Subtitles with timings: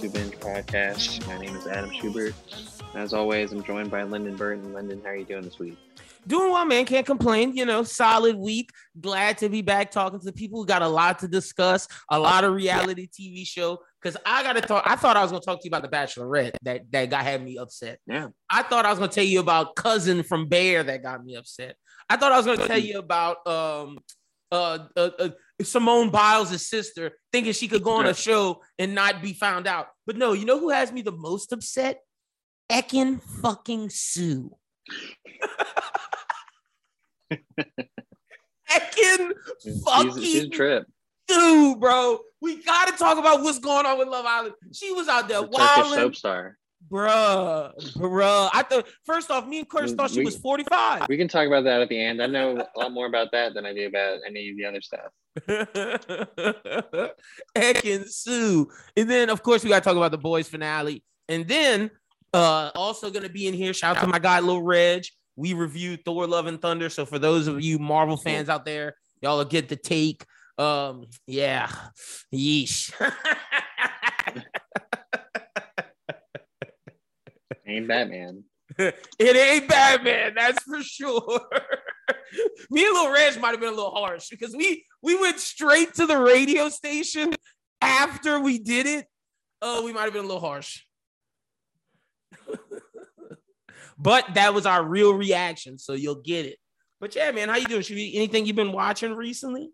[0.00, 1.24] Who Binge podcast.
[1.28, 2.34] My name is Adam Schubert.
[2.94, 4.74] As always, I'm joined by Lyndon Burton.
[4.74, 5.78] Lyndon, how are you doing this week?
[6.26, 6.84] Doing well, man.
[6.84, 7.56] Can't complain.
[7.56, 8.70] You know, solid week.
[9.00, 12.18] Glad to be back talking to the people who got a lot to discuss, a
[12.18, 13.78] lot of reality TV show.
[14.02, 14.82] Because I got to talk.
[14.84, 17.22] I thought I was going to talk to you about the Bachelorette that that guy
[17.22, 18.00] had me upset.
[18.06, 18.28] Yeah.
[18.50, 21.36] I thought I was going to tell you about cousin from Bear that got me
[21.36, 21.76] upset.
[22.10, 23.98] I thought I was going to tell you about um
[24.50, 25.28] uh, uh, uh
[25.62, 29.88] Simone Biles' sister thinking she could go on a show and not be found out.
[30.06, 32.00] But no, you know who has me the most upset?
[32.70, 34.50] Ekin fucking Su.
[38.70, 39.32] Ekin
[39.84, 40.86] fucking She's, trip.
[41.30, 42.18] Su, bro.
[42.40, 44.54] We got to talk about what's going on with Love Island.
[44.72, 46.58] She was out there The wilding, soap star.
[46.90, 48.50] Bruh, bruh.
[48.52, 51.08] I thought first off, me and Curtis thought she we- was 45.
[51.08, 52.22] We can talk about that at the end.
[52.22, 54.80] I know a lot more about that than I do about any of the other
[54.80, 55.10] stuff.
[57.56, 58.68] Ekin Sue.
[58.96, 61.02] And then, of course, we got to talk about the boys finale.
[61.28, 61.90] And then,
[62.32, 63.72] uh, also going to be in here.
[63.72, 65.04] Shout out to my guy, Lil Reg.
[65.36, 66.88] We reviewed Thor Love and Thunder.
[66.88, 70.24] So, for those of you Marvel fans out there, y'all will get the take.
[70.58, 71.68] Um, yeah,
[72.32, 72.92] yeesh.
[77.74, 78.44] Ain't Batman.
[78.78, 81.20] it ain't Batman, that's for sure.
[82.70, 85.94] Me and Lil Reg might have been a little harsh because we we went straight
[85.94, 87.34] to the radio station
[87.80, 89.06] after we did it.
[89.60, 90.82] Oh, we might have been a little harsh.
[93.98, 96.58] but that was our real reaction, so you'll get it.
[97.00, 97.82] But yeah, man, how you doing?
[97.82, 99.70] Should we, anything you've been watching recently?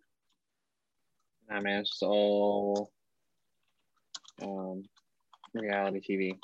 [1.48, 2.90] Nah, man, it's all
[4.42, 4.84] um,
[5.52, 6.38] reality TV.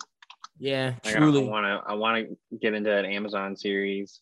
[0.59, 1.45] Yeah, Like, truly.
[1.45, 1.91] I want to.
[1.91, 4.21] I want to get into an Amazon series.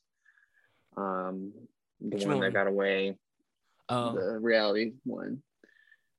[0.97, 1.53] Um,
[2.01, 3.17] the one, that got away,
[3.89, 5.43] Oh, the reality one,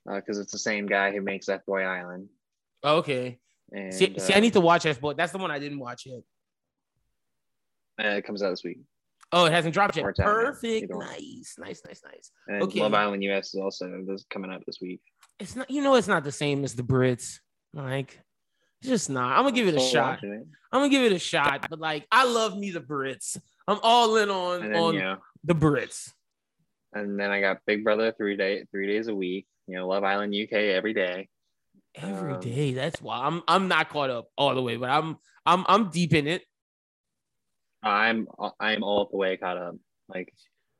[0.05, 2.29] because it's the same guy who makes F Boy Island.
[2.83, 3.39] okay.
[3.71, 5.79] And See, see, I uh, need to watch that, but that's the one I didn't
[5.79, 6.21] watch yet.
[7.99, 8.79] uh, it comes out this week.
[9.31, 10.05] Oh, it hasn't dropped yet.
[10.05, 10.93] Or it's out now, Perfect.
[10.93, 12.31] Nice, nice, nice, nice.
[12.47, 12.79] And Okay.
[12.79, 15.01] Love Island US is also this coming up this week.
[15.39, 17.39] It's not, you know, it's not the same as the Brits.
[17.73, 18.19] Like,
[18.81, 19.31] it's just not.
[19.37, 20.23] I'm gonna give it a shot.
[20.23, 20.29] it.
[20.71, 21.67] I'm gonna give it a shot.
[21.69, 23.37] But like, I love me the Brits.
[23.67, 26.11] I'm all in on then on know, the Brits.
[26.93, 29.47] and then I got Big Brother three day three days a week.
[29.67, 31.27] You know, Love Island UK every day.
[31.95, 32.73] Every Um, day.
[32.73, 36.13] That's why I'm I'm not caught up all the way, but I'm I'm I'm deep
[36.13, 36.43] in it.
[37.81, 38.27] I'm
[38.59, 39.75] I'm all the way caught up.
[40.07, 40.33] Like,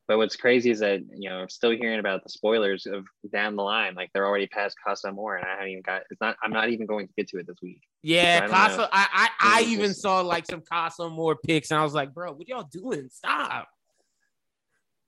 [0.08, 3.56] but what's crazy is that you know I'm still hearing about the spoilers of down
[3.56, 3.96] the line.
[3.96, 6.04] Like they're already past Casa Amor, and I haven't even got.
[6.12, 6.38] It's not.
[6.44, 7.82] I'm not even going to get to it this week.
[8.04, 8.88] Yeah, I don't know.
[8.92, 12.14] I I, I even just- saw like some Casa Amor pics, and I was like,
[12.14, 13.10] bro, what y'all doing?
[13.12, 13.68] Stop.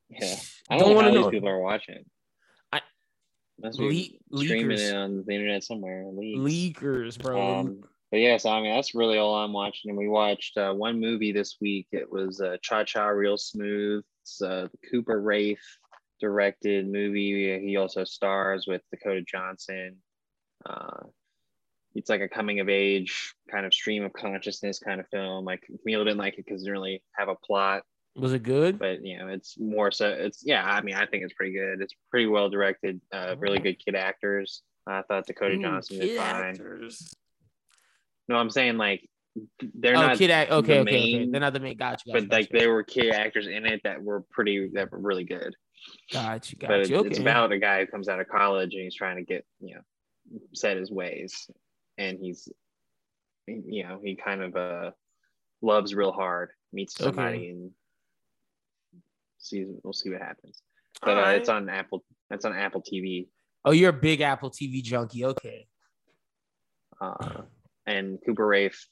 [0.10, 0.36] Yeah,
[0.70, 1.22] I Don't don't, wanna how know.
[1.24, 2.04] these people are watching.
[2.72, 2.82] I-
[3.62, 3.92] Must Le-
[4.42, 4.90] streaming leakers.
[4.90, 6.06] it on the internet somewhere.
[6.12, 6.40] Leaks.
[6.80, 7.60] Leakers, bro.
[7.60, 9.90] Um, but yeah, so I mean that's really all I'm watching.
[9.90, 11.88] And we watched uh, one movie this week.
[11.92, 14.04] It was uh, Cha Cha Real Smooth.
[14.28, 15.62] It's uh, the Cooper Raiff
[16.20, 17.60] directed movie.
[17.66, 19.98] He also stars with Dakota Johnson.
[20.66, 21.04] Uh,
[21.96, 25.46] it's like a coming of age kind of stream of consciousness kind of film.
[25.46, 27.84] Like Camila didn't like it because it didn't really have a plot,
[28.18, 28.78] Was it good?
[28.78, 30.10] but you know it's more so.
[30.10, 30.66] It's yeah.
[30.66, 31.82] I mean I think it's pretty good.
[31.82, 33.00] It's pretty well directed.
[33.14, 34.62] Uh, really good kid actors.
[34.86, 36.46] I thought Dakota Ooh, Johnson did kid fine.
[36.48, 37.14] actors.
[38.28, 39.10] No, I'm saying like
[39.76, 40.52] they're oh, not kid act.
[40.52, 41.30] Okay, the okay, okay.
[41.30, 41.78] They're not the main.
[41.78, 42.14] Got you.
[42.14, 45.24] Got but like there were kid actors in it that were pretty that were really
[45.24, 45.56] good.
[46.12, 46.58] Got you.
[46.58, 46.82] Got but you.
[46.82, 47.10] it's, Okay.
[47.10, 49.76] it's about a guy who comes out of college and he's trying to get you
[49.76, 49.82] know
[50.54, 51.50] set his ways,
[51.98, 52.50] and he's
[53.48, 54.92] you know he kind of uh
[55.62, 57.50] loves real hard, meets somebody, Okay.
[57.50, 57.72] and
[59.38, 60.62] sees we'll see what happens.
[61.02, 61.40] But uh, right.
[61.40, 62.04] it's on Apple.
[62.32, 63.28] It's on Apple TV.
[63.66, 65.26] Oh, you're a big Apple TV junkie.
[65.26, 65.68] Okay.
[67.00, 67.42] Uh,
[67.86, 68.88] and Cooper Raiff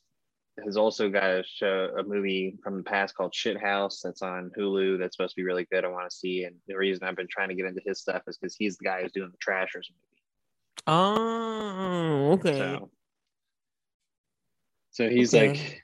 [0.63, 4.97] has also got a show, a movie from the past called Shithouse that's on Hulu.
[4.97, 5.83] That's supposed to be really good.
[5.83, 6.43] I want to see.
[6.45, 8.85] And the reason I've been trying to get into his stuff is because he's the
[8.85, 10.21] guy who's doing the Trashers movie.
[10.87, 12.57] Oh, okay.
[12.57, 12.89] So,
[14.91, 15.49] so he's Okay.
[15.49, 15.83] like,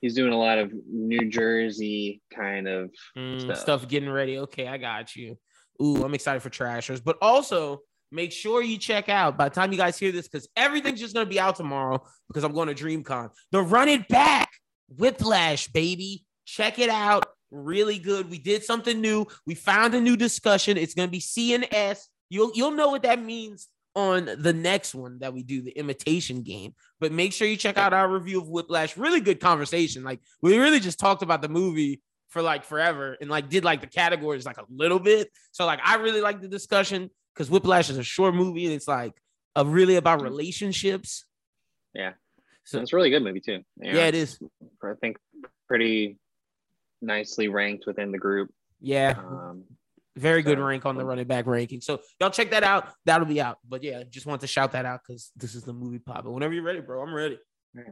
[0.00, 3.58] he's doing a lot of New Jersey kind of Mm, stuff.
[3.58, 3.88] stuff.
[3.88, 4.38] getting ready.
[4.38, 5.36] Okay, I got you.
[5.82, 9.72] Ooh, I'm excited for Trashers, but also make sure you check out by the time
[9.72, 12.84] you guys hear this because everything's just gonna be out tomorrow because I'm going to
[12.84, 13.30] DreamCon.
[13.52, 14.50] The Run It Back
[14.88, 16.24] Whiplash, baby.
[16.44, 17.26] Check it out.
[17.50, 18.30] Really good.
[18.30, 19.26] We did something new.
[19.46, 20.76] We found a new discussion.
[20.76, 22.08] It's gonna be C and S.
[22.28, 26.42] You'll you'll know what that means on the next one that we do, the imitation
[26.42, 26.74] game.
[27.00, 28.96] But make sure you check out our review of Whiplash.
[28.96, 30.04] Really good conversation.
[30.04, 33.80] Like we really just talked about the movie for like forever and like did like
[33.80, 35.30] the categories like a little bit.
[35.50, 37.10] So like I really like the discussion.
[37.34, 39.14] Because Whiplash is a short movie it's like
[39.56, 41.24] a really about relationships.
[41.94, 42.12] Yeah.
[42.64, 43.58] So it's a really good movie too.
[43.76, 44.38] Know, yeah, it is.
[44.82, 45.16] I think
[45.66, 46.18] pretty
[47.02, 48.50] nicely ranked within the group.
[48.80, 49.64] Yeah, Um,
[50.16, 51.80] very good rank on the running back ranking.
[51.80, 52.88] So y'all check that out.
[53.04, 53.58] That'll be out.
[53.68, 56.24] But yeah, just want to shout that out because this is the movie pop.
[56.24, 57.38] But whenever you're ready, bro, I'm ready.
[57.76, 57.82] so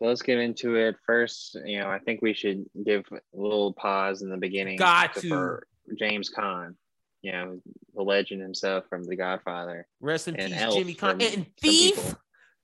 [0.00, 1.58] let's get into it first.
[1.64, 4.78] You know, I think we should give a little pause in the beginning.
[4.78, 5.28] Got to.
[5.28, 5.66] for
[5.98, 6.74] James Caan.
[7.28, 7.60] You know,
[7.94, 9.86] the legend himself from The Godfather.
[10.00, 12.14] Rest in And peace, Elf Jimmy Caan from and Thief.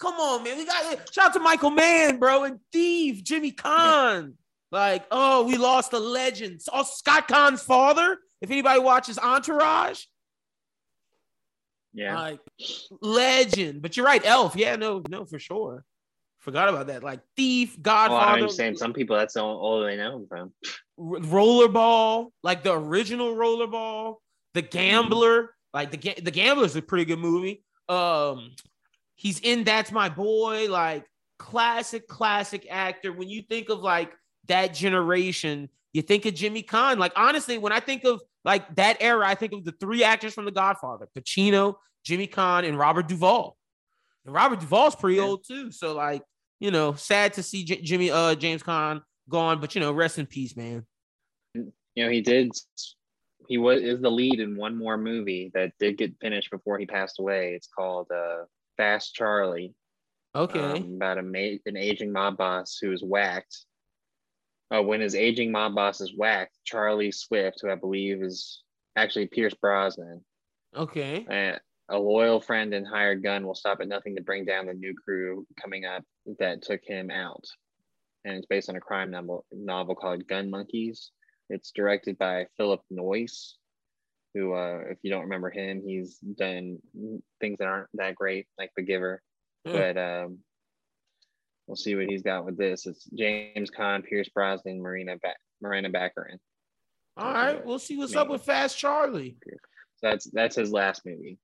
[0.01, 0.57] Come on, man.
[0.57, 4.33] We got shout out to Michael Mann, bro, and Thief, Jimmy Caan.
[4.73, 6.63] Like, oh, we lost a legend.
[6.73, 8.17] Oh, Scott Caan's father.
[8.41, 10.05] If anybody watches Entourage,
[11.93, 12.19] Yeah.
[12.19, 12.41] like
[13.03, 13.83] legend.
[13.83, 14.57] But you're right, Elf.
[14.57, 15.85] Yeah, no, no, for sure.
[16.39, 17.03] Forgot about that.
[17.05, 20.55] Like Thief, well, I'm Godfather, saying some people that's all, all they know from.
[20.99, 24.17] Rollerball, like the original Rollerball,
[24.55, 27.63] The Gambler, like the the Gambler is a pretty good movie.
[27.89, 28.53] Um,
[29.17, 31.05] he's in That's My Boy, like
[31.39, 33.13] classic, classic actor.
[33.13, 34.13] When you think of like
[34.47, 36.99] that generation, you think of Jimmy Caan.
[36.99, 40.35] Like honestly, when I think of like that era, I think of the three actors
[40.35, 41.75] from The Godfather: Pacino,
[42.05, 43.57] Jimmy Caan, and Robert Duvall.
[44.25, 45.25] And Robert Duvall's pretty Yeah.
[45.25, 46.23] old too, so like
[46.61, 50.19] you know, sad to see J- Jimmy uh James Caan gone, but you know, rest
[50.21, 50.87] in peace, man.
[51.55, 52.53] You know, he did.
[53.49, 56.87] He was is the lead in one more movie that did get finished before he
[56.87, 57.55] passed away.
[57.55, 58.45] It's called uh,
[58.77, 59.75] Fast Charlie.
[60.37, 60.59] Okay.
[60.59, 63.57] um, about a ma- an aging mob boss who is whacked.
[64.75, 68.63] Uh, when his aging mob boss is whacked, Charlie Swift, who I believe is
[68.97, 70.25] actually Pierce Brosnan,
[70.75, 71.25] okay.
[71.31, 71.59] uh,
[71.95, 74.95] a loyal friend and hired gun, will stop at nothing to bring down the new
[75.05, 76.03] crew coming up
[76.41, 77.45] that took him out.
[78.25, 81.13] And it's based on a crime novel, novel called Gun Monkeys.
[81.51, 83.55] It's directed by Philip Noyce,
[84.35, 86.79] who, uh, if you don't remember him, he's done
[87.41, 89.23] things that aren't that great, like The Giver
[89.65, 89.73] Yeah.
[89.73, 90.39] but um,
[91.67, 92.87] we'll see what he's got with this.
[92.87, 96.39] It's James Caan, Pierce Brosnan, Marina ba- Miranda Baccarin.
[97.17, 97.65] All right.
[97.65, 99.37] We'll see what's up with Fast Charlie.
[99.47, 101.39] So that's that's his last movie.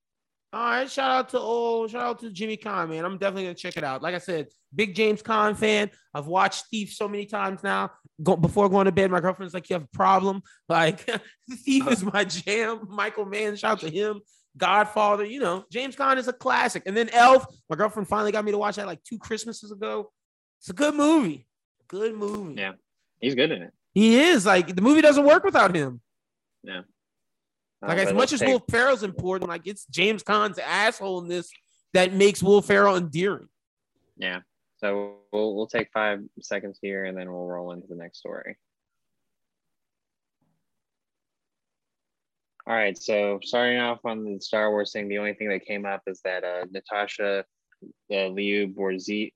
[0.53, 0.91] All right.
[0.91, 3.05] Shout out to oh, shout out to Jimmy Caan, man.
[3.05, 4.03] I'm definitely gonna check it out.
[4.03, 5.91] Like I said, big James Caan fan.
[6.13, 7.91] I've watched Thief so many times now.
[8.23, 11.09] Go, before going to bed, my girlfriend's like, "You have a problem?" Like,
[11.65, 12.87] Thief is my jam.
[12.89, 14.21] Michael Mann, shout out to him.
[14.57, 16.83] Godfather, you know, James Caan is a classic.
[16.87, 20.11] And then Elf, my girlfriend finally got me to watch that like two Christmases ago.
[20.61, 21.47] It's a good movie.
[21.89, 22.61] Good movie.
[22.61, 22.73] Yeah.
[23.21, 23.73] He's good in it.
[23.93, 26.01] He is like the movie doesn't work without him.
[26.69, 26.83] Uh,
[27.83, 31.29] Like but as much as take- Will Ferrell's important, like it's James Caan's asshole in
[31.29, 31.51] this
[31.95, 33.49] that makes Will Ferrell endearing.
[34.17, 34.41] yeah.
[34.79, 38.57] So we'll we'll take five seconds here and then we'll roll into the next story.
[42.67, 45.85] All right, so starting off on the Star Wars thing, the only thing that came
[45.85, 47.45] up is that uh, Natasha
[48.13, 49.33] uh, Liu Borzi-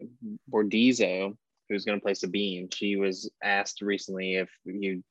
[0.51, 1.37] Bordizzo,
[1.69, 5.03] who's going to play Sabine, she was asked recently if you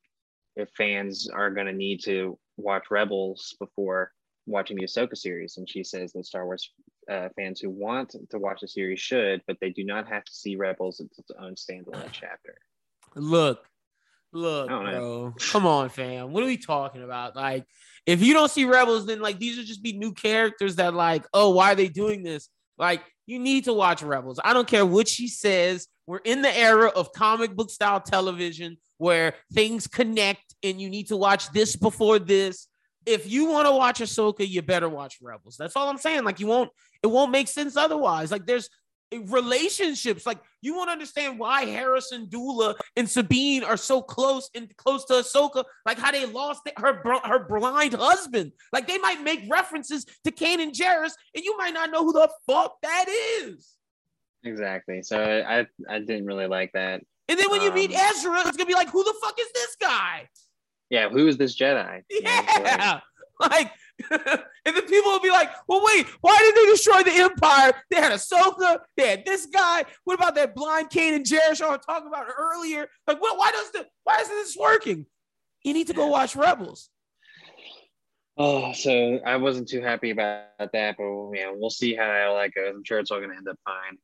[0.56, 4.12] if fans are going to need to watch Rebels before
[4.46, 6.70] watching the Ahsoka series, and she says that Star Wars
[7.10, 10.32] uh, fans who want to watch the series should, but they do not have to
[10.32, 12.56] see Rebels as its own standalone chapter.
[13.14, 13.64] Look,
[14.32, 15.20] look, I don't know.
[15.30, 15.34] bro.
[15.50, 16.32] Come on, fam.
[16.32, 17.36] What are we talking about?
[17.36, 17.64] Like,
[18.06, 21.24] if you don't see Rebels, then like these would just be new characters that like,
[21.32, 22.48] oh, why are they doing this?
[22.76, 24.40] Like, you need to watch Rebels.
[24.44, 25.86] I don't care what she says.
[26.06, 31.08] We're in the era of comic book style television where things connect and you need
[31.08, 32.68] to watch this before this.
[33.04, 35.56] If you want to watch Ahsoka, you better watch Rebels.
[35.58, 36.24] That's all I'm saying.
[36.24, 36.70] Like, you won't,
[37.02, 38.30] it won't make sense otherwise.
[38.30, 38.70] Like, there's
[39.12, 40.24] eh, relationships.
[40.24, 45.12] Like, you won't understand why Hera Syndulla and Sabine are so close and close to
[45.12, 45.64] Ahsoka.
[45.84, 48.52] Like, how they lost her her blind husband.
[48.72, 52.30] Like, they might make references to Kanan Jarrus, and you might not know who the
[52.46, 53.68] fuck that is.
[54.44, 55.02] Exactly.
[55.02, 57.02] So I I didn't really like that.
[57.28, 59.48] And then when you meet Um, Ezra, it's gonna be like, who the fuck is
[59.54, 60.28] this guy?
[60.90, 62.02] Yeah, who is this Jedi?
[62.10, 63.00] You know, like, Yeah.
[63.40, 63.72] Like,
[64.10, 67.72] and then people will be like, well, wait, why did they destroy the Empire?
[67.90, 69.84] They had Ahsoka, they had this guy.
[70.04, 72.88] What about that blind Kanan Jarrus I was talking about earlier?
[73.08, 75.06] Like, what why does the why isn't this working?
[75.64, 76.90] You need to go watch Rebels.
[78.36, 82.74] Oh, so I wasn't too happy about that, but yeah, we'll see how that goes.
[82.74, 83.98] I'm sure it's all gonna end up fine.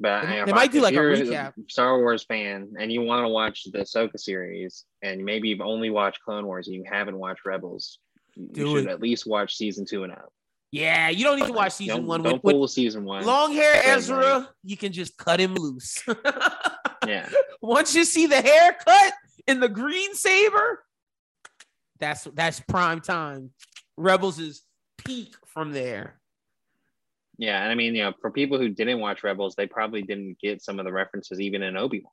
[0.00, 1.52] But They- they might do, like, a you're recap.
[1.70, 5.90] Star Wars fan and you want to watch the Ahsoka series, and maybe you've only
[5.90, 7.98] watched Clone Wars and you haven't watched Rebels,
[8.36, 10.32] you should at least watch season two and up.
[10.72, 13.24] Yeah, you don't need to watch season don't, one Don't with, pull with season one.
[13.24, 14.48] long hair Ezra.
[14.64, 16.02] You can just cut him loose.
[17.06, 17.28] yeah,
[17.62, 19.12] Once you see the haircut
[19.46, 20.84] and the green saber,
[22.00, 23.50] that's that's prime time.
[23.96, 24.62] Rebels is
[24.98, 26.20] peak from there.
[27.38, 30.38] Yeah, and I mean, you know, for people who didn't watch Rebels, they probably didn't
[30.40, 32.12] get some of the references even in Obi Wan.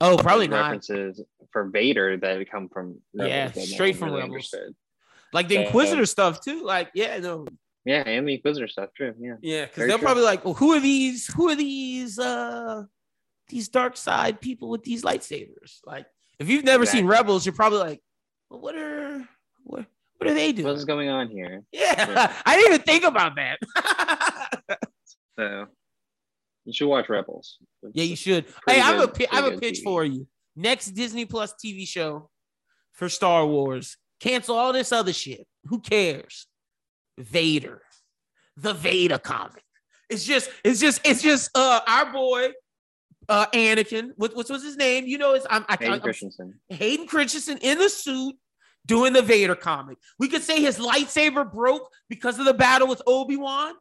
[0.00, 0.62] Oh, probably not.
[0.64, 1.20] references
[1.52, 4.34] for Vader that had come from Yeah, that no straight from really Rebels.
[4.34, 4.74] understood.
[5.32, 6.62] Like the Inquisitor stuff too.
[6.64, 7.46] Like, yeah, no,
[7.84, 9.14] Yeah, and the Inquisitor stuff, true.
[9.18, 10.04] Yeah, yeah, because they're true.
[10.04, 11.32] probably like, well, who are these?
[11.34, 12.18] Who are these?
[12.18, 12.84] Uh,
[13.48, 15.80] these dark side people with these lightsabers.
[15.84, 16.06] Like,
[16.38, 18.00] if you've never seen Rebels, you're probably like,
[18.48, 19.28] well, what are
[19.64, 19.84] what
[20.16, 20.66] what are they doing?
[20.66, 21.62] what's going on here?
[21.72, 22.32] yeah, Yeah.
[22.46, 23.58] I didn't even think about that.
[25.38, 25.66] So
[26.64, 27.58] you should watch Rebels.
[27.92, 28.46] yeah, you should.
[28.66, 29.84] Hey, I have a pi- have a pitch TV.
[29.84, 30.26] for you.
[30.56, 32.30] Next Disney Plus TV show
[32.92, 33.96] for Star Wars.
[34.20, 35.46] Cancel all this other shit.
[35.64, 36.46] Who cares?
[37.18, 37.82] Vader,
[38.56, 39.62] the Vader comic.
[40.08, 42.50] It's just, it's just, it's just uh our boy,
[43.28, 44.10] uh Anakin.
[44.16, 45.06] What what's, what's his name?
[45.06, 46.60] You know, it's I'm, I, Hayden I'm Christensen.
[46.68, 48.36] Hayden Christensen in the suit
[48.86, 49.98] doing the Vader comic.
[50.18, 53.74] We could say his lightsaber broke because of the battle with Obi Wan.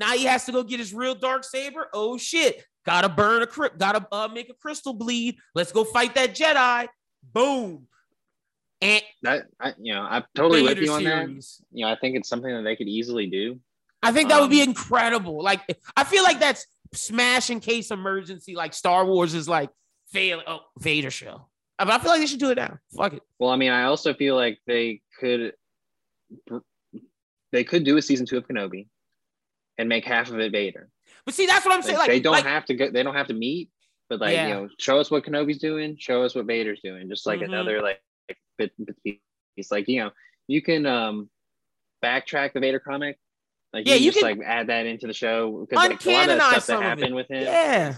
[0.00, 1.88] Now he has to go get his real dark saber.
[1.92, 2.64] Oh shit!
[2.86, 3.78] Gotta burn a crypt.
[3.78, 5.36] Gotta uh, make a crystal bleed.
[5.54, 6.88] Let's go fight that Jedi.
[7.22, 7.86] Boom.
[8.80, 11.28] And That I, you know, I'm totally with you on that.
[11.70, 13.60] You know, I think it's something that they could easily do.
[14.02, 15.42] I think that would be Um, incredible.
[15.42, 15.60] Like
[15.94, 18.54] I feel like that's smash in case emergency.
[18.54, 19.68] Like Star Wars is like
[20.10, 20.40] fail.
[20.46, 21.46] Oh, Vader show.
[21.78, 22.78] I I feel like they should do it now.
[22.96, 23.22] Fuck it.
[23.38, 25.52] Well, I mean, I also feel like they could
[27.52, 28.86] they could do a season two of Kenobi
[29.80, 30.88] and make half of it Vader.
[31.24, 31.96] But see, that's what I'm saying.
[31.98, 32.90] Like, Like they don't like, have to go.
[32.90, 33.70] They don't have to meet,
[34.08, 34.46] but like Yeah.
[34.48, 35.96] you know, show us what Kenobi's doing.
[35.98, 37.08] Show us what Vader's doing.
[37.08, 37.46] Just like Mhm.
[37.46, 38.00] another like
[38.58, 39.70] bit, bit piece.
[39.70, 40.10] Like you know,
[40.48, 41.30] you can um
[42.04, 43.18] backtrack the Vader comic.
[43.72, 46.04] Like Yeah, you, can you just can like add that into the show because like
[46.04, 47.94] a lot of that stuff that happened with him Yeah.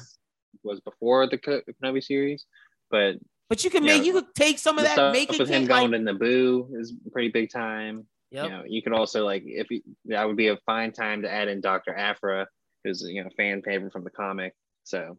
[0.62, 2.44] was before the Kenobi series,
[2.90, 3.16] but
[3.48, 3.96] But you can Yeah.
[3.98, 6.12] make you could take some of that, make it with him get, going like, to
[6.12, 8.06] Naboo is pretty big time.
[8.32, 8.44] Yep.
[8.44, 11.30] You know, you could also like if you, that would be a fine time to
[11.30, 12.46] add in Doctor Aphra,
[12.82, 14.54] who's you know fan favorite from the comic.
[14.84, 15.18] So,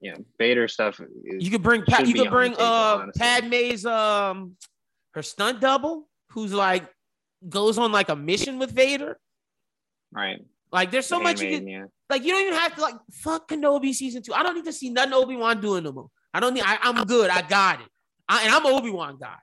[0.00, 0.98] you know, Vader stuff.
[0.98, 3.20] Is, you could bring Pa- you could bring table, uh honestly.
[3.20, 4.56] Padme's um
[5.12, 6.84] her stunt double who's like
[7.46, 9.18] goes on like a mission with Vader.
[10.12, 10.40] right.
[10.72, 11.84] Like there's so much you could yeah.
[12.10, 14.34] like you don't even have to like fuck Kenobi season two.
[14.34, 16.08] I don't need to see nothing Obi Wan doing no more.
[16.34, 16.64] I don't need.
[16.66, 17.30] I, I'm good.
[17.30, 17.86] I got it.
[18.28, 19.36] I, and I'm Obi Wan guy.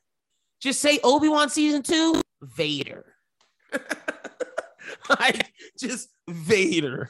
[0.62, 3.06] Just say Obi Wan season two, Vader.
[5.10, 7.10] like just Vader.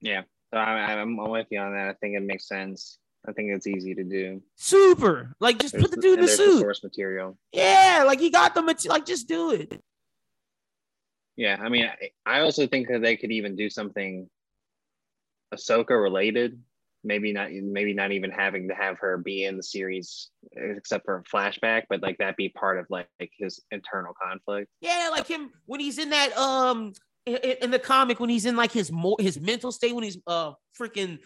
[0.00, 0.22] Yeah.
[0.52, 1.88] So I, I'm, I'm with you on that.
[1.88, 2.98] I think it makes sense.
[3.28, 4.42] I think it's easy to do.
[4.56, 5.34] Super.
[5.40, 6.60] Like just There's put the dude in the there's suit.
[6.60, 7.36] source material.
[7.52, 8.94] Yeah, like he got the material.
[8.96, 9.80] like just do it.
[11.36, 14.28] Yeah, I mean, I, I also think that they could even do something
[15.54, 16.60] Ahsoka related.
[17.02, 21.16] Maybe not, maybe not even having to have her be in the series, except for
[21.16, 24.68] a flashback, but like that be part of like, like his internal conflict.
[24.80, 26.92] Yeah, like him when he's in that um
[27.26, 30.18] in, in the comic when he's in like his more his mental state when he's
[30.26, 31.18] uh freaking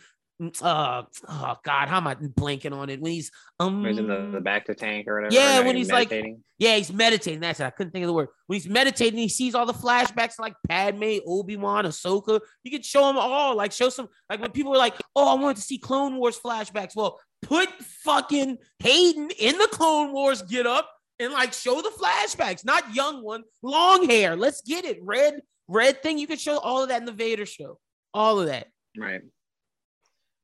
[0.62, 3.00] uh oh god how am I blanking on it?
[3.00, 5.35] When he's um When he's in the, the bacta tank or whatever.
[5.35, 6.11] Yeah, when he's, like,
[6.59, 8.29] yeah he's meditating that's it I couldn't think of the word.
[8.47, 12.41] When he's meditating he sees all the flashbacks like Padme Obi Wan Ahsoka.
[12.64, 15.41] You could show them all like show some like when people were like oh I
[15.41, 16.97] wanted to see Clone Wars flashbacks.
[16.97, 17.69] Well put
[18.05, 23.23] fucking Hayden in the Clone Wars get up and like show the flashbacks not young
[23.23, 27.00] one long hair let's get it red red thing you could show all of that
[27.00, 27.79] in the Vader show
[28.14, 28.69] all of that.
[28.97, 29.23] Right.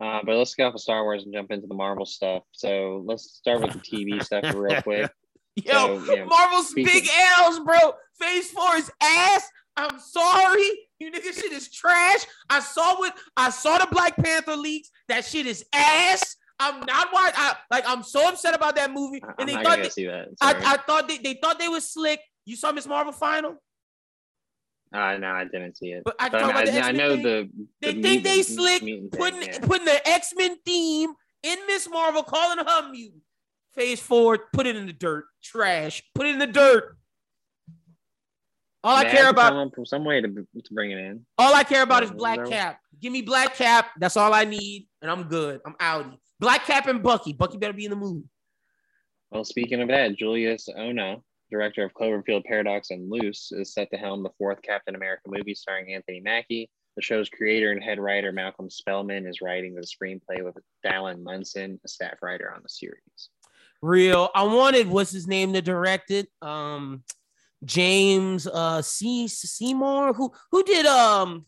[0.00, 2.42] Uh, but let's get off of Star Wars and jump into the Marvel stuff.
[2.52, 5.10] So let's start with the TV stuff real quick.
[5.56, 7.92] Yo, So, yeah, Marvel's speaking- big L's, bro.
[8.18, 9.46] Phase four is ass.
[9.76, 10.68] I'm sorry.
[10.98, 12.26] You nigga shit is trash.
[12.50, 14.90] I saw what I saw the Black Panther leaks.
[15.08, 16.36] That shit is ass.
[16.58, 19.20] I'm not why I like I'm so upset about that movie.
[19.24, 20.28] I'm And they not thought gonna they, see that.
[20.42, 22.20] I, I thought they, they thought they was slick.
[22.44, 23.56] You saw Miss Marvel final?
[24.92, 26.02] Uh, no, I didn't see it.
[26.04, 27.22] But I But I, the I, X-Men know thing.
[27.22, 27.50] the.
[27.80, 29.58] They the think they slick mutant thing, putting yeah.
[29.60, 33.22] putting the X-Men theme in Miss Marvel, calling her mutant.
[33.74, 35.26] Phase four, put it in the dirt.
[35.42, 36.02] Trash.
[36.14, 36.96] Put it in the dirt.
[38.82, 41.24] All I care about with some way to, to bring it in.
[41.36, 42.80] All I care about is Black Cap.
[42.98, 43.90] Give me Black Cap.
[43.98, 45.60] That's all I need, and I'm good.
[45.66, 46.16] I'm outie.
[46.40, 47.34] Black Cap and Bucky.
[47.34, 48.24] Bucky better be in the movie.
[49.30, 53.96] Well, speaking of that, Julius Onah, director of Cloverfield Paradox and Luce, is set to
[53.96, 56.70] helm the fourth Captain America movie starring Anthony Mackie.
[56.96, 61.80] The show's creator and head writer Malcolm Spellman is writing the screenplay with Dalan Musson,
[61.84, 63.30] a staff writer on the series.
[63.82, 64.28] Real.
[64.34, 66.28] I wanted what's his name to direct it.
[66.42, 67.04] Um,
[67.64, 70.14] James uh C Seymour.
[70.14, 71.46] Who who did um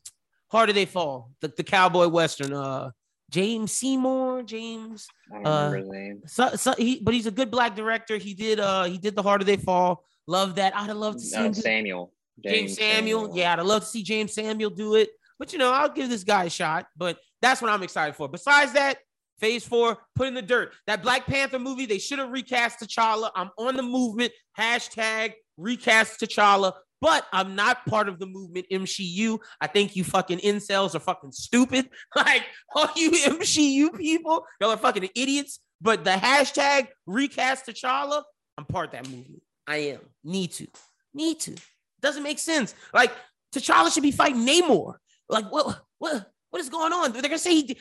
[0.51, 1.31] Harder They Fall?
[1.41, 2.53] The, the cowboy western.
[2.53, 2.91] Uh,
[3.33, 4.43] James Seymour.
[4.45, 5.09] James.
[5.35, 6.23] Uh, remember his name.
[6.27, 8.17] So, so he, but he's a good black director.
[8.19, 10.05] He did uh he did the Harder They Fall.
[10.29, 10.77] Love that.
[10.77, 12.13] I'd have loved to see Uh, do- Samuel.
[12.45, 13.37] James, Samuel.
[13.37, 15.11] Yeah, I'd love to see James Samuel do it.
[15.39, 16.87] But you know, I'll give this guy a shot.
[16.97, 18.29] But that's what I'm excited for.
[18.29, 18.99] Besides that,
[19.41, 20.73] Phase four, put in the dirt.
[20.87, 23.31] That Black Panther movie, they should have recast T'Challa.
[23.35, 24.33] I'm on the movement.
[24.59, 26.73] Hashtag recast T'Challa.
[27.03, 29.41] But I'm not part of the movement MCU.
[29.61, 31.91] I think you fucking incels are fucking stupid.
[32.15, 32.45] Like
[32.75, 35.59] all you MCU people, y'all are fucking idiots.
[35.81, 38.23] But the hashtag recast T'Challa,
[38.57, 39.43] I'm part of that movement.
[39.67, 40.01] I am.
[40.23, 40.69] Need to.
[41.13, 41.57] Need to.
[42.01, 42.75] Doesn't make sense.
[42.95, 43.11] Like
[43.53, 44.95] T'Challa should be fighting Namor.
[45.29, 45.83] Like what?
[45.99, 46.31] What?
[46.51, 47.13] What is going on?
[47.13, 47.77] They're gonna say he.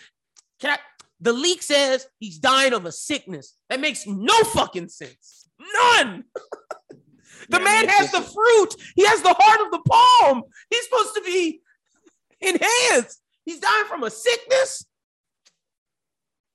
[0.60, 0.78] Can I?
[1.20, 3.56] The leak says he's dying of a sickness.
[3.70, 5.48] That makes no fucking sense.
[5.60, 6.24] None.
[7.50, 8.76] the yeah, man has the fruit.
[8.96, 10.44] He has the heart of the palm.
[10.70, 11.62] He's supposed to be
[12.40, 13.22] enhanced.
[13.46, 14.86] He's dying from a sickness.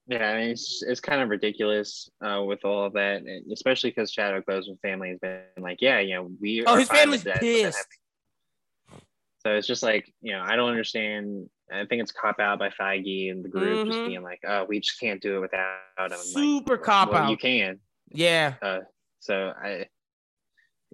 [0.08, 4.12] Yeah, I mean, it's, it's kind of ridiculous uh, with all of that, especially because
[4.12, 6.60] Chadwick Boseman's family has been like, yeah, you know, we.
[6.60, 7.86] Are Oh, his family's pissed.
[9.40, 12.70] So it's just like, you know, I don't understand I think it's cop out by
[12.70, 13.90] Feige and the group mm-hmm.
[13.90, 16.18] just being like, oh, we just can't do it without him.
[16.18, 17.30] Super like, cop well, out.
[17.30, 17.80] You can.
[18.10, 18.54] Yeah.
[18.62, 18.80] Uh,
[19.20, 19.86] so I,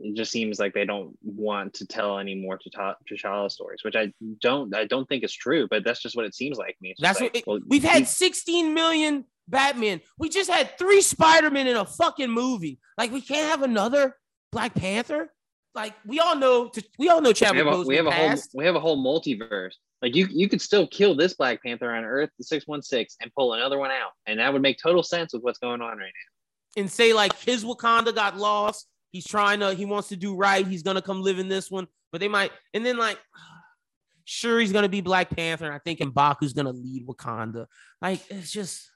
[0.02, 3.94] it just seems like they don't want to tell any more to T'Challa stories, which
[3.97, 6.94] I don't, I don't think is true, but that's just what it seems like me.
[6.99, 10.00] That's like, what it, well, we've had 16 million Batman.
[10.18, 12.78] We just had three Spider-Man in a fucking movie.
[12.99, 14.16] Like we can't have another
[14.50, 15.32] Black Panther.
[15.75, 17.64] Like we all know, we all know Chadwick.
[17.64, 19.75] We have a, we have a whole, we have a whole multiverse.
[20.02, 23.16] Like you, you could still kill this Black Panther on Earth, the six one six,
[23.21, 25.97] and pull another one out, and that would make total sense with what's going on
[25.97, 26.80] right now.
[26.82, 28.87] And say like his Wakanda got lost.
[29.12, 30.66] He's trying to, he wants to do right.
[30.66, 32.50] He's gonna come live in this one, but they might.
[32.75, 33.19] And then like,
[34.25, 35.66] sure, he's gonna be Black Panther.
[35.66, 37.66] And I think M'Baku's gonna lead Wakanda.
[38.01, 38.90] Like it's just,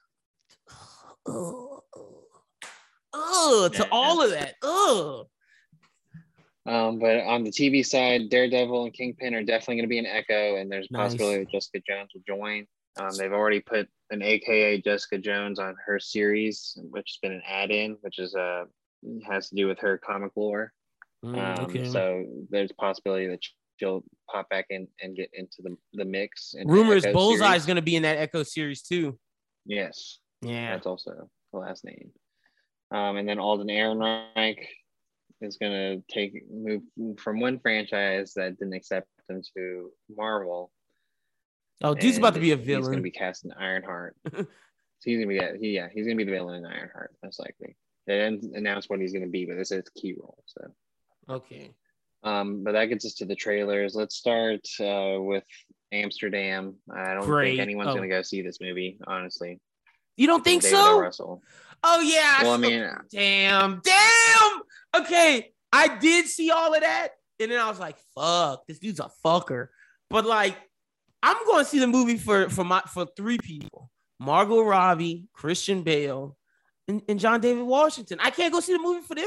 [1.27, 1.83] oh,
[3.13, 5.27] oh, to all of that, oh.
[6.65, 10.05] Um, but on the TV side, Daredevil and Kingpin are definitely going to be an
[10.05, 11.03] Echo, and there's a nice.
[11.03, 12.67] possibility that Jessica Jones will join.
[12.99, 17.43] Um, they've already put an AKA Jessica Jones on her series, which has been an
[17.47, 18.65] add-in, which is uh
[19.25, 20.73] has to do with her comic lore.
[21.23, 21.87] Mm, um, okay.
[21.87, 23.39] So there's a possibility that
[23.79, 26.53] she'll pop back in and get into the, the mix.
[26.65, 29.17] Rumors Bullseye is going to be in that Echo series too.
[29.65, 30.19] Yes.
[30.41, 30.71] Yeah.
[30.73, 32.11] That's also the last name.
[32.91, 34.65] Um, and then Alden Ehrenreich
[35.41, 36.81] is going to take move
[37.19, 40.71] from one franchise that didn't accept him to Marvel.
[41.83, 42.81] Oh, dude's about to be a villain.
[42.81, 44.15] He's going to be cast in Ironheart.
[44.33, 44.45] so
[45.03, 47.39] he's going to be he, yeah, he's going to be the villain in Ironheart most
[47.39, 47.75] likely.
[48.07, 50.43] They didn't announce what he's going to be, but this is key role.
[50.45, 50.61] So
[51.29, 51.71] okay.
[52.23, 53.93] Um, but that gets us to the trailers.
[53.95, 55.43] Let's start uh, with
[55.91, 56.75] Amsterdam.
[56.93, 57.51] I don't Great.
[57.51, 57.95] think anyone's oh.
[57.95, 59.59] going to go see this movie, honestly.
[60.15, 60.99] You don't think David so?
[60.99, 61.43] Russell.
[61.83, 62.43] Oh yeah.
[62.43, 64.61] Well, I mean, uh, damn, damn.
[64.95, 68.99] Okay, I did see all of that, and then I was like, "Fuck, this dude's
[68.99, 69.67] a fucker."
[70.09, 70.57] But like,
[71.21, 75.83] I'm going to see the movie for for my for three people: Margot Robbie, Christian
[75.83, 76.36] Bale,
[76.87, 78.19] and, and John David Washington.
[78.21, 79.25] I can't go see the movie for them.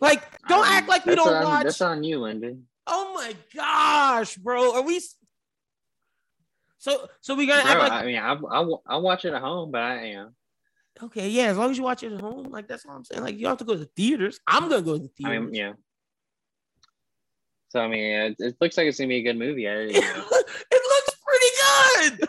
[0.00, 1.64] Like, don't um, act like we don't on, watch.
[1.64, 2.66] That's on you, Lyndon.
[2.86, 4.74] Oh my gosh, bro.
[4.74, 5.00] Are we
[6.78, 7.62] so so we gotta.
[7.62, 10.34] Bro, act like I mean I I I watch it at home, but I am.
[11.02, 13.22] Okay, yeah, as long as you watch it at home, like that's all I'm saying.
[13.22, 14.40] Like you don't have to go to the theaters.
[14.46, 15.36] I'm gonna go to the theaters.
[15.36, 15.72] I mean, yeah.
[17.68, 19.68] So I mean, it, it, looks like it's gonna be a good movie.
[19.68, 20.26] I, you know.
[20.70, 22.28] it looks pretty good.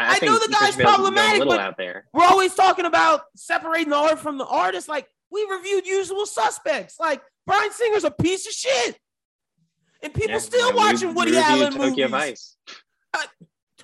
[0.00, 1.76] I, I, I know the guy's problematic, but
[2.12, 4.88] we're always talking about separating the art from the artist.
[4.88, 6.98] Like we reviewed Usual Suspects.
[6.98, 8.98] Like Bryan Singer's a piece of shit,
[10.02, 12.10] and people yeah, still watching Woody Allen Tokyo movies.
[12.10, 12.56] Vice.
[13.12, 13.26] Uh,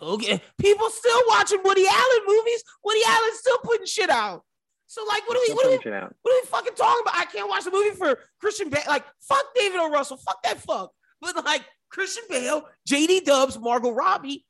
[0.02, 2.62] Okay, people still watching Woody Allen movies.
[2.84, 4.42] Woody Allen's still putting shit out.
[4.86, 5.54] So like, what are we?
[5.54, 5.76] What are we?
[5.76, 7.16] What are we fucking talking about?
[7.16, 8.82] I can't watch a movie for Christian Bale.
[8.86, 9.90] Like, fuck David O.
[9.90, 10.18] Russell.
[10.18, 10.92] Fuck that fuck.
[11.20, 14.45] But like Christian Bale, JD Dubs, Margot Robbie.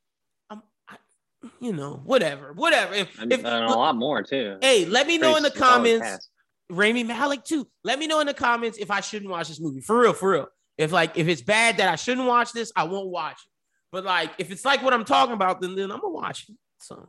[1.61, 2.94] You know, whatever, whatever.
[2.94, 4.59] If, if uh, a lot more too.
[4.61, 6.28] Hey, let me know in the comments.
[6.68, 7.66] Rami Malek too.
[7.85, 9.80] Let me know in the comments if I shouldn't watch this movie.
[9.80, 10.48] For real, for real.
[10.78, 13.50] If like if it's bad that I shouldn't watch this, I won't watch it.
[13.92, 16.56] But like, if it's like what I'm talking about, then then I'm gonna watch it.
[16.78, 17.09] So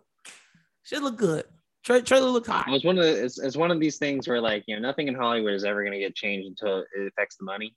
[0.84, 1.45] should look good.
[1.84, 2.65] Tra- trailer look hot.
[2.69, 5.08] It's one of the, it's, it's one of these things where like you know nothing
[5.08, 7.76] in Hollywood is ever gonna get changed until it affects the money.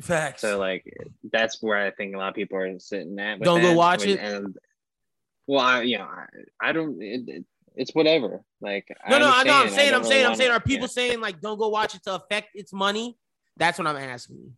[0.00, 0.42] Facts.
[0.42, 0.84] So like
[1.32, 3.40] that's where I think a lot of people are sitting at.
[3.40, 4.18] Don't go watch it.
[4.18, 4.56] And
[5.46, 6.26] well, I you know I,
[6.60, 7.02] I don't.
[7.02, 7.44] It, it,
[7.76, 8.42] it's whatever.
[8.60, 9.54] Like no, no, I know.
[9.54, 10.50] I'm saying, I'm saying, I'm saying.
[10.50, 10.92] Are people yeah.
[10.92, 13.18] saying like don't go watch it to affect its money?
[13.56, 14.52] That's what I'm asking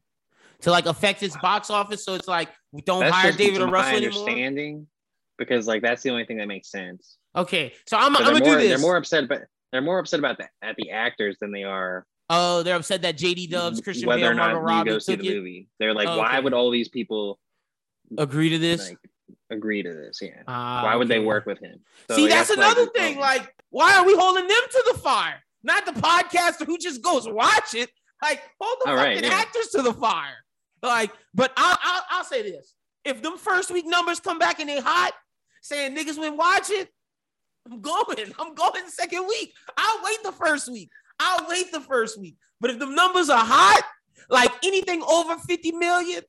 [0.60, 2.04] to like affect its box office.
[2.04, 3.70] So it's like we don't that's hire David O.
[3.70, 4.20] Russell anymore.
[4.20, 4.86] Understanding,
[5.38, 7.16] because like that's the only thing that makes sense.
[7.34, 8.68] Okay, so I'm, I'm gonna more, do this.
[8.68, 12.06] They're more upset, but they're more upset about that at the actors than they are
[12.28, 15.14] Oh, they're upset that JD Dubs, Christian whether Bale, or not Margot Robbie go see
[15.14, 15.36] the it.
[15.36, 15.68] movie.
[15.78, 17.38] They're like, Oh, why would all these people
[18.18, 18.90] Agree to this.
[18.90, 18.98] like
[19.50, 20.18] agree to this?
[20.20, 20.42] Yeah.
[20.46, 21.80] Ah, why would they work with him?
[22.08, 23.18] So See, that's like, another like, thing.
[23.18, 25.42] Like, why are we holding them to the fire?
[25.62, 27.90] Not the podcaster who just goes watch it.
[28.22, 29.34] Like, hold the All fucking right, yeah.
[29.34, 30.36] actors to the fire.
[30.82, 34.68] Like, but I'll, I'll I'll say this: if them first week numbers come back and
[34.68, 35.12] they hot,
[35.62, 36.88] saying niggas went watch it,
[37.70, 38.32] I'm going.
[38.38, 39.52] I'm going second week.
[39.76, 40.90] I'll wait the first week.
[41.18, 42.36] I'll wait the first week.
[42.60, 43.82] But if the numbers are hot,
[44.28, 46.22] like anything over 50 million,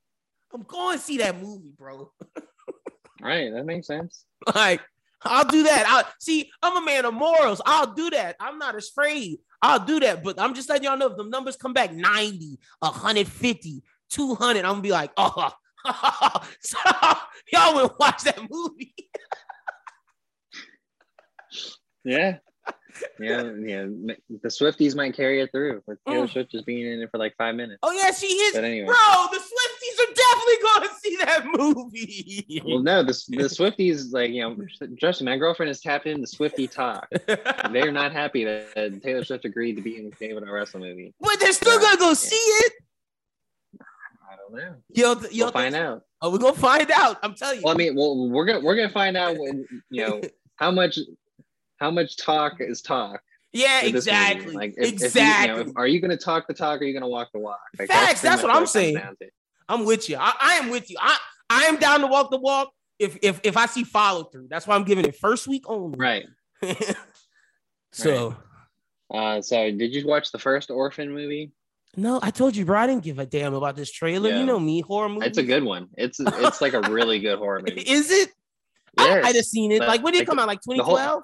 [0.53, 2.11] I'm going to see that movie, bro.
[3.21, 4.23] right, that makes sense.
[4.55, 4.81] Like,
[5.23, 5.85] I'll do that.
[5.87, 7.59] I'll see, I'm a man of morals.
[7.65, 8.35] I'll do that.
[8.39, 9.39] I'm not afraid.
[9.61, 10.23] I'll do that.
[10.23, 14.63] But I'm just letting y'all know if the numbers come back 90, 150, 200, I'm
[14.63, 15.51] gonna be like, oh,
[16.61, 16.77] so
[17.51, 18.93] y'all would watch that movie.
[22.03, 22.37] Yeah.
[23.19, 23.85] Yeah, yeah.
[24.29, 26.31] The Swifties might carry it through with Taylor Mm.
[26.31, 27.79] Swift just being in it for like five minutes.
[27.83, 28.53] Oh, yeah, she is.
[28.53, 28.85] But anyway.
[28.85, 28.95] Bro,
[29.33, 29.39] the
[29.87, 32.61] Swifties are definitely going to see that movie.
[32.65, 34.57] Well, no, the, the Swifties, like, you know,
[34.95, 37.07] Justin, my girlfriend has tapped into Swifty talk.
[37.71, 40.51] They're not happy that, Taylor Swift agreed to be in the David O.
[40.51, 41.13] Russell movie.
[41.19, 42.73] but they're still going to go see it.
[43.79, 44.75] I don't know.
[44.89, 46.01] Yo, We'll yo, find out.
[46.21, 47.17] Oh, we're going to find out.
[47.23, 47.61] I'm telling you.
[47.63, 50.21] Well, I mean, well, we're gonna we're gonna find out when you know
[50.57, 50.99] how much
[51.77, 53.21] how much talk is talk.
[53.53, 54.17] yeah, for this movie.
[54.17, 54.53] exactly.
[54.53, 55.21] Like, if, exactly.
[55.21, 56.81] If you, you know, if- are you gonna talk the talk?
[56.81, 57.59] Or are you gonna walk the walk?
[57.77, 58.99] Like, Facts, pretty that's what I'm saying.
[59.69, 60.17] I'm with you.
[60.17, 60.97] I, I am with you.
[60.99, 61.17] I,
[61.49, 64.47] I am down to walk the walk if if if I see follow through.
[64.49, 65.97] That's why I'm giving it first week only.
[65.97, 66.25] Right.
[67.91, 68.35] so
[69.13, 71.51] Uh, so did you watch the first Orphan movie?
[71.95, 72.79] no, I told you, bro.
[72.79, 74.29] I didn't give a damn about this trailer.
[74.29, 74.39] Yeah.
[74.39, 75.25] You know me, horror movie.
[75.25, 75.87] It's a good one.
[75.97, 77.81] It's it's like a really good horror movie.
[77.81, 78.29] Is it?
[78.97, 79.17] Yes.
[79.17, 79.79] I might have seen it.
[79.79, 80.47] But, Like when did it like, come out?
[80.47, 81.23] Like 2012.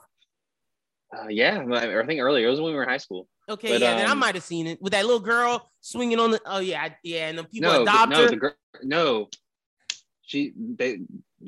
[1.13, 2.47] Uh, yeah, I think earlier.
[2.47, 3.27] It was when we were in high school.
[3.49, 6.19] Okay, but, yeah, then I um, might have seen it with that little girl swinging
[6.19, 6.41] on the.
[6.45, 8.29] Oh yeah, yeah, and the people no, adopt no, her.
[8.29, 8.55] the girl.
[8.81, 9.29] No,
[10.21, 10.99] she they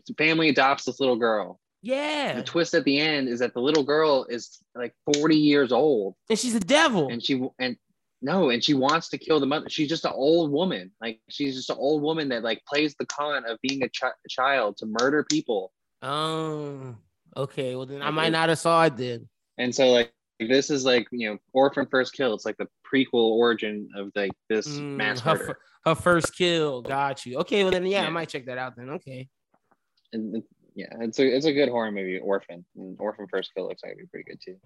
[0.08, 1.60] the family adopts this little girl.
[1.82, 5.72] yeah, The twist at the end is that the little girl is like 40 years
[5.72, 7.08] old and she's a devil.
[7.08, 7.78] and she and
[8.22, 11.56] no and she wants to kill the mother she's just an old woman like she's
[11.56, 14.86] just an old woman that like plays the con of being a, a child to
[15.00, 15.72] murder people
[16.06, 16.96] Oh,
[17.36, 17.76] okay.
[17.76, 19.28] Well then I might not have saw it then.
[19.58, 23.32] And so like this is like you know orphan first kill it's like the prequel
[23.32, 26.82] origin of like this Mm, mass her, murder her first kill.
[26.82, 27.38] Got you.
[27.40, 28.90] Okay, well then yeah, I might check that out then.
[28.90, 29.30] Okay.
[30.14, 30.42] and
[30.76, 33.94] yeah it's a it's a good horror movie orphan and orphan first kill looks like
[33.94, 34.58] it'd be pretty good too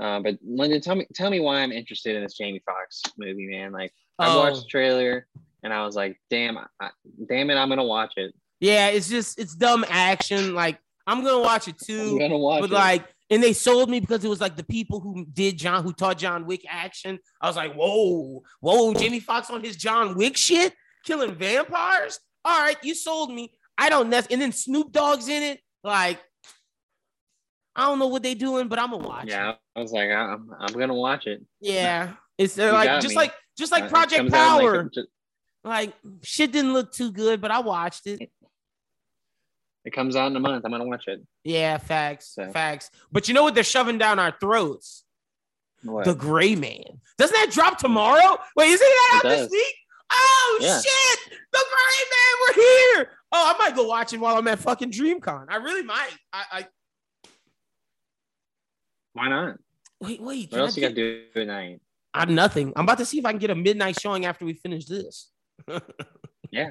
[0.00, 3.48] uh, but Lyndon, tell me tell me why I'm interested in this Jamie Foxx movie,
[3.48, 3.72] man.
[3.72, 4.38] Like I Oh.
[4.38, 5.26] watched the trailer
[5.64, 6.90] and I was like, damn, I,
[7.28, 8.32] damn it, I'm gonna watch it.
[8.60, 10.54] Yeah, it's just it's dumb action.
[10.54, 12.18] Like I'm gonna watch it I'm too.
[12.18, 12.74] gonna watch But it.
[12.74, 15.92] like, and they sold me because it was like the people who did John, who
[15.92, 17.18] taught John Wick action.
[17.40, 22.20] I was like, whoa, whoa, Jamie Foxx on his John Wick shit, killing vampires.
[22.44, 23.52] All right, you sold me.
[23.76, 25.60] I don't nec- and then Snoop Dogg's in it.
[25.84, 26.18] Like,
[27.76, 29.24] I don't know what they doing, but I'm gonna watch.
[29.24, 29.30] it.
[29.30, 31.44] yeah, I was like, I'm, I'm gonna watch it.
[31.60, 32.12] yeah.
[32.38, 33.16] It's uh, like just me.
[33.16, 34.82] like just like Uh, Project comes out in, Power.
[34.84, 35.06] like, ju-
[35.64, 38.30] like shit didn't look too good, but I watched it.
[39.88, 40.64] It comes out in a month.
[40.66, 41.22] I'm gonna watch it.
[41.44, 42.90] Yeah, facts, So- facts.
[43.10, 43.54] But you know what?
[43.54, 45.04] They're shoving down our throats.
[45.82, 46.04] What?
[46.04, 47.00] The Gray Man.
[47.16, 48.36] Doesn't that drop tomorrow?
[48.54, 49.74] Wait, isn't that out this week?
[50.12, 50.78] Oh Yeah.
[50.80, 51.32] shit!
[51.52, 53.10] The Gray Man, we're here.
[53.32, 55.46] Oh, I might go watch it while I'm at fucking DreamCon.
[55.48, 56.10] I really might.
[56.32, 56.66] I, I
[59.14, 59.56] Why not?
[60.00, 60.50] wait, wait.
[60.52, 61.80] What else I you got to do at night?
[62.14, 62.72] I'm nothing.
[62.76, 65.30] I'm about to see if I can get a midnight showing after we finish this.
[66.50, 66.70] Yeah.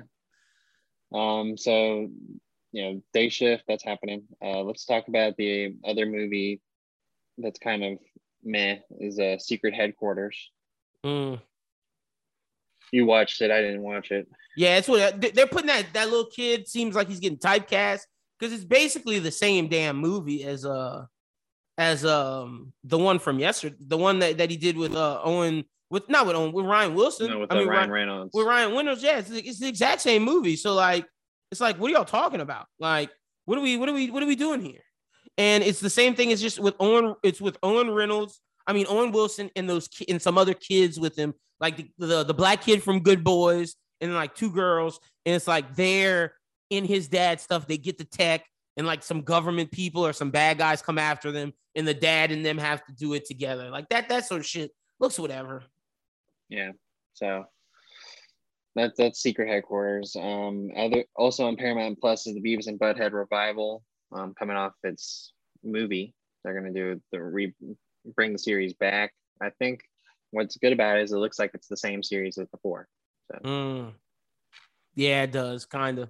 [1.14, 2.10] Um, so
[2.78, 4.22] you know, day shift that's happening.
[4.40, 6.62] Uh, let's talk about the other movie
[7.40, 7.98] that's kind of
[8.44, 10.52] meh is uh, Secret Headquarters.
[11.04, 11.42] Mm.
[12.92, 13.50] You watched it.
[13.50, 14.28] I didn't watch it.
[14.56, 18.02] Yeah, it's what they- they're putting that that little kid seems like he's getting typecast
[18.40, 21.06] because it's basically the same damn movie as uh
[21.80, 25.66] as um the one from yesterday, the one that, that he did with uh Owen
[25.90, 27.32] with not with Owen with Ryan Wilson.
[27.32, 28.32] No, with I uh, mean, Ryan Ryan, Reynolds.
[28.36, 29.02] with Ryan Reynolds.
[29.02, 30.56] Yeah, it's, it's the exact same movie.
[30.56, 31.08] So like,
[31.52, 32.68] it's like, what are y'all talking about?
[32.80, 33.10] Like,
[33.46, 34.82] what are we what are we what are we doing here?
[35.38, 36.32] And it's the same thing.
[36.32, 37.16] It's just with Owen.
[37.24, 38.42] It's with Owen Reynolds.
[38.66, 41.90] I mean Owen Wilson and those ki- and some other kids with him, like the,
[41.98, 45.00] the the black kid from Good Boys and like two girls.
[45.26, 46.34] And it's like they're
[46.70, 47.68] in his dad's stuff.
[47.68, 51.32] They get the tech and like some government people or some bad guys come after
[51.32, 53.70] them, and the dad and them have to do it together.
[53.70, 55.64] Like that that sort of shit looks whatever.
[56.50, 56.72] Yeah.
[57.14, 57.46] So
[58.78, 60.16] that that's Secret Headquarters.
[60.16, 63.84] Um, other also on Paramount Plus is the Beavis and Butthead revival.
[64.12, 66.14] Um, coming off its movie,
[66.44, 67.54] they're gonna do the re
[68.16, 69.14] bring the series back.
[69.42, 69.82] I think
[70.32, 72.88] what's good about it is it looks like it's the same series as before,
[73.44, 73.94] Mm.
[74.96, 76.10] Yeah, it does, kind of.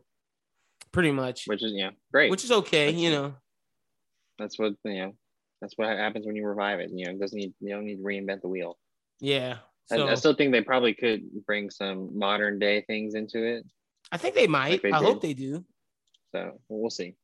[0.91, 1.43] Pretty much.
[1.47, 2.31] which is yeah great.
[2.31, 3.35] Which is okay, That's you know.
[4.39, 5.13] that's what you know.
[5.61, 6.91] That's what happens when you revive it.
[6.93, 8.77] You know, it doesn't need you don't need to reinvent the wheel.
[9.19, 9.57] Yeah.
[9.91, 13.65] I- So I, still think they probably could bring some modern day things into it.
[14.11, 14.81] I think they might.
[14.81, 15.65] they I hope they do.
[16.33, 17.15] So we'll see.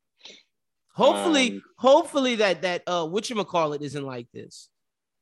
[0.93, 4.69] Hopefully, Um, hopefully that that uh whatchamacallit isn't like this.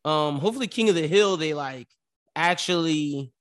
[0.03, 1.87] Um, hopefully King of the Hill, they like
[2.35, 3.31] actually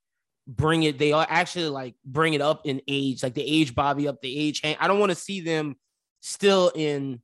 [0.47, 4.07] bring it, they are actually like bring it up in age, like the age Bobby
[4.07, 5.75] up, the age I don't want to see them
[6.21, 7.21] still in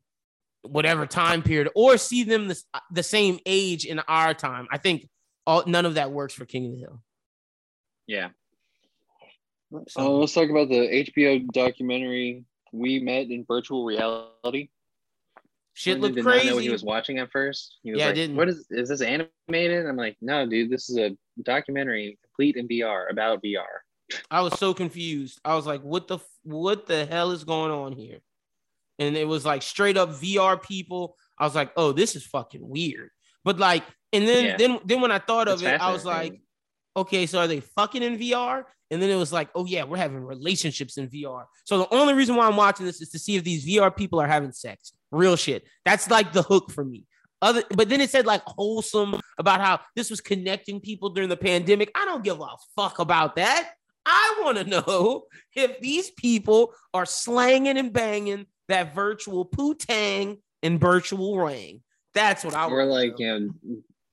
[0.64, 2.62] whatever time period or see them the,
[2.92, 4.68] the same age in our time.
[4.72, 5.08] I think
[5.48, 7.02] all none of that works for King of the Hill.
[8.06, 8.30] Yeah.
[9.88, 12.46] So- Uh, let's talk about the HBO documentary.
[12.72, 14.70] We met in virtual reality.
[15.74, 17.78] Shit Brendan looked did not know what he was watching at first.
[17.84, 18.36] He was Yeah, I didn't.
[18.36, 22.68] "What is is this animated?" I'm like, "No, dude, this is a documentary complete in
[22.68, 23.84] VR about VR."
[24.32, 25.40] I was so confused.
[25.46, 28.20] I was like, what the what the hell is going on here?
[29.00, 31.16] And it was like straight up VR people.
[31.38, 33.12] I was like, oh, this is fucking weird.
[33.44, 34.58] But like, and then Yeah.
[34.58, 36.42] then then when I thought of It's it, I was like,
[36.96, 38.64] okay, so are they fucking in VR?
[38.90, 41.46] And then it was like, oh yeah, we're having relationships in VR.
[41.66, 44.20] So the only reason why I'm watching this is to see if these VR people
[44.20, 44.94] are having sex.
[45.12, 45.64] Real shit.
[45.86, 47.06] That's like the hook for me.
[47.42, 51.38] Other, but then it said like wholesome about how this was connecting people during the
[51.38, 51.92] pandemic.
[51.94, 53.74] I don't give a fuck about that.
[54.06, 60.80] I want to know if these people are slanging and banging that virtual poo-tang and
[60.80, 61.84] virtual ring.
[62.14, 62.90] That's what I want.
[62.90, 63.50] like know,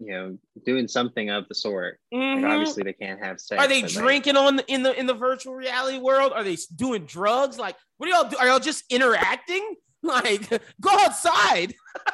[0.05, 1.99] you know, doing something of the sort.
[2.13, 3.61] Like obviously they can't have sex.
[3.61, 3.65] Mm-hmm.
[3.65, 6.33] Are they but, like, drinking on the, in the in the virtual reality world?
[6.35, 7.59] Are they doing drugs?
[7.59, 8.37] Like, what do y'all do?
[8.37, 9.77] Are y'all just interacting?
[10.05, 10.51] Like,
[10.83, 11.73] go outside.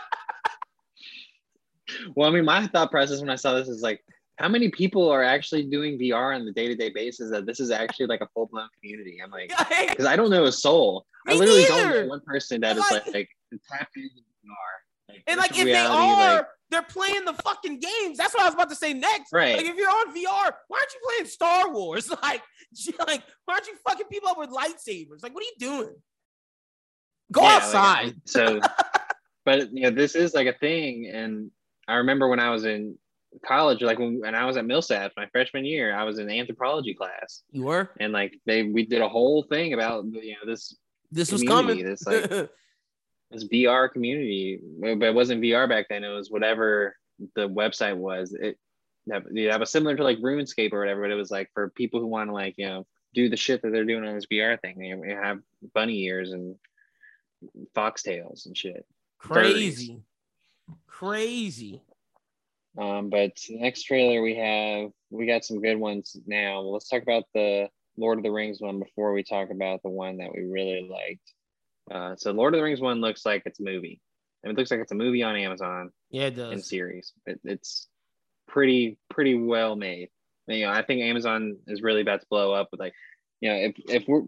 [2.14, 4.00] well, I mean, my thought process when I saw this is like,
[4.36, 7.58] how many people are actually doing VR on the day to day basis that this
[7.58, 9.18] is actually like a full blown community?
[9.20, 9.52] I'm like,
[9.88, 11.04] because I don't know a soul.
[11.26, 14.54] I Me literally don't know one person that is Like- like, like tapped into VR.
[15.12, 18.16] Like, and like, if virtual they are, like- they're playing the fucking games.
[18.16, 19.32] That's what I was about to say next.
[19.32, 19.56] Right.
[19.56, 22.10] Like, if you're on VR, why aren't you playing Star Wars?
[22.22, 22.42] Like,
[23.08, 25.24] like, why aren't you fucking people up with lightsabers?
[25.24, 25.94] Like, what are you doing?
[27.32, 28.14] Go Yeah, like, outside.
[28.24, 28.60] so,
[29.44, 31.50] but you know, this is like a thing, and
[31.88, 32.96] I remember when I was in
[33.44, 36.94] college, like when, when I was at Millsap my freshman year, I was in anthropology
[36.94, 37.90] class, you were.
[37.98, 40.76] and like they we did a whole thing about you know this
[41.10, 41.84] This was coming.
[41.84, 42.48] This like
[43.30, 46.04] this VR community, but it wasn't VR back then.
[46.04, 46.96] It was whatever
[47.34, 48.32] the website was.
[48.32, 48.58] It
[49.06, 51.70] that, yeah, that was similar to like RuneScape or whatever, but it was like for
[51.70, 54.26] people who want to like you know do the shit that they're doing on this
[54.26, 54.82] VR thing.
[54.82, 55.40] You have
[55.74, 56.56] bunny ears and
[57.74, 58.84] foxtails and shit.
[59.18, 60.02] Crazy.
[60.86, 61.82] Crazy.
[62.78, 66.60] Um, but next trailer we have, we got some good ones now.
[66.60, 70.18] Let's talk about the Lord of the Rings one before we talk about the one
[70.18, 71.34] that we really liked.
[71.90, 74.00] Uh, so Lord of the Rings one looks like it's a movie.
[74.42, 76.52] And it looks like it's a movie on Amazon Yeah, it does.
[76.52, 77.12] in series.
[77.26, 77.88] It, it's
[78.48, 80.08] pretty pretty well made.
[80.46, 82.94] You know, I think Amazon is really about to blow up with like,
[83.40, 84.22] you know, if if we're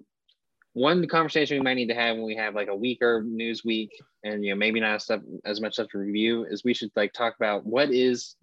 [0.74, 3.90] one conversation we might need to have when we have like a weaker news week
[4.24, 7.12] and you know maybe not stuff as much stuff to review is we should like
[7.12, 8.36] talk about what is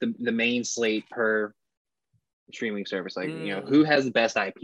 [0.00, 1.54] the, the main slate per
[2.52, 3.68] streaming service like you know Mm.
[3.68, 4.56] who has the best ip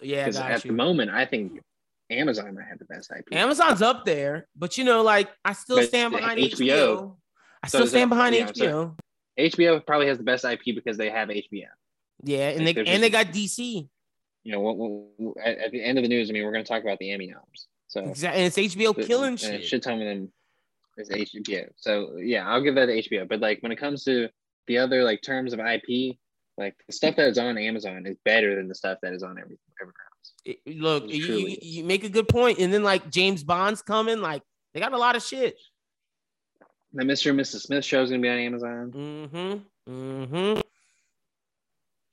[0.00, 0.70] Yeah, because at you.
[0.70, 1.60] the moment i think
[2.10, 5.76] amazon might have the best ip Amazon's up there, but you know, like I still
[5.76, 7.16] But stand behind HBO HBO.
[7.62, 8.96] I so still stand that- behind yeah, HBO.
[9.38, 11.66] hbo probably has the best ip because they have hbo
[12.24, 13.88] yeah, and like, they and they got DC.
[14.42, 16.64] you know, what, what, at, at the end of the news, I mean, we're going
[16.64, 17.68] to talk about the Emmy noms.
[17.86, 19.64] So Exactly, and it's HBO the- killing and shit.
[19.64, 20.32] shit ton of them
[20.96, 21.68] is HBO.
[21.76, 23.28] So yeah, I'll give that to HBO.
[23.28, 24.28] But like when it comes to
[24.66, 26.16] the other like terms of IP,
[26.56, 29.38] like the stuff that is on Amazon is better than the stuff that is on
[29.38, 29.94] every everywhere.
[30.44, 34.20] It- look, It you, you, make a good point, and then like James Bond's coming,
[34.20, 34.42] like
[34.74, 35.56] they got a lot of shit.
[36.92, 37.30] The Mr.
[37.30, 37.62] and Mrs.
[37.62, 38.92] Smith show is going to be on Amazon.
[38.92, 39.92] Mm-hmm.
[39.92, 40.60] Mm-hmm.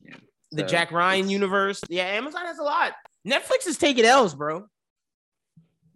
[0.01, 0.15] Yeah.
[0.51, 1.81] The So Jack Ryan universe.
[1.89, 2.93] Yeah, Amazon has a lot.
[3.25, 4.67] Netflix is taking L's, bro.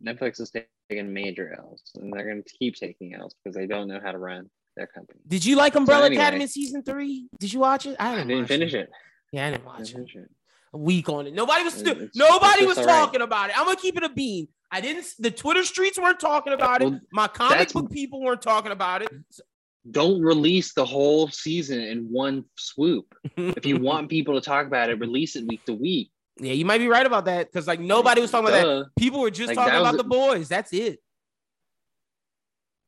[0.04, 0.52] Netflix is
[0.90, 4.14] taking major L's, and they're going to keep taking L's because they don't know how
[4.14, 5.20] to run their company.
[5.28, 6.22] Did you like Umbrella anyway.
[6.22, 7.28] Academy season three?
[7.40, 7.98] Did you watch it?
[8.00, 8.90] I didn't, didn't finish it.
[9.32, 10.20] Yeah, I didn't I watch didn't it.
[10.20, 10.32] it.
[10.74, 11.34] A week on it.
[11.34, 12.92] Nobody was stu- It's- nobody it's was all right.
[13.00, 13.58] talking about it.
[13.60, 14.48] I'm gonna keep it a bean.
[14.72, 15.06] I didn't.
[15.18, 16.90] The Twitter streets weren't talking about it.
[16.90, 19.10] Well, My comic book people weren't talking about it.
[19.92, 23.16] don't release the whole season in one swoop.
[23.36, 26.12] If you want people to talk about it, release it week to week.
[26.40, 28.86] yeah, you might be right about that because like nobody was talking about that.
[29.00, 30.48] People were just Like, talking about the boys.
[30.50, 31.00] That's it.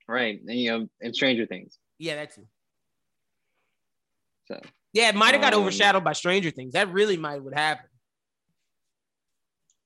[0.07, 0.39] Right.
[0.45, 1.79] And you know, and Stranger Things.
[1.97, 2.45] Yeah, that's it.
[4.45, 4.59] So
[4.93, 6.73] Yeah, it might have got Um, overshadowed by Stranger Things.
[6.73, 7.85] That really might would happen.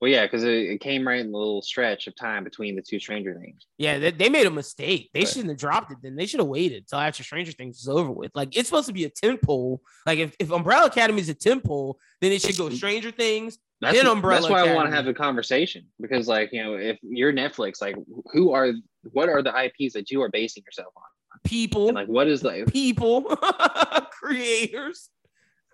[0.01, 2.81] Well, yeah, because it, it came right in the little stretch of time between the
[2.81, 3.65] two Stranger Things.
[3.77, 5.09] Yeah, they, they made a mistake.
[5.13, 5.27] They Right.
[5.27, 5.99] shouldn't have dropped it.
[6.01, 8.31] Then they should have waited until after Stranger Things is over with.
[8.35, 9.81] Like it's supposed to be a temple.
[10.05, 13.57] Like if, if Umbrella Academy is a temple, then it should go Stranger Things.
[13.81, 16.75] That's, Then Umbrella that's why I want to have a conversation because, like, you know,
[16.75, 17.95] if you're Netflix, like,
[18.31, 18.71] who are
[19.11, 21.03] what are the IPs that you are basing yourself on?
[21.43, 23.21] People, And like, what is the people,
[24.11, 25.09] creators.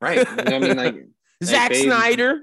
[0.00, 0.28] right?
[0.28, 1.06] You know I mean, like,
[1.44, 2.42] Zack Snyder.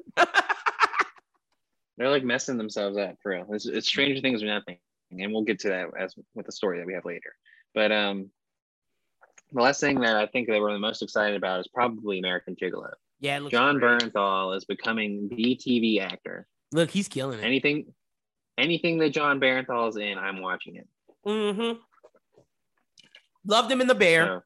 [1.97, 3.45] they're like messing themselves up for real.
[3.51, 4.77] It's, it's Stranger Things or nothing,
[5.11, 7.33] and we'll get to that as with the story that we have later.
[7.73, 8.29] But um,
[9.51, 12.55] the last thing that I think that we're the most excited about is probably American
[12.55, 12.91] Gigolo.
[13.19, 14.01] Yeah, John great.
[14.01, 16.47] Bernthal is becoming the TV actor.
[16.71, 17.43] Look, he's killing it.
[17.43, 17.93] Anything,
[18.57, 20.87] anything that John Bernthal is in, I'm watching it.
[21.25, 21.79] Mm-hmm.
[23.45, 24.25] Loved him in the Bear.
[24.25, 24.41] So,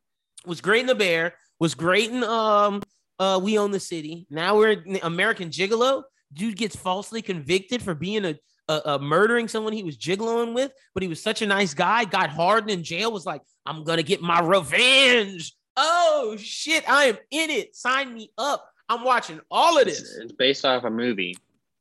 [0.49, 1.33] Was great in the Bear.
[1.59, 2.81] Was great in um
[3.19, 4.27] uh We Own the City.
[4.29, 6.03] Now we're in American Gigolo.
[6.33, 8.35] Dude gets falsely convicted for being a,
[8.67, 12.05] a, a murdering someone he was gigoloing with, but he was such a nice guy.
[12.05, 13.11] Got hardened in jail.
[13.11, 15.53] Was like, I'm gonna get my revenge.
[15.75, 17.75] Oh shit, I am in it.
[17.75, 18.69] Sign me up.
[18.89, 20.17] I'm watching all of this.
[20.17, 21.37] it's based off a movie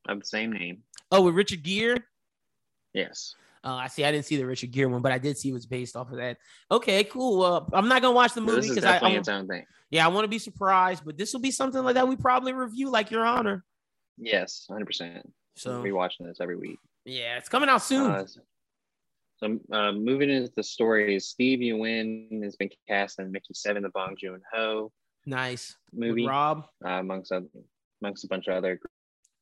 [0.08, 0.82] of the same name.
[1.10, 1.96] Oh, with Richard Gere.
[2.92, 3.34] Yes.
[3.64, 4.04] Uh, I see.
[4.04, 6.10] I didn't see the Richard Gere one, but I did see it was based off
[6.10, 6.38] of that.
[6.70, 7.42] Okay, cool.
[7.42, 9.64] Uh, I'm not gonna watch the movie because I, I its own thing.
[9.90, 12.52] yeah, I want to be surprised, but this will be something like that we probably
[12.52, 13.64] review, like Your Honor.
[14.16, 15.22] Yes, 100%.
[15.56, 16.78] So So be watching this every week.
[17.04, 18.10] yeah, it's coming out soon.
[18.10, 18.26] Uh,
[19.36, 23.90] so uh, moving into the story, Steven Yeun has been cast in Mickey Seven, the
[23.90, 24.90] Bong Joon Ho
[25.26, 26.64] nice movie, With Rob.
[26.84, 27.46] uh, amongst other,
[28.02, 28.80] amongst a bunch of other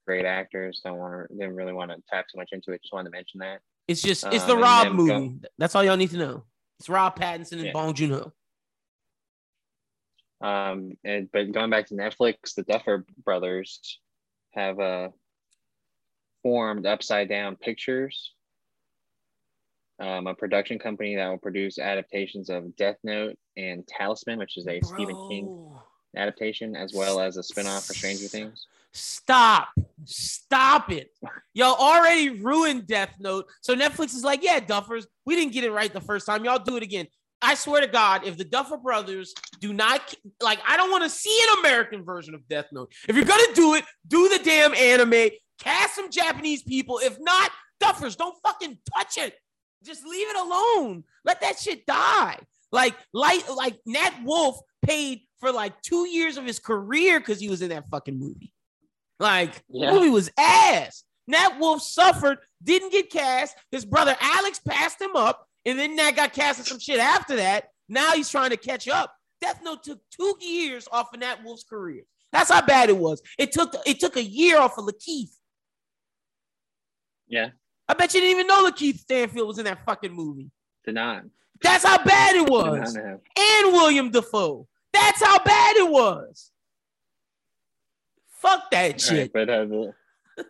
[0.06, 0.80] great actors.
[0.84, 2.82] Don't want to, didn't really want to tap too much into it.
[2.82, 3.60] Just wanted to mention that.
[3.88, 5.28] It's just it's Um, the and Rob movie.
[5.28, 6.44] go- That's all y'all need to know.
[6.78, 7.72] It's Rob Pattinson and Yeah.
[7.72, 8.32] Bong Joon Ho.
[10.46, 13.98] Um, and but going back to Netflix, the Duffer Brothers
[14.52, 15.08] have uh,
[16.42, 18.32] formed Upside Down Pictures,
[19.98, 24.66] um, a production company that will produce adaptations of Death Note and Talisman, which is
[24.68, 25.70] a Stephen King
[26.16, 28.66] adaptation, as well as a spinoff for Stranger Things.
[28.96, 29.68] Stop.
[30.04, 31.10] Stop it.
[31.52, 33.46] Y'all already ruined Death Note.
[33.60, 36.44] So Netflix is like, yeah, Duffers, we didn't get it right the first time.
[36.44, 37.06] Y'all do it again.
[37.42, 41.10] I swear to God, if the Duffer brothers do not like, I don't want to
[41.10, 42.90] see an American version of Death Note.
[43.06, 45.30] If you're gonna do it, do the damn anime,
[45.60, 46.98] cast some Japanese people.
[47.02, 47.50] If not,
[47.82, 49.34] Duffers, don't fucking touch it.
[49.84, 51.04] Just leave it alone.
[51.24, 52.38] Let that shit die.
[52.72, 57.50] Like, like, like Nat Wolff paid for like two years of his career because he
[57.50, 58.52] was in that fucking movie.
[59.18, 59.92] Like, Yeah.
[59.92, 61.04] movie was ass.
[61.26, 63.56] Nat Wolff suffered, didn't get cast.
[63.70, 67.36] His brother Alex passed him up, and then Nat got cast in some shit after
[67.36, 67.70] that.
[67.88, 69.14] Now he's trying to catch up.
[69.40, 72.02] Death Note took two years off of Nat Wolff's career.
[72.32, 73.22] That's how bad it was.
[73.38, 75.30] It took it took a year off of Lakeith.
[77.28, 77.50] Yeah,
[77.88, 80.50] I bet you didn't even know Lakeith Stanfield was in that fucking movie.
[80.84, 81.24] did not.
[81.62, 82.94] That's how bad it was.
[82.96, 84.68] And Willem Dafoe.
[84.92, 86.52] That's how bad it was.
[88.40, 89.32] Fuck that All right, shit.
[89.32, 89.94] but uh, the,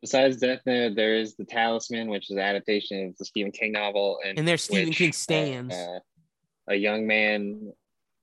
[0.00, 3.72] besides Death Note, there is the Talisman, which is an adaptation of the Stephen King
[3.72, 5.74] novel, and And there's Stephen which, King uh, stands.
[5.74, 5.98] uh,
[6.68, 7.72] a young man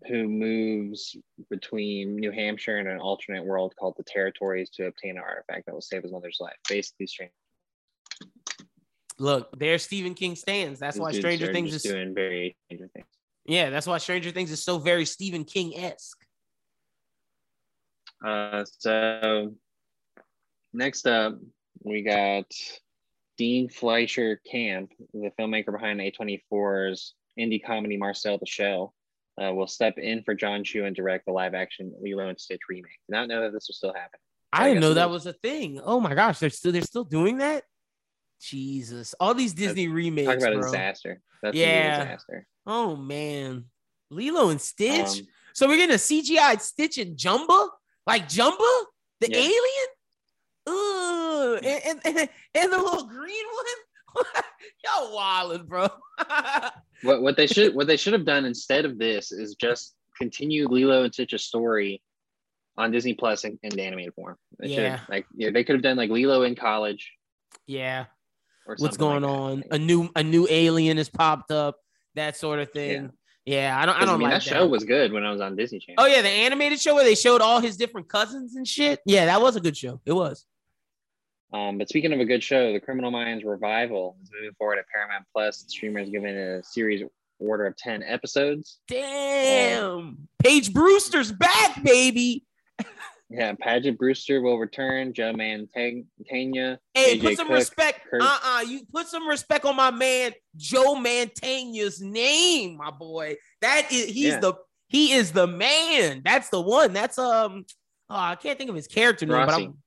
[0.07, 1.15] who moves
[1.49, 5.73] between New Hampshire and an alternate world called the Territories to obtain an artifact that
[5.73, 6.55] will save his mother's life.
[6.69, 7.31] Basically, strange.
[9.17, 10.79] Look, there's Stephen King stands.
[10.79, 13.07] That's why Stranger Things is doing very Stranger Things.
[13.45, 13.69] yeah.
[13.69, 16.25] That's why Stranger Things is so very Stephen King esque.
[18.25, 19.55] Uh, so
[20.73, 21.37] next up,
[21.83, 22.45] we got
[23.37, 28.93] Dean Fleischer Camp, the filmmaker behind A24's indie comedy Marcel the Shell,
[29.41, 32.59] uh, will step in for John Chu and direct the live action Lilo and Stitch
[32.69, 32.91] remake.
[33.07, 34.19] Did not know that this was still happening.
[34.51, 35.79] I I didn't know that was a thing.
[35.83, 37.63] Oh my gosh, they're still they're still doing that.
[38.41, 41.21] Jesus, all these Disney remakes, Talk about a disaster.
[41.41, 41.91] That's Yeah.
[41.91, 42.47] disaster.
[42.65, 43.65] Oh man,
[44.09, 45.05] Lilo and Stitch.
[45.05, 47.69] Um, so we're getting a CGI Stitch and Jumba,
[48.09, 48.83] like Jumba,
[49.21, 49.37] the Yeah.
[49.37, 49.87] alien.
[50.69, 53.45] Ooh, and, and, and, the little green
[54.15, 54.25] one.
[54.85, 55.87] Y'all wildin', bro.
[57.03, 60.67] what what they should what they should have done instead of this is just continue
[60.67, 62.01] Lilo and Stitch's story
[62.77, 64.35] on Disney Plus in, in animated form.
[64.59, 64.99] They Yeah.
[65.09, 67.11] like yeah, they could have done like Lilo in college
[67.67, 68.05] yeah.
[68.67, 69.39] or What's going like that.
[69.39, 69.63] on?
[69.71, 71.77] A new a new alien has popped up.
[72.15, 73.11] That sort of thing.
[73.49, 73.95] Yeah, I don't.
[73.95, 76.03] I don't mean, like that that show was good when I was on Disney Channel.
[76.03, 78.99] Oh yeah, the animated show where they showed all his different cousins and shit.
[79.07, 79.99] Yeah, that was a good show.
[80.05, 80.45] It was.
[81.51, 84.85] Um, but speaking of a good show, The Criminal Minds revival is moving forward at
[84.93, 85.63] Paramount Plus.
[85.63, 87.01] The streamer is giving a series
[87.39, 88.81] order of 10 episodes.
[88.87, 90.27] Damn.
[90.43, 92.43] Paige Brewster's back, baby.
[93.29, 95.13] Yeah, Paget Brewster will return.
[95.13, 96.77] Joe Mantegna.
[96.93, 97.99] Hey, AJ put some Cook, respect.
[98.09, 98.61] Kurt- Uh-uh.
[98.61, 103.35] You put some respect on my man Joe Mantegna's name, my boy.
[103.61, 104.39] That is he's Yeah.
[104.39, 104.53] the
[104.87, 106.23] he is the man.
[106.25, 106.91] That's the one.
[106.93, 107.65] That's um
[108.09, 109.77] oh, I can't think of his character name, but I'm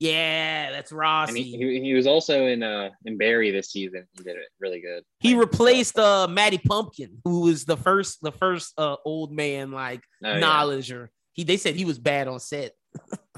[0.00, 1.42] yeah, that's And Rossi.
[1.42, 4.08] he, He, he, he was also in uh in Barry this season.
[4.16, 5.04] He did it really good.
[5.36, 10.00] Like, replaced uh Matty Pumpkin, who was the first the first uh old man like
[10.24, 11.06] oh, yeah.
[11.34, 12.72] He they said he was bad on set.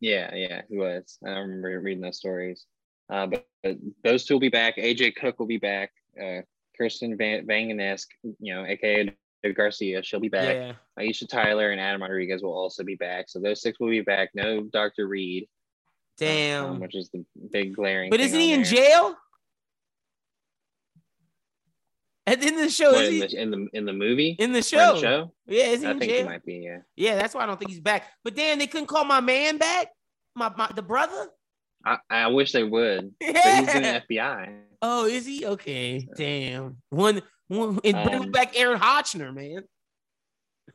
[0.00, 1.18] Yeah, yeah, he was.
[1.26, 2.66] I remember reading those stories.
[3.10, 4.76] Uh, but, but those two will be back.
[4.76, 5.90] AJ Cook will be back.
[6.20, 6.42] Uh,
[6.76, 8.06] Kirsten Van Vangenesk,
[8.38, 9.12] you know, aka
[9.54, 10.54] Garcia, she'll be back.
[10.54, 10.72] Yeah.
[10.98, 13.28] Aisha Tyler and Adam Rodriguez will also be back.
[13.28, 14.30] So those six will be back.
[14.34, 15.08] No Dr.
[15.08, 15.48] Reid, um,
[16.18, 16.80] Damn.
[16.80, 18.10] which is the big glaring.
[18.10, 18.72] but isn't he in there.
[18.72, 19.16] jail?
[22.32, 23.92] At the end of the show, What, is in, he the, in the in the
[23.92, 24.36] movie?
[24.38, 24.90] in the show?
[24.90, 25.32] in the show?
[25.46, 26.22] Yeah, is he I in think jail?
[26.22, 26.54] he might be.
[26.64, 26.78] Yeah.
[26.96, 28.04] Yeah, that's why I don't think he's back.
[28.24, 29.88] But damn, they couldn't call my man back.
[30.34, 31.28] My, my the brother.
[31.84, 33.12] I, I wish they would.
[33.20, 34.58] But he's in the FBI.
[34.82, 35.46] Oh, is he?
[35.46, 36.06] Okay.
[36.16, 36.76] Damn.
[36.90, 39.64] One one and bring Um, back Aaron Hotchner, man.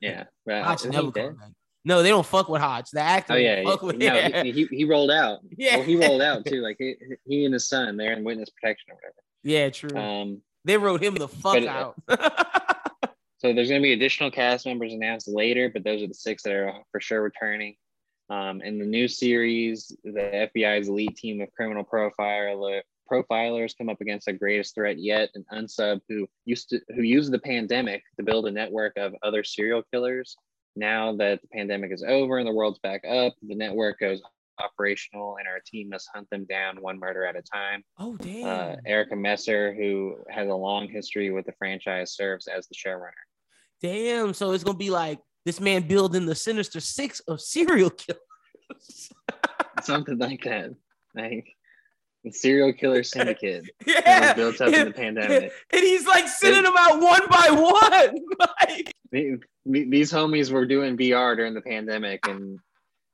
[0.01, 0.25] Yeah.
[0.45, 0.63] Right.
[0.85, 1.49] Never come back.
[1.85, 2.91] No, they don't fuck with Hotch.
[2.91, 3.33] The actor.
[3.33, 4.43] Oh yeah, don't with no, yeah.
[4.43, 5.39] he, he, he rolled out.
[5.57, 5.75] yeah.
[5.77, 6.61] Well, he rolled out too.
[6.61, 6.95] Like he,
[7.25, 9.15] he and his son, they're in witness protection or whatever.
[9.43, 9.97] yeah, true.
[9.99, 11.95] Um, they wrote him the fuck but, uh, out.
[13.37, 16.43] so there's going to be additional cast members announced later, but those are the six
[16.43, 17.75] that are for sure returning.
[18.29, 24.01] Um, in the new series, the FBI's elite team of criminal profiler profilers come up
[24.01, 28.23] against the greatest threat yet, an unsub who used to who used the pandemic to
[28.23, 30.35] build a network of other serial killers.
[30.75, 34.21] Now that the pandemic is over and the world's back up, the network goes
[34.63, 37.83] operational, and our team must hunt them down one murder at a time.
[37.99, 38.45] oh damn.
[38.47, 43.11] Uh, Erica Messer, who has a long history with the franchise, serves as the showrunner.
[43.81, 44.33] damn.
[44.33, 49.09] So it's gonna be like this man building the Sinister Six of serial killers.
[49.81, 50.71] Something like that.
[51.15, 51.45] Like
[52.23, 54.33] the serial killer syndicate yeah.
[54.33, 55.51] built up in the And- pandemic.
[55.71, 58.15] And he's like sending them out one by one.
[58.61, 62.59] like, The- the- These homies were doing VR during the pandemic, and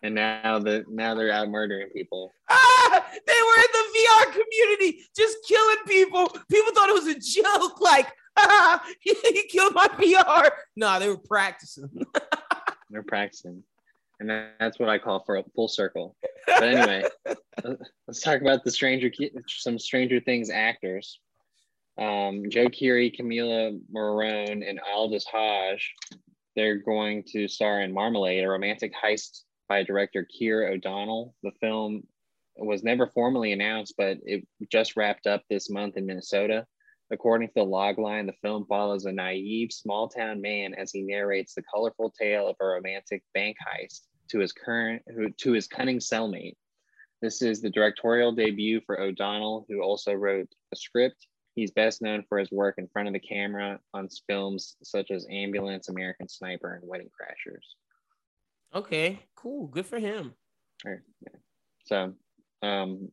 [0.01, 2.31] and now the now they're out murdering people.
[2.49, 6.27] ah, they were in the VR community just killing people.
[6.49, 7.81] People thought it was a joke.
[7.81, 10.49] Like, ah, he, he killed my VR.
[10.75, 11.89] No, they were practicing.
[12.89, 13.63] They're practicing,
[14.19, 16.15] and that- that's what I call for a full circle.
[16.47, 17.03] But anyway,
[18.07, 19.11] let's talk about the Stranger
[19.47, 21.19] some Stranger Things actors.
[21.99, 25.93] Um, Joe Keery, Camila Morrone, and Aldis Hodge.
[26.55, 31.35] They're going to star in Marmalade, a romantic heist by director Keir O'Donnell.
[31.43, 32.03] The film
[32.57, 36.65] was never formally announced, but it just wrapped up this month in Minnesota.
[37.11, 41.53] According to the logline, the film follows a naive small town man as he narrates
[41.53, 45.01] the colorful tale of a romantic bank heist to his current
[45.37, 46.55] to his cunning cellmate.
[47.21, 51.27] This is the directorial debut for O'Donnell, who also wrote a script.
[51.55, 55.25] He's best known for his work in front of the camera on films such as
[55.29, 57.65] Ambulance, American Sniper, and Wedding Crashers.
[58.73, 59.67] Okay, cool.
[59.67, 60.33] Good for him.
[60.85, 61.39] Or, yeah.
[61.85, 62.13] So
[62.61, 63.09] um,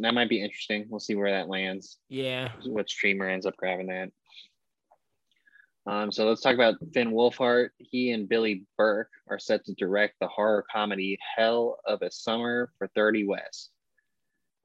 [0.00, 0.86] that might be interesting.
[0.88, 1.98] We'll see where that lands.
[2.08, 2.50] Yeah.
[2.64, 4.10] what streamer ends up grabbing that.
[5.86, 7.68] Um, so let's talk about Finn Wolfhard.
[7.78, 12.72] He and Billy Burke are set to direct the horror comedy Hell of a Summer
[12.76, 13.70] for 30 West.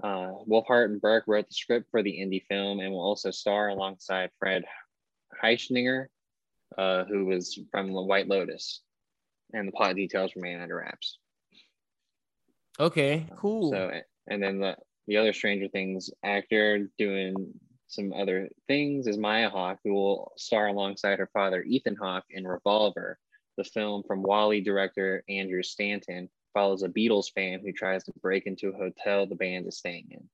[0.03, 3.69] Uh, Wolfhard and Burke wrote the script for the indie film and will also star
[3.69, 4.63] alongside Fred
[5.43, 6.07] Hechinger,
[6.75, 8.81] uh, who was from The White Lotus.
[9.53, 11.17] And the plot details remain under wraps.
[12.79, 13.71] Okay, um, cool.
[13.71, 13.91] So,
[14.27, 14.75] and then the,
[15.07, 17.53] the other Stranger Things actor doing
[17.87, 22.47] some other things is Maya Hawke, who will star alongside her father, Ethan Hawke, in
[22.47, 23.19] Revolver.
[23.57, 28.47] The film from WALL-E director Andrew Stanton follows a Beatles fan who tries to break
[28.47, 30.29] into a hotel the band is staying in.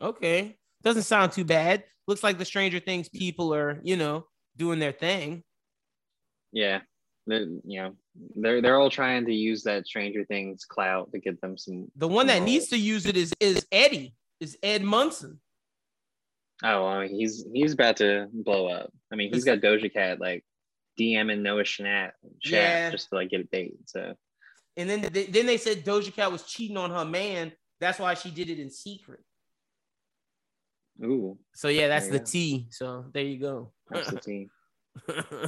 [0.00, 0.56] okay.
[0.82, 1.84] Doesn't sound too bad.
[2.06, 5.42] Looks like the Stranger Things people are, you know, doing their thing.
[6.52, 6.80] Yeah,
[7.28, 7.94] they're, you know,
[8.36, 11.88] they're they're all trying to use that Stranger Things clout to get them some.
[11.96, 15.40] The one that some needs to use it is is Eddie, is Ed Munson.
[16.64, 18.92] Oh, I mean, he's he's about to blow up.
[19.12, 20.44] I mean, he's got Doja Cat like
[20.98, 22.90] DMing Noah Schnapp, chat Yeah.
[22.90, 23.76] just to like get a date.
[23.86, 24.14] So
[24.76, 27.52] And then they, then they said Doja Cat was cheating on her man.
[27.80, 29.20] That's why she did it in secret.
[31.04, 32.24] ooh, So yeah, that's There the.
[32.24, 32.66] T.
[32.70, 33.72] So there you go.
[33.88, 34.50] that's the team.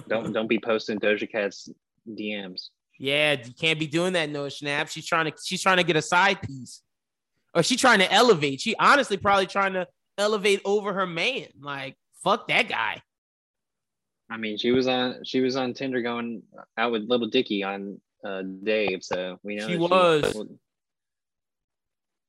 [0.09, 1.68] Don't don't be posting Doja Cat's
[2.09, 2.68] DMs.
[2.98, 4.90] Yeah, you can't be doing that, Noah Schnapp.
[4.90, 6.82] She's trying to she's trying to get a side piece.
[7.55, 8.61] Or she's trying to elevate.
[8.61, 9.88] She honestly probably trying to
[10.18, 11.46] elevate over her man.
[11.61, 13.03] Like, fuck that guy.
[14.30, 16.42] I mean, she was on she was on Tinder going
[16.78, 20.46] out with Lil Dicky on uh, Dave, so we know She was.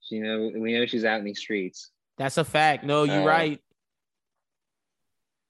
[0.02, 1.92] She know we know she's out in these streets.
[2.18, 2.84] That's a fact.
[2.84, 3.60] No, you're Uh, right.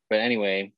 [0.10, 0.74] But anyway,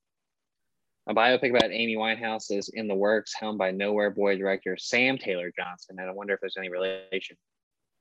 [1.07, 5.17] a biopic about Amy Winehouse is in the works, helmed by Nowhere Boy director Sam
[5.17, 5.97] Taylor Johnson.
[5.99, 7.35] And I wonder if there's any relation.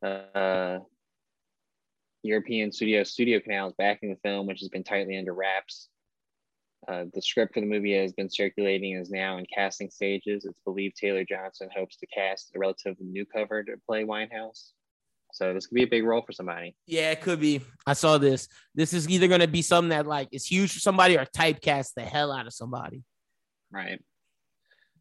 [0.03, 0.79] Uh,
[2.23, 5.89] European studio Studio Canal is backing the film, which has been tightly under wraps.
[6.87, 10.45] Uh, the script for the movie has been circulating and is now in casting stages.
[10.45, 14.71] It's believed Taylor Johnson hopes to cast a relatively new cover to play Winehouse.
[15.33, 16.77] So this could be a big role for somebody.
[16.87, 17.63] Yeah, it could be.
[17.87, 18.49] I saw this.
[18.75, 22.03] This is either gonna be something that like is huge for somebody or typecast the
[22.03, 23.03] hell out of somebody.
[23.71, 23.99] Right.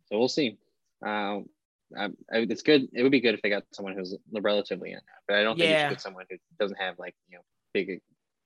[0.06, 0.58] So we'll see.
[1.06, 1.46] Um,
[1.98, 2.88] I, I- it's good.
[2.94, 5.70] It would be good if they got someone who's relatively in but I don't think
[5.70, 5.88] Yeah.
[5.88, 8.00] it's good someone who doesn't have like you know big.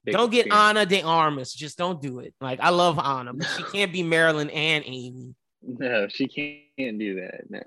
[0.03, 0.69] big don't get experience.
[0.69, 1.53] Ana de Armas.
[1.53, 2.33] Just don't do it.
[2.41, 5.35] Like I love Ana, but she can't be Marilyn and Amy.
[5.61, 7.41] No, she can't do that.
[7.49, 7.61] No.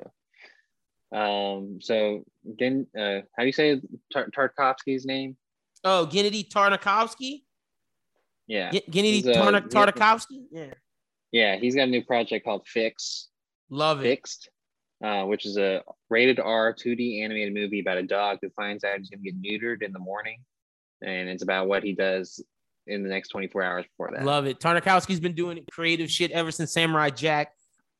[1.12, 1.78] Um.
[1.80, 3.80] So again, uh, how do you say
[4.12, 5.36] Tar- Tarkovsky's name?
[5.84, 7.42] Oh, Gennady Tartakovsky.
[8.46, 8.70] Yeah.
[8.70, 9.60] G- Gennady uh, yeah.
[9.60, 10.44] Tartakovsky.
[10.50, 10.74] Yeah,
[11.32, 11.56] Yeah.
[11.56, 13.28] He's got a new project called Fix.
[13.70, 14.04] love it.
[14.04, 14.50] Fixed,
[15.04, 18.98] uh, which is a rated R 2D animated movie about a dog who finds out
[18.98, 20.40] he's going to get neutered in the morning.
[21.02, 22.42] And it's about what he does
[22.86, 24.24] in the next 24 hours before that.
[24.24, 24.58] Love it.
[24.60, 27.52] Tartakovsky's been doing creative shit ever since Samurai Jack.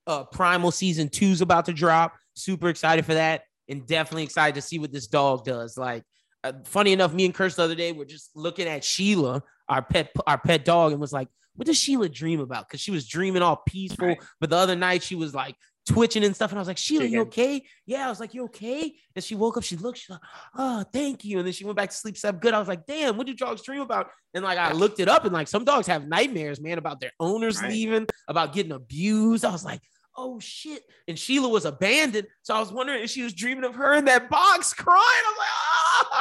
[0.07, 2.15] Uh, Primal season two's about to drop.
[2.39, 5.77] Super excited for that, and definitely excited to see what this dog does.
[5.77, 6.05] Like,
[6.45, 9.83] uh, funny enough, me and Kirst the other day were just looking at Sheila, our
[9.83, 13.07] pet, our pet dog, and was like, "What does Sheila dream about?" Because she was
[13.09, 14.19] dreaming all peaceful, Right.
[14.41, 17.07] but the other night she was like twitching and stuff, and I was like, "Sheila,
[17.07, 20.11] you okay?" Yeah, I was like, "You okay?" And she woke up, she looked, she's
[20.11, 20.21] like,
[20.55, 22.55] "Oh, thank you," and then she went back to sleep, slept good.
[22.55, 25.25] I was like, "Damn, what do dogs dream about?" And like I looked it up,
[25.25, 27.71] and like some dogs have nightmares, man, about their owners Right.
[27.73, 29.45] leaving, about getting abused.
[29.45, 29.81] I was like,
[30.19, 30.83] oh shit.
[31.07, 32.27] And Sheila was abandoned.
[32.43, 34.99] So I was wondering if she was dreaming of her in that box crying.
[35.29, 35.49] I'm like,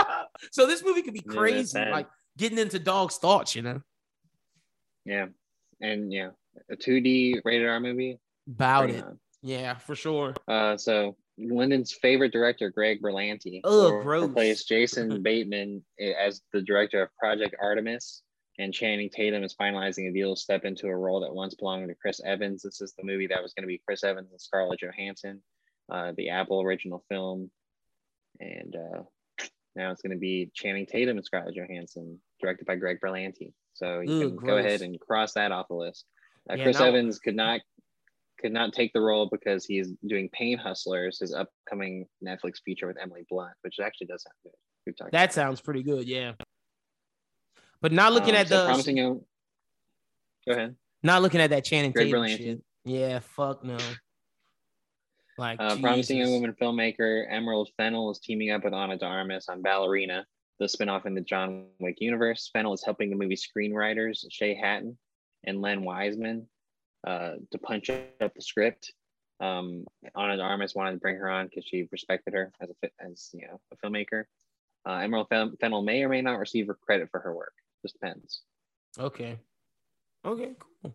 [0.08, 0.26] ah.
[0.52, 1.92] So this movie could be crazy, sad.
[1.92, 3.82] like getting into dogs' thoughts, you know,
[5.06, 5.26] Yeah.
[5.82, 6.30] And yeah,
[6.72, 8.20] a 2D rated R movie.
[8.48, 9.04] about it.
[9.04, 9.20] on.
[9.44, 10.34] Yeah, for sure.
[10.48, 14.24] Uh, so Lyndon's favorite director, Greg Berlanti, will gross.
[14.30, 15.84] replace Jason Bateman
[16.20, 18.24] as the director of Project Artemis.
[18.60, 21.88] And Channing Tatum is finalizing a deal to step into a role that once belonged
[21.90, 22.64] to Chris Evans.
[22.64, 25.42] This is the movie that was going to be Chris Evans and Scarlett Johansson,
[25.92, 27.52] uh, the Apple original film.
[28.40, 29.04] And uh,
[29.76, 33.54] now it's going to be Channing Tatum and Scarlett Johansson, directed by Greg Berlanti.
[33.74, 36.06] So you Ugh, can go ahead and cross that off the list.
[36.50, 36.88] Uh, Yeah, Chris no.
[36.88, 37.62] Evans could not
[38.40, 42.98] could not take the role because he's doing Pain Hustlers, his upcoming Netflix feature with
[43.02, 44.52] Emily Blunt, which actually does sound good.
[45.12, 46.08] That sounds pretty good.
[46.08, 46.34] Yeah.
[47.82, 48.98] But not looking Um, at so the promising.
[48.98, 49.26] young-
[50.48, 50.76] Go ahead.
[51.04, 52.62] not looking at that Channing Tatum shit.
[52.86, 53.78] Yeah, fuck no.
[55.38, 59.48] Like Uh, promising young woman filmmaker Emerald Fennell is teaming up with Ana de Armas
[59.50, 60.26] on Ballerina,
[60.60, 62.50] the spinoff in the John Wick universe.
[62.54, 64.98] Fennell is helping the movie screenwriters Shay Hatten
[65.44, 66.50] and Len Wiseman
[67.06, 68.94] uh, to punch up the script.
[69.40, 70.12] Um, de
[70.42, 73.62] Armas wanted to bring her on because she respected her as a as you know
[73.72, 74.26] a filmmaker.
[74.88, 77.54] Uh, Emerald Fennell may or may not receive her credit for her work.
[77.88, 78.42] Just depends.
[79.00, 79.40] Okay.
[80.26, 80.94] Okay, cool.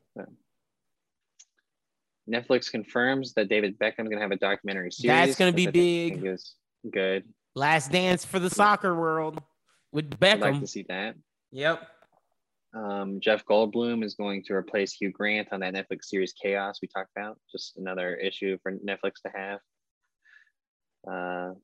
[2.31, 5.27] Netflix confirms that David Beckham's gonna have a documentary series.
[5.29, 6.27] That's gonna be which I think big.
[6.27, 6.55] Is
[6.91, 7.25] good.
[7.55, 9.41] Last dance for the soccer world
[9.91, 11.15] with I'd like to see that.
[11.53, 11.89] Yep.
[12.75, 16.89] Um, Jeff Goldblum is going to replace Hugh Grant on that Netflix series Chaos we
[16.89, 17.39] talked about.
[17.51, 19.59] Just another issue for Netflix to have.
[21.11, 21.55] Uh,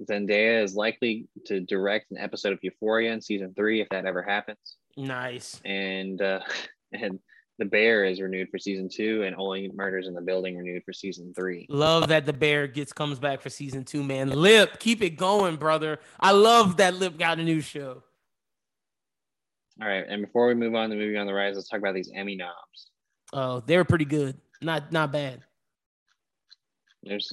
[0.00, 4.22] Zendaya is likely to direct an episode of Euphoria in season three if that ever
[4.22, 4.76] happens.
[4.96, 5.60] Nice.
[5.64, 6.40] And uh,
[6.92, 7.18] and
[7.58, 10.92] The Bear is renewed for season two, and Only Murders in the Building renewed for
[10.92, 11.66] season three.
[11.68, 14.30] Love that the bear gets comes back for season two, man.
[14.30, 15.98] Lip, keep it going, brother.
[16.18, 18.02] I love that Lip got a new show.
[19.80, 21.94] All right, and before we move on to movie on the rise, let's talk about
[21.94, 22.90] these Emmy noms.
[23.32, 24.36] Oh, they were pretty good.
[24.60, 25.40] Not not bad.
[27.02, 27.32] There's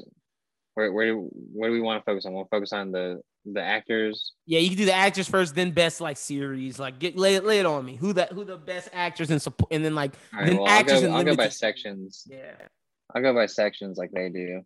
[0.80, 2.34] where where do, where do we want to focus on?
[2.34, 4.34] We'll focus on the the actors.
[4.46, 6.80] Yeah, you can do the actors first, then best like series.
[6.80, 7.96] Like get lay, it- lay it on me.
[7.96, 10.80] Who that who the best actors and support and then like right, then well, I'll
[10.80, 12.26] actors go, and I'll go by sections.
[12.30, 12.54] Yeah.
[13.14, 14.62] I'll go by sections like they do.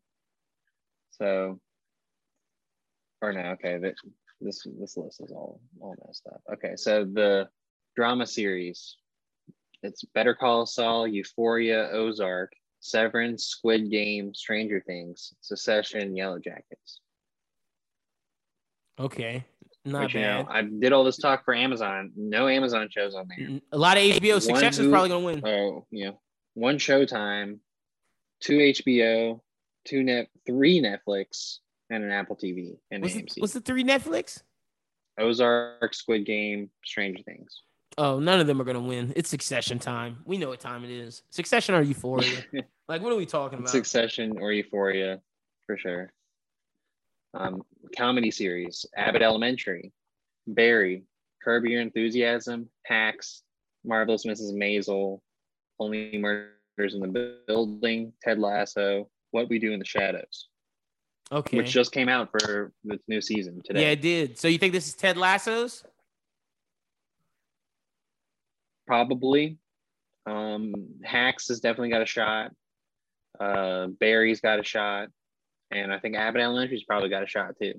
[1.12, 1.60] So,
[3.22, 3.78] or no, okay.
[3.80, 3.96] This
[4.42, 6.42] this this list is all all messed up.
[6.54, 7.48] Okay, so the
[7.96, 8.98] drama series,
[9.82, 12.52] it's Better Call Saul, Euphoria, Ozark,
[12.84, 17.00] Severance, Squid Game, Stranger Things, Succession, Yellow Jackets.
[19.00, 19.46] Okay.
[19.86, 20.46] Not Which you bad.
[20.46, 22.12] know, I did all this talk for Amazon.
[22.16, 23.60] No Amazon shows on there.
[23.72, 25.42] A lot of HBO One Succession's who- probably gonna win.
[25.46, 26.12] Oh, yeah.
[26.56, 27.60] one Showtime,
[28.42, 29.42] two HBO,
[29.86, 31.60] two net, three Netflix,
[31.90, 33.40] and an Apple TV and What's the, AMC.
[33.42, 34.42] what's the three Netflix?
[35.18, 37.62] Ozark, Squid Game, Stranger Things.
[37.98, 39.14] Oh, none of them are gonna win.
[39.16, 40.18] It's Succession time.
[40.26, 41.24] We know what time it is.
[41.30, 42.44] Succession or Euphoria?
[42.88, 43.70] like, what are we talking about?
[43.70, 45.22] Succession or Euphoria,
[45.68, 46.12] for sure.
[47.36, 47.64] Um,
[47.98, 49.92] comedy series: Abbott Elementary,
[50.48, 51.04] Barry,
[51.44, 53.42] Curb Your Enthusiasm, Hacks,
[53.86, 54.54] Marvelous Mrs.
[54.54, 55.20] Maisel,
[55.80, 60.48] Only Murders in the Building, Ted Lasso, What We Do in the Shadows,
[61.32, 61.58] Okay.
[61.58, 63.82] which just came out for the new season today.
[63.82, 64.38] yeah, it did.
[64.38, 65.84] So you think this is Ted Lasso's?
[68.88, 69.58] Probably.
[70.26, 70.74] Um,
[71.04, 72.52] Hacks has definitely got a shot.
[73.40, 75.10] Uh, Barry's got a shot,
[75.72, 77.74] and I think Abbott Elementary's probably got a shot too.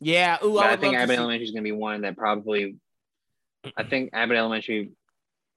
[0.00, 0.38] Yeah.
[0.44, 2.76] Ooh, I, I, think Abbott see- Elementary is going to be one that probably.
[3.76, 4.90] I think Abbott Elementary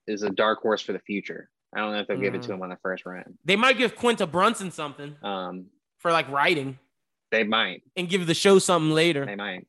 [0.08, 1.50] is a dark horse for the future.
[1.76, 2.54] I don't know if they'll give it to Mm.
[2.56, 3.38] him on the first run.
[3.44, 5.66] They might give Quinta Brunson something Um,
[5.98, 6.78] for like writing
[7.32, 7.82] they might.
[7.98, 9.26] and give the show something later.
[9.26, 9.68] They might.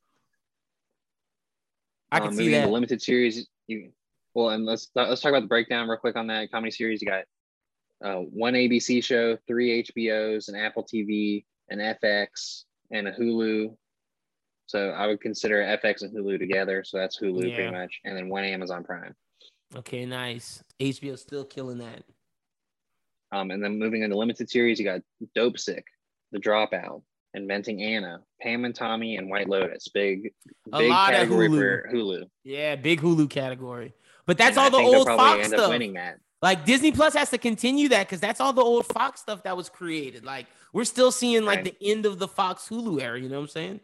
[2.12, 2.68] I Um, can see that.
[2.70, 3.48] limited series.
[3.66, 3.90] You
[4.36, 7.00] well, and let's let's talk about the breakdown real quick on that comedy series.
[7.00, 7.24] You got
[8.04, 13.74] uh, one ABC show, three HBOs, an Apple TV, an FX, and a Hulu.
[14.66, 16.84] So I would consider FX and Hulu together.
[16.84, 17.54] So that's Hulu Yeah.
[17.54, 19.14] pretty much, and then one Amazon Prime.
[19.74, 20.62] Okay, nice.
[20.80, 22.02] HBO still killing that.
[23.32, 25.00] Um, and then moving into limited series, you got
[25.34, 25.84] Dope Sick,
[26.32, 27.02] The Dropout,
[27.34, 29.88] Inventing Anna, Pam and Tommy, and White Lotus.
[29.88, 30.30] Big,
[30.72, 31.54] A big lot of category Hulu.
[31.58, 32.24] for Hulu.
[32.44, 33.94] Yeah, big Hulu category.
[34.26, 35.68] But that's And all I the old Fox stuff.
[35.70, 36.18] winning that.
[36.42, 39.56] Like Disney Plus has to continue that because that's all the old Fox stuff that
[39.56, 40.24] was created.
[40.24, 41.78] Like we're still seeing like Right.
[41.80, 43.18] the end of the Fox Hulu era.
[43.20, 43.80] You know what I'm saying?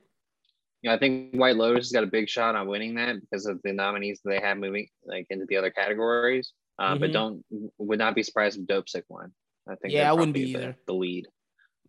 [0.83, 3.61] Yeah, I think White Lotus has got a big shot on winning that because of
[3.63, 6.53] the nominees that they have moving like into the other categories.
[6.79, 7.13] Uh, But Mhm.
[7.13, 7.45] don't
[7.79, 9.33] would not be surprised if Dope Sick won.
[9.69, 10.77] I think Yeah, I wouldn't be the- either.
[10.87, 11.29] The lead.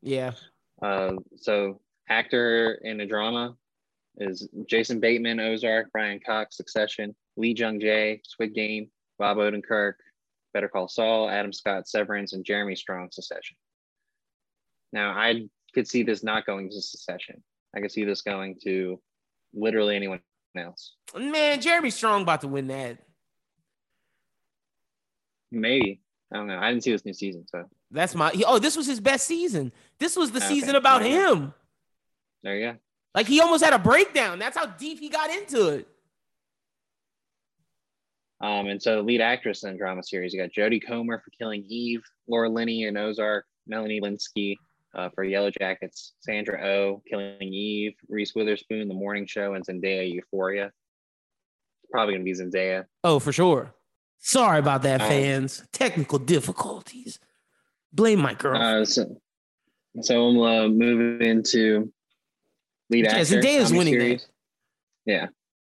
[0.01, 0.33] Yeah.
[0.81, 3.55] Uh, so actor in a drama
[4.17, 8.89] is Jason Bateman, Ozark, Brian Cox, Succession, Lee Jung Jae, Squid Game,
[9.19, 9.93] Bob Odenkirk,
[10.53, 13.57] Better Call Saul, Adam Scott, Severance, and Jeremy Strong, Succession.
[14.91, 17.43] Now I could see this not going to Succession.
[17.75, 19.01] I could see this going to
[19.53, 20.21] literally anyone
[20.55, 20.93] else.
[21.17, 22.99] Man, Jeremy Strong about to win that.
[25.51, 26.01] Maybe
[26.31, 26.57] I don't know.
[26.57, 28.31] I didn't see this new season, so That's my.
[28.47, 29.71] oh, this was his best season.
[29.99, 31.33] This was the Okay, season about there you go.
[31.35, 31.53] him.
[32.43, 32.77] there you go.
[33.15, 34.39] Like he almost had a breakdown.
[34.39, 35.87] That's how deep he got into it.
[38.41, 41.31] Um, and so the lead actress in the drama series, you got Jodie Comer for
[41.31, 44.55] Killing Eve, Laura Linney in Ozark, Melanie Lynskey
[44.95, 49.65] uh, for Yellow Jackets, Sandra O, oh, Killing Eve, Reese Witherspoon, The Morning Show, and
[49.65, 50.71] Zendaya, Euphoria.
[51.89, 52.85] Probably gonna be Zendaya.
[53.03, 53.73] Oh, for sure.
[54.19, 55.63] Sorry about that, Um, fans.
[55.71, 57.19] Technical difficulties.
[57.91, 58.61] Blame my girl.
[58.61, 59.21] Uh, so,
[60.01, 61.91] so I'm uh, moving into
[62.93, 63.35] lead Yeah, actor.
[63.41, 63.99] Zendaya's winning that.
[63.99, 64.27] series.
[65.05, 65.27] Yeah.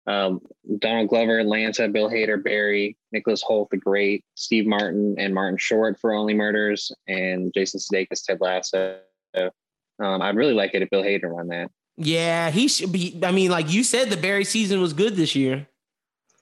[0.07, 0.39] Um,
[0.79, 5.99] Donald Glover, Lanta, Bill Hader, Barry, Nicholas Hoult the Great, Steve Martin, and Martin Short
[5.99, 8.99] for Only Murders, and Jason Sudeikis, Ted Lasso.
[9.35, 11.71] Um, I'd really like it if Bill Hader won that.
[11.97, 13.17] yeah, he should be.
[13.23, 15.65] I mean, like you said, the Barry season was good this year.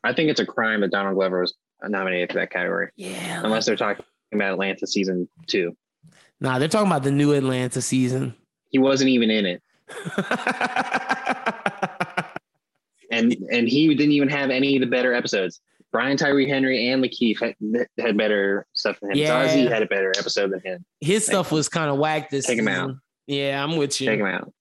[0.03, 1.53] I think it's a crime that Donald Glover was
[1.87, 3.41] nominated for that category, Yeah.
[3.45, 4.03] unless they're talking
[4.33, 5.77] about Atlanta season two.
[6.41, 8.33] Nah, they're talking about the new Atlanta season.
[8.71, 9.61] He wasn't even in it,
[13.11, 15.61] and and he didn't even have any of the better episodes.
[15.91, 17.55] Brian Tyree Henry and Lakeith had,
[17.99, 19.17] had better stuff than him.
[19.17, 19.45] Yeah.
[19.45, 20.83] Zazie had a better episode than him.
[21.01, 22.95] His stuff was kind of whack this Take him out.
[23.27, 24.07] Yeah, I'm with you.
[24.07, 24.51] Check him out.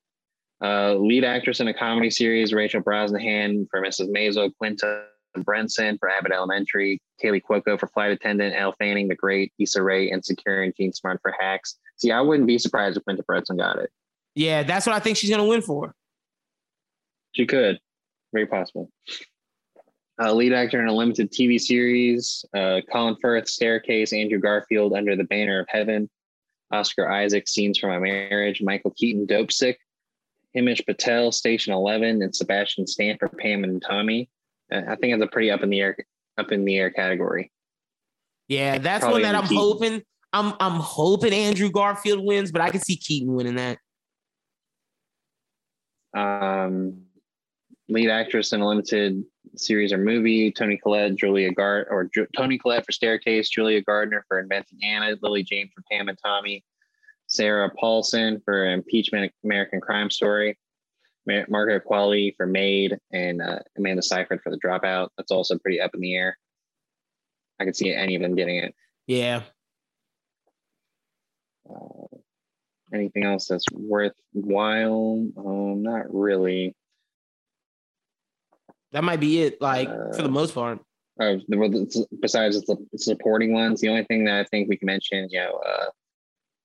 [0.63, 4.11] Uh, lead actress in a comedy series, Rachel Brosnahan for Mrs.
[4.11, 5.07] Maisel, Quinta
[5.39, 10.11] Brunson for Abbott Elementary, Kaley Cuoco for Flight Attendant, Elle Fanning the Great, Issa Rae,
[10.11, 11.79] Insecure, and Jean Smart for Hacks.
[11.97, 13.91] See, I wouldn't be surprised if Quinta Brunson got it.
[14.35, 15.95] Yeah, that's what I think she's gonna win for.
[17.33, 17.79] She could.
[18.33, 18.91] Very possible.
[20.23, 25.17] Uh, lead actor in a limited TV series, uh, Colin Firth, Staircase, Andrew Garfield, Under
[25.17, 26.09] the Banner of Heaven,
[26.71, 29.79] Oscar Isaac, Scenes from My Marriage, Michael Keaton, Dope Sick,
[30.57, 34.29] Himesh Patel, Station 11, and Sebastian Stan for Pam and Tommy.
[34.71, 35.97] Uh, I think it's a pretty up in the air,
[36.39, 37.51] up in the air category.
[38.49, 40.03] Yeah, that's Probably one that I'm keep- hoping.
[40.35, 43.79] I'm I'm hoping Andrew Garfield wins, but I can see Keaton winning that.
[46.15, 47.03] Um,
[47.89, 49.25] lead actress in a limited
[49.57, 54.25] series or movie: Toni Collette, Julia Gard, or Ju- Toni Collette for Staircase, Julia Garner
[54.29, 56.65] for Inventing Anna, Lily James for Pam and Tommy,
[57.27, 60.59] Sarah Paulson for Impeachment: American Crime Story,
[61.27, 65.09] Mar- Margaret Qualley for Maid, and uh, Amanda Seyfried for The Dropout.
[65.17, 66.39] That's also pretty up in the air.
[67.61, 68.75] I could see any of them getting it.
[69.07, 69.43] Yeah.
[71.69, 72.12] Uh,
[72.93, 75.27] anything else that's worthwhile?
[75.37, 76.75] Um, not really.
[78.93, 79.61] That might be it.
[79.61, 80.79] Like Uh, for the most part.
[81.21, 85.29] Uh, the- besides the supporting ones, the only thing that I think we can mention,
[85.31, 85.87] you know, uh,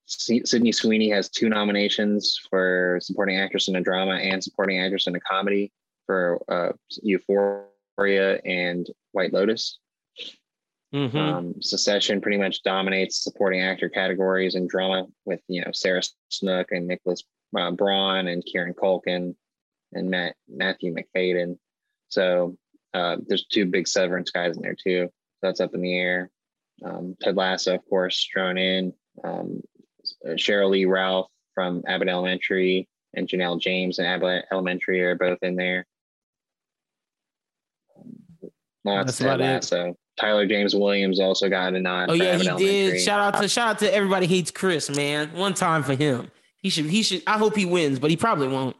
[0.06, 5.14] Sydney Sweeney has two nominations for supporting actress in a drama and supporting actress in
[5.14, 5.70] a comedy
[6.06, 6.72] for uh,
[7.02, 9.78] Euphoria and White Lotus.
[10.94, 11.14] Mhm.
[11.14, 16.72] Um, Succession pretty much dominates supporting actor categories in drama with you know Sarah Snook
[16.72, 17.22] and Nicholas
[17.56, 19.34] uh, Braun and Kieran Culkin
[19.92, 21.58] and Matt Matthew Macfadyen.
[22.08, 22.56] So
[22.94, 25.06] uh, there's two big Severance guys in there too.
[25.08, 26.30] So that's up in the air.
[26.82, 28.92] Um, Ted Lasso, of course, thrown in.
[29.24, 29.60] Um,
[30.26, 35.56] Sheryl Lee Ralph from Abbott Elementary and Janelle James and Abbott Elementary are both in
[35.56, 35.86] there.
[38.84, 39.98] Lots That's about it.
[40.18, 42.10] Tyler James Williams also got a nod.
[42.10, 43.00] Oh yeah, he did.
[43.00, 45.30] Shout out to shout out to everybody hates Chris, man.
[45.34, 46.30] One time for him.
[46.60, 48.76] He should he should I hope he wins, but he probably won't.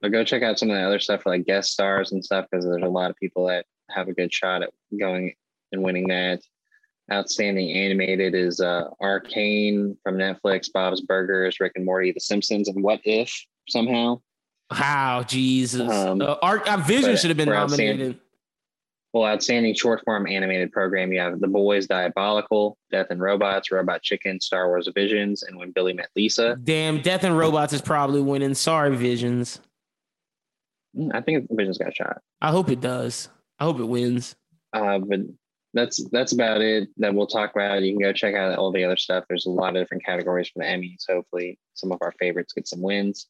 [0.00, 2.64] But go check out some of the other stuff like guest stars and stuff because
[2.64, 5.34] there's a lot of people that have a good shot at going
[5.72, 6.40] and winning that.
[7.10, 12.82] Outstanding animated is uh, Arcane from Netflix, Bob's Burgers, Rick and Morty, The Simpsons, and
[12.82, 13.32] What If
[13.68, 14.20] somehow.
[14.72, 15.88] How Jesus.
[15.88, 18.18] Um, uh, Art uh, Vision should have been nominated.
[19.16, 21.10] Well, outstanding short form animated program.
[21.10, 25.70] You have The Boys, Diabolical, Death and Robots, Robot Chicken, Star Wars Visions, and When
[25.70, 26.58] Billy Met Lisa.
[26.62, 28.52] Damn, Death and Robots is probably winning.
[28.52, 29.62] Sorry, Visions.
[30.94, 32.20] Mm, I think Visions got shot.
[32.42, 33.30] I hope it does.
[33.58, 34.36] I hope it wins.
[34.74, 35.20] Uh, but
[35.72, 37.82] that's that's about it that we'll talk about.
[37.82, 39.24] You can go check out all the other stuff.
[39.30, 41.04] There's a lot of different categories for the Emmys.
[41.08, 43.28] Hopefully, some of our favorites get some wins.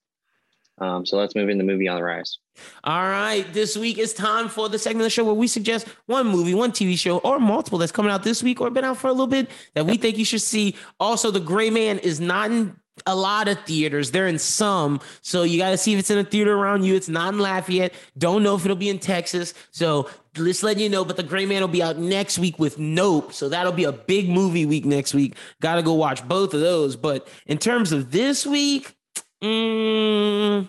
[0.79, 2.39] Um, so let's move into movie on the rise.
[2.85, 5.89] All right, this week it's time for the segment of the show where we suggest
[6.07, 8.99] one movie, one TV show, or multiple that's coming out this week or been out
[8.99, 10.74] for a little bit that we think you should see.
[11.01, 15.43] Also, The Gray Man is not in a lot of theaters; they're in some, so
[15.43, 16.95] you got to see if it's in a theater around you.
[16.95, 17.93] It's not in Lafayette.
[18.16, 21.05] Don't know if it'll be in Texas, so let's let you know.
[21.05, 23.93] But The Gray Man will be out next week with Nope, so that'll be a
[23.93, 25.37] big movie week next week.
[25.61, 26.97] Got to go watch both of those.
[26.97, 28.96] But in terms of this week.
[29.43, 30.68] Mm,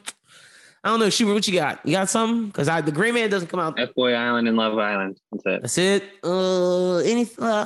[0.84, 1.34] I don't know, Schubert.
[1.34, 1.86] What you got?
[1.86, 2.48] You got something?
[2.48, 3.80] Because I the Gray Man doesn't come out.
[3.80, 5.20] F Boy Island and Love Island.
[5.32, 5.62] That's it.
[5.62, 6.04] That's it.
[6.24, 7.28] Uh, any?
[7.38, 7.66] Uh,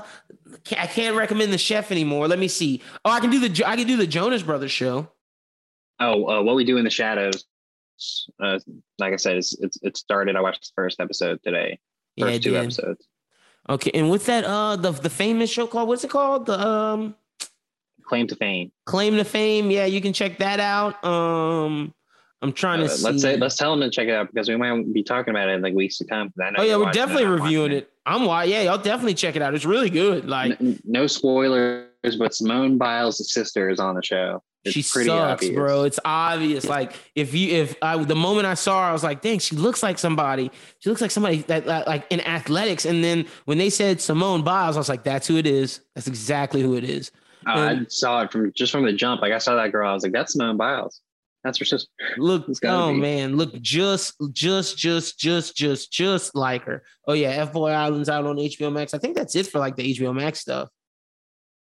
[0.77, 2.27] I can't recommend the chef anymore.
[2.27, 2.81] Let me see.
[3.03, 5.09] Oh, I can do the I can do the Jonas Brothers show.
[5.99, 7.45] Oh, uh, what we do in the shadows.
[8.39, 8.57] Uh,
[8.97, 10.35] like I said, it's, it's it started.
[10.35, 11.79] I watched the first episode today.
[12.15, 12.63] Yeah, First it two did.
[12.63, 13.07] episodes.
[13.69, 16.47] Okay, and with that, uh, the the famous show called what's it called?
[16.47, 17.15] The um,
[18.11, 18.73] Claim to fame.
[18.85, 19.71] Claim to Fame.
[19.71, 21.01] Yeah, you can check that out.
[21.05, 21.93] Um,
[22.41, 24.57] I'm trying Uh, to let's say let's tell them to check it out because we
[24.57, 26.33] might be talking about it in like weeks to come.
[26.43, 27.93] I know oh yeah, we're definitely I'm reviewing watching it.
[28.05, 28.43] I'm why.
[28.43, 29.55] Yeah, y'all definitely check it out.
[29.55, 30.27] It's really good.
[30.27, 30.59] Like.
[30.59, 34.43] N- no spoilers, but Simone Biles' sister is on the show.
[34.65, 35.55] It's she pretty sucks, obvious.
[35.55, 35.83] bro.
[35.83, 36.65] It's obvious.
[36.65, 39.55] Like if you if I the moment I saw her, I was like, dang, she
[39.55, 40.51] looks like somebody.
[40.79, 42.83] She looks like somebody that, that like in athletics.
[42.83, 45.79] And then when they said Simone Biles, I was like, that's who it is.
[45.95, 47.11] That's exactly who it is.
[47.47, 49.21] Oh, I saw it from just from the jump.
[49.21, 51.01] Like I saw that girl, I was like, "That's Simone Biles.
[51.43, 52.99] That's her sister." Look, oh be.
[52.99, 56.83] man, look just just just just just just like her.
[57.07, 58.93] Oh yeah, F Boy Island's out on HBO Max.
[58.93, 60.69] I think that's it for like the HBO Max stuff.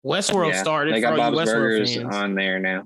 [0.05, 2.15] Westworld Yeah, started They got Bob's Westworld Burgers fans.
[2.15, 2.85] on there now.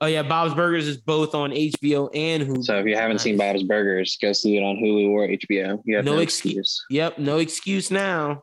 [0.00, 2.64] Oh yeah, Bob's Burgers is both on HBO and Hulu.
[2.64, 5.82] So if you haven't seen Bob's Burgers, go see it on Hulu or HBO.
[5.84, 6.52] You have No no, excuse.
[6.52, 6.84] excuse.
[6.90, 8.42] Yep, no excuse now.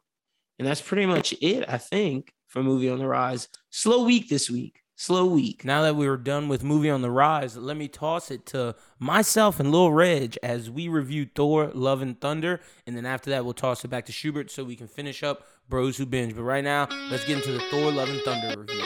[0.60, 3.48] And that's pretty much it, I think, for Movie on the Rise.
[3.70, 4.84] Slow week this week.
[4.96, 5.64] Slow week.
[5.64, 8.76] Now that we were done with movie on the rise, let me toss it to
[8.98, 13.46] myself and Lil Reg as we review Thor: Love and Thunder, and then after that
[13.46, 16.36] we'll toss it back to Schubert so we can finish up Bros Who Binge.
[16.36, 18.82] But right now, let's get into the Thor: Love and Thunder review.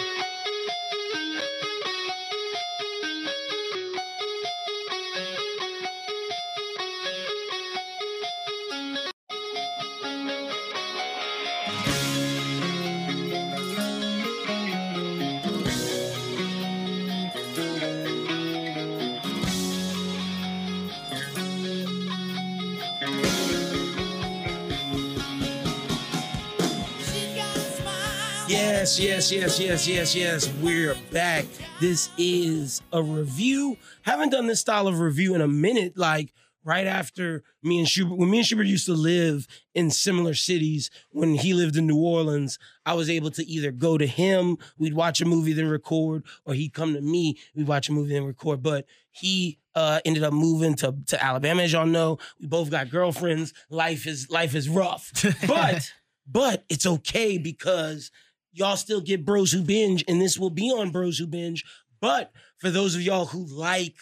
[28.99, 30.53] Yes, yes, yes, yes, yes, yes.
[30.61, 31.45] We're back.
[31.79, 33.77] This is a review.
[34.01, 35.97] Haven't done this style of review in a minute.
[35.97, 36.33] Like
[36.65, 40.91] right after me and Schubert, when me and Schubert used to live in similar cities,
[41.11, 44.93] when he lived in New Orleans, I was able to either go to him, we'd
[44.93, 48.25] watch a movie, then record, or he'd come to me, we'd watch a movie, then
[48.25, 48.61] record.
[48.61, 52.17] But he uh, ended up moving to, to Alabama, as y'all know.
[52.41, 53.53] We both got girlfriends.
[53.69, 55.11] Life is life is rough.
[55.47, 55.93] But
[56.27, 58.11] but it's okay because
[58.53, 61.63] y'all still get Bros Who Binge, and this will be on Bros Who Binge.
[61.99, 63.95] But for those of y'all who like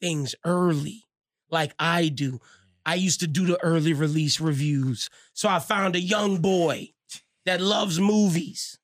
[0.00, 1.04] things early,
[1.50, 2.40] like I do,
[2.84, 5.08] I used to do the early release reviews.
[5.32, 6.92] So I found a young boy
[7.44, 8.78] that loves movies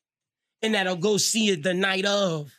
[0.63, 2.53] and that'll go see it the night of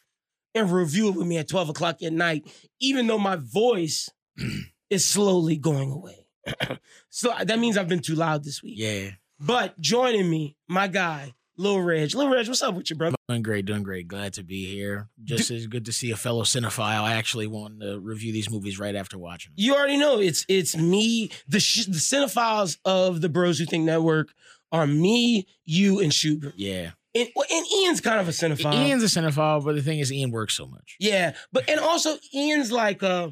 [0.55, 2.45] and review it with me at 12 o'clock at night,
[2.79, 4.09] even though my voice
[4.89, 6.27] is slowly going away.
[7.09, 8.75] so that means I've been too loud this week.
[8.77, 9.11] Yeah.
[9.39, 12.15] But joining me, my guy, Lil Reg.
[12.15, 13.15] Lil Reg, what's up with you, brother?
[13.29, 14.07] Doing great, doing great.
[14.07, 15.09] Glad to be here.
[15.23, 17.03] Just as good to see a fellow cinephile.
[17.03, 19.55] I actually want to review these movies right after watching them.
[19.63, 23.85] You already know it's it's me, the sh- the cinephiles of the Bros Who Think
[23.85, 24.33] Network
[24.71, 26.53] are me, you, and Schubert.
[26.57, 26.91] Yeah.
[27.15, 28.73] And, and Ian's kind of a cinephile.
[28.73, 30.95] Ian's a cinephile, but the thing is, Ian works so much.
[30.99, 33.29] yeah, but and also Ian's like uh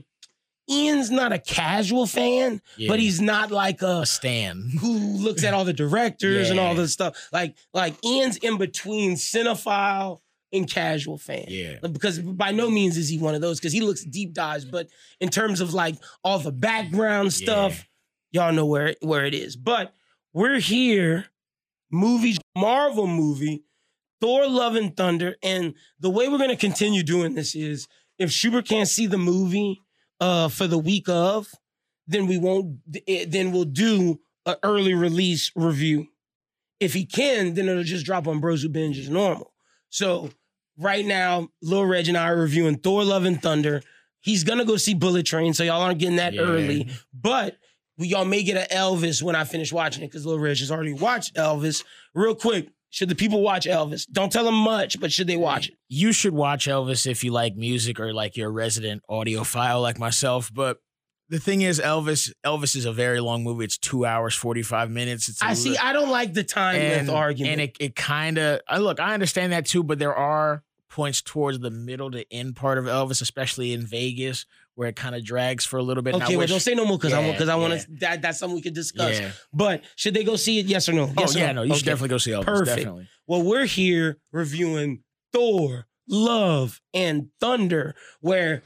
[0.69, 2.87] Ian's not a casual fan, Yeah.
[2.87, 4.71] but he's not like a stan.
[4.79, 6.81] who looks at all the directors and all Yeah.
[6.81, 7.15] this stuff.
[7.33, 10.19] Like like Ian's in between cinephile
[10.53, 11.45] and casual fan.
[11.47, 11.77] Yeah.
[11.79, 14.87] Because by no means is he one of those because he looks deep dives, but
[15.19, 17.87] in terms of like all the background stuff,
[18.31, 19.55] y'all know where where it is.
[19.55, 19.93] But
[20.33, 21.25] we're here,
[21.91, 23.63] movies, Marvel movie,
[24.21, 27.87] Thor: Love and Thunder, and the way we're gonna continue doing this is
[28.19, 29.81] if Schubert can't see the movie
[30.21, 31.49] uh for the week of,
[32.07, 32.77] then we won't.
[33.07, 36.07] eh, Then we'll do an early release review.
[36.79, 39.53] If he can, then it'll just drop on Bros Who Binge as normal.
[39.89, 40.29] So
[40.77, 43.81] right now, Lil Reg and I are reviewing Thor: Love and Thunder.
[44.21, 46.41] He's gonna go see Bullet Train, so y'all aren't getting that Yeah.
[46.41, 46.87] early.
[47.13, 47.57] But
[47.97, 50.71] we, y'all may get an Elvis when I finish watching it because Lil Reg has
[50.71, 51.83] already watched Elvis.
[52.15, 54.05] Real quick, should the people watch Elvis?
[54.11, 55.75] Don't tell them much, but should they watch it?
[55.87, 59.97] You should watch Elvis if you like music or like you're a resident audiophile like
[59.97, 60.51] myself.
[60.53, 60.77] But
[61.29, 63.63] the thing is, Elvis, Elvis is a very long movie.
[63.63, 65.29] It's two hours, 45 minutes.
[65.29, 65.77] It's I see.
[65.77, 67.53] I don't like the time and, length argument.
[67.53, 71.21] And it, it kind of, I look, I understand that too, but there are points
[71.21, 74.45] towards the middle to end part of Elvis, especially in Vegas,
[74.81, 76.15] where it kind of drags for a little bit.
[76.15, 77.87] okay, well, wish- don't say no more because I Yeah, because I want to.
[77.99, 79.19] That, that's something we could discuss.
[79.19, 79.31] Yeah.
[79.53, 80.65] But should they go see it?
[80.65, 81.03] Yes or no?
[81.03, 82.45] Oh, Yes or yeah, no, you should definitely go see Elvis.
[82.45, 82.77] Perfect.
[82.77, 83.07] Definitely.
[83.27, 88.63] Well, we're here reviewing Thor, Love, and Thunder, where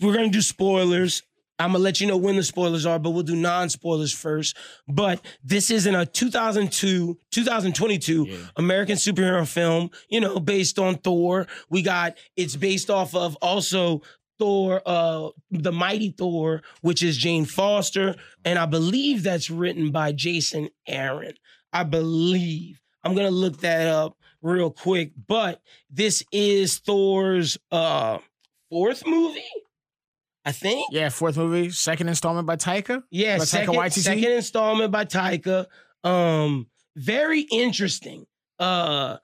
[0.00, 1.22] we're going to do spoilers.
[1.58, 4.12] I'm going to let you know when the spoilers are, but we'll do non spoilers
[4.14, 4.56] first.
[4.88, 8.36] But this is in a 2002, 2022 Yeah.
[8.56, 11.46] American superhero film, you know, based on Thor.
[11.70, 14.00] We got, it's based off of also
[14.38, 18.14] Thor, uh, the Mighty Thor, which is Jane Foster.
[18.44, 21.34] And I believe that's written by Jason Aaron.
[21.72, 22.80] I believe.
[23.04, 25.12] I'm gonna look that up real quick.
[25.26, 25.60] But
[25.90, 28.18] this is Thor's uh
[28.70, 29.42] fourth movie,
[30.44, 30.86] I think.
[30.90, 33.02] Yeah, fourth movie, second installment by Taika.
[33.10, 33.98] Yeah, By Taika second, Waititi?
[34.02, 35.66] second installment by Taika.
[36.04, 36.66] Um,
[36.96, 38.26] very interesting.
[38.58, 39.18] Uh,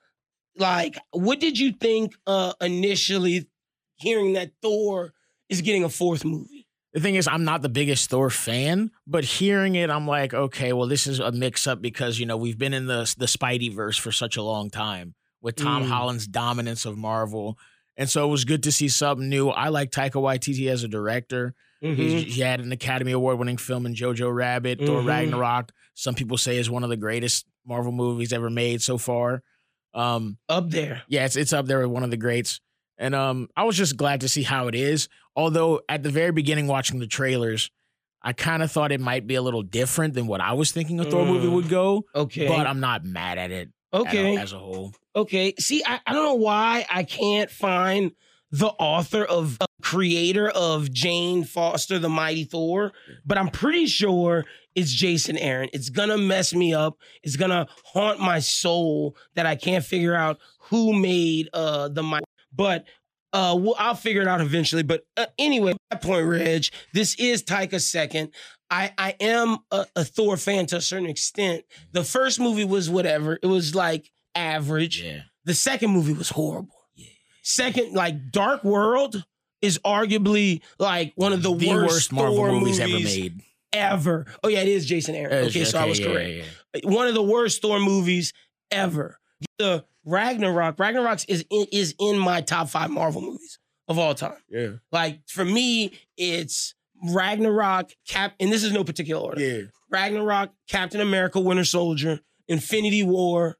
[0.57, 3.49] like, what did you think uh initially
[4.03, 5.13] hearing that Thor
[5.49, 6.67] is getting a fourth movie?
[6.93, 10.73] The thing is, I'm not the biggest Thor fan, but hearing it, I'm like, okay,
[10.73, 13.73] well, this is a mix up because you know we've been in the the Spidey
[13.73, 15.87] verse for such a long time with Tom Mm.
[15.87, 17.57] Holland's dominance of Marvel,
[17.97, 19.49] and so it was good to see something new.
[19.49, 21.55] I like Taika Waititi as a director.
[21.83, 21.95] Mhm.
[21.95, 25.07] He's, he had an Academy Award winning film in Jojo Rabbit, Thor Mhm.
[25.07, 25.71] Ragnarok.
[25.95, 29.41] Some people say is one of the greatest Marvel movies ever made so far.
[29.95, 31.01] Um, Up there.
[31.07, 32.59] yeah, it's it's up there with one of the greats.
[32.97, 35.09] And um, I was just glad to see how it is.
[35.35, 37.71] Although at the very beginning, watching the trailers,
[38.21, 40.99] I kind of thought it might be a little different than what I was thinking
[40.99, 41.53] a Thor movie Mm.
[41.55, 42.05] would go.
[42.15, 42.47] Okay.
[42.47, 43.69] But I'm not mad at it.
[43.93, 44.37] okay.
[44.37, 44.93] as a whole.
[45.15, 45.53] Okay.
[45.59, 48.11] See, I, I don't know why I can't find
[48.51, 52.91] the author of uh, creator of Jane Foster, the Mighty Thor,
[53.25, 55.69] but I'm pretty sure it's Jason Aaron.
[55.73, 56.97] It's gonna mess me up.
[57.23, 60.39] It's gonna haunt my soul that I can't figure out
[60.69, 62.25] who made uh the Mighty.
[62.55, 62.85] But
[63.31, 64.83] uh, well, I'll figure it out eventually.
[64.83, 68.31] But uh, anyway, my point, Reg, this is Taika's second.
[68.69, 71.63] I, I am a, a Thor fan to a certain extent.
[71.91, 73.37] The first movie was whatever.
[73.41, 75.01] It was like average.
[75.01, 75.21] Yeah.
[75.45, 76.75] The second movie was horrible.
[76.95, 77.07] Yeah.
[77.43, 79.23] Second, like Dark World
[79.61, 83.41] is arguably like one of the, The worst, worst Marvel Thor movies, movies, ever made.
[83.73, 84.25] ever.
[84.43, 85.45] Oh yeah, it is Jason Aaron.
[85.47, 86.29] Okay, so I was yeah, correct.
[86.75, 86.89] yeah.
[86.89, 88.33] One of the worst Thor movies
[88.71, 89.19] ever.
[89.59, 90.79] The Ragnarok.
[90.79, 94.37] Ragnarok is in, is in my top five Marvel movies of all time.
[94.49, 94.73] Yeah.
[94.91, 96.75] Like for me, it's
[97.05, 99.41] Ragnarok, Cap, and this is no particular order.
[99.41, 99.61] Yeah.
[99.89, 103.57] Ragnarok, Captain America, Winter Soldier, Infinity War.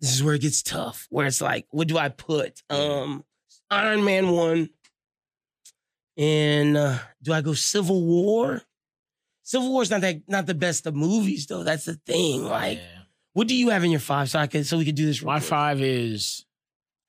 [0.00, 1.06] This is where it gets tough.
[1.10, 2.62] Where it's like, what do I put?
[2.70, 3.24] Um,
[3.70, 4.70] Iron Man one,
[6.16, 8.62] and uh, do I go Civil War?
[9.42, 11.62] Civil War's not that not the best of movies though.
[11.64, 12.44] That's the thing.
[12.44, 12.99] Like, Yeah.
[13.32, 15.22] What do you have in your five so I can so we could do this?
[15.22, 15.48] My quick?
[15.48, 16.44] five is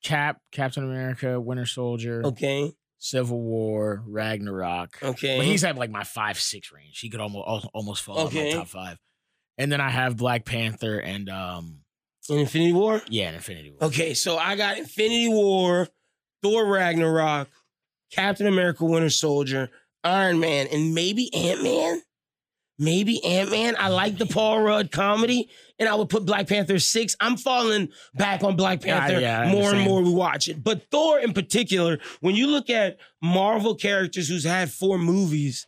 [0.03, 2.71] Cap, Captain America, Winter Soldier, Okay.
[2.99, 5.01] Civil War, Ragnarok.
[5.01, 5.37] Okay.
[5.37, 6.99] But he's at like my five six range.
[6.99, 8.51] He could almost almost fall Okay.
[8.51, 8.97] in my top five.
[9.57, 11.79] And then I have Black Panther and um
[12.29, 13.01] in Infinity War.
[13.09, 13.87] yeah, and Infinity War.
[13.89, 15.87] Okay, so I got Infinity War,
[16.43, 17.49] Thor Ragnarok,
[18.11, 19.71] Captain America Winter Soldier,
[20.03, 22.01] Iron Man, and maybe Ant Man.
[22.81, 23.75] Maybe Ant Man.
[23.77, 27.15] I like the Paul Rudd comedy, and I would put Black Panther six.
[27.21, 30.63] I'm falling back on Black Panther yeah, I more and more we watch it.
[30.63, 35.67] But Thor in particular, when you look at Marvel characters who's had four movies,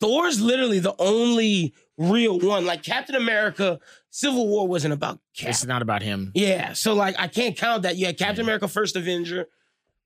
[0.00, 2.64] Thor's literally the only real one.
[2.64, 5.50] Like Captain America, Civil War wasn't about Cap.
[5.50, 6.30] It's not about him.
[6.32, 7.96] Yeah, so like I can't count that.
[7.96, 9.46] You had Captain America: First Avenger,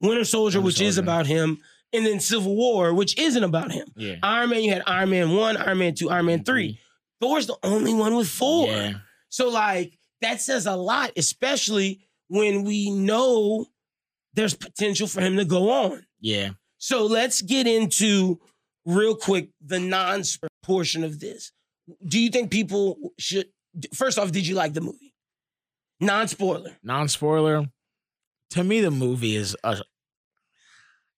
[0.00, 1.58] Winter Soldier, Winter which is about him,
[1.92, 3.88] and then Civil War, which isn't about him.
[3.96, 4.16] Yeah.
[4.22, 6.44] Iron Man, you had Iron Man one, Iron Man two, Iron Man mm-hmm.
[6.44, 6.80] three.
[7.20, 8.68] Thor's the only one with four.
[8.68, 8.94] Yeah.
[9.28, 13.66] So like that says a lot, especially when we know
[14.34, 16.04] there's potential for him to go on.
[16.20, 16.50] Yeah.
[16.78, 18.38] So let's get into
[18.84, 20.22] real quick the non
[20.62, 21.52] portion of this.
[22.06, 23.48] Do you think people should?
[23.94, 25.14] First off, did you like the movie?
[26.00, 26.76] Non spoiler.
[26.82, 27.64] Non spoiler.
[28.50, 29.82] To me, the movie is a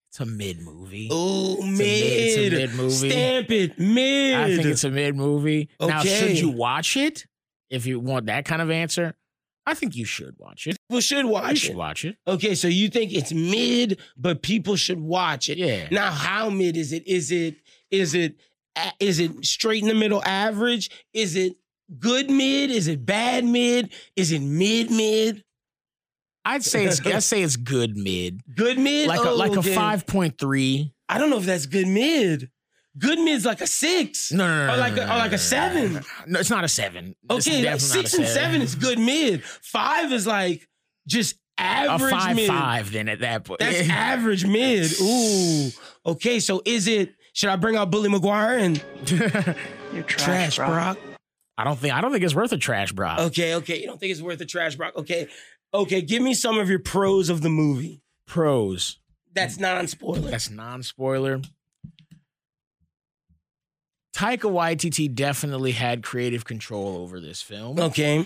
[0.09, 1.07] it's a mid movie.
[1.11, 1.79] Oh, mid.
[1.81, 3.09] it's a mid movie.
[3.11, 4.35] Stamp it, mid.
[4.35, 5.69] I think it's a mid movie.
[5.79, 7.25] Now, should you watch it?
[7.69, 9.13] If you want that kind of answer,
[9.67, 10.77] I think you should watch it.
[10.89, 11.49] people should watch it.
[11.51, 11.77] You should it.
[11.77, 12.15] watch it.
[12.27, 15.59] Okay, so you think it's mid, but people should watch it.
[15.59, 15.87] Yeah.
[15.91, 17.05] Now, how mid is it?
[17.07, 17.57] Is it
[17.91, 18.35] is it
[18.99, 20.89] is it straight in the middle average?
[21.13, 21.53] Is it
[21.99, 22.71] good mid?
[22.71, 23.93] Is it bad mid?
[24.15, 25.43] Is it mid mid?
[26.53, 28.41] I'd say it's I'd say it's good mid.
[28.55, 29.07] Good mid?
[29.07, 29.71] Like a Oh, like okay.
[29.71, 30.93] a five point three.
[31.07, 32.49] I don't know if that's good mid.
[32.97, 34.31] Good mid's like a six.
[34.31, 34.73] No, no, no.
[34.73, 35.93] Or like a- or like a seven.
[35.93, 36.05] no, no.
[36.27, 37.15] No, it's not a seven.
[37.29, 39.43] Okay, like six a and seven is good mid.
[39.43, 40.67] Five is like
[41.07, 42.47] just A average five mid.
[42.47, 43.59] five then at that point.
[43.59, 44.91] That's average mid.
[45.01, 45.69] Ooh.
[46.05, 47.13] Okay, so is it?
[47.33, 48.83] Should I bring out Bully Maguire and
[49.93, 50.97] You trash, Brock?
[51.57, 53.15] I don't think I don't think it's worth a trash bro.
[53.19, 53.79] Okay, okay.
[53.79, 54.93] You don't think it's worth a trash, Brock?
[54.97, 55.27] Okay,
[55.73, 56.01] okay.
[56.01, 58.01] Give me some of your pros of the movie.
[58.25, 58.97] Pros.
[59.33, 60.29] That's non-spoiler.
[60.31, 61.41] That's non spoiler.
[64.15, 67.79] Taika Waititi definitely had creative control over this film.
[67.79, 68.25] Okay,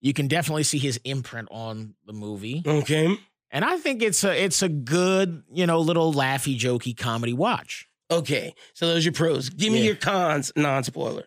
[0.00, 2.62] You can definitely see his imprint on the movie.
[2.66, 3.16] okay,
[3.50, 7.88] And I think it's a it's a good, you know, little laughy jokey comedy watch.
[8.10, 8.54] okay.
[8.74, 9.48] So those are your pros.
[9.50, 9.84] Give me Yeah.
[9.86, 11.24] your cons, non-spoiler.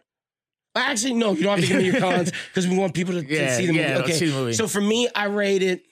[0.76, 3.22] Actually, no, you don't have to give me your cons because we want people to,
[3.24, 3.84] to Yeah, see the movie.
[3.84, 4.54] yeah, okay, see the movie.
[4.54, 5.84] so for me, I rate it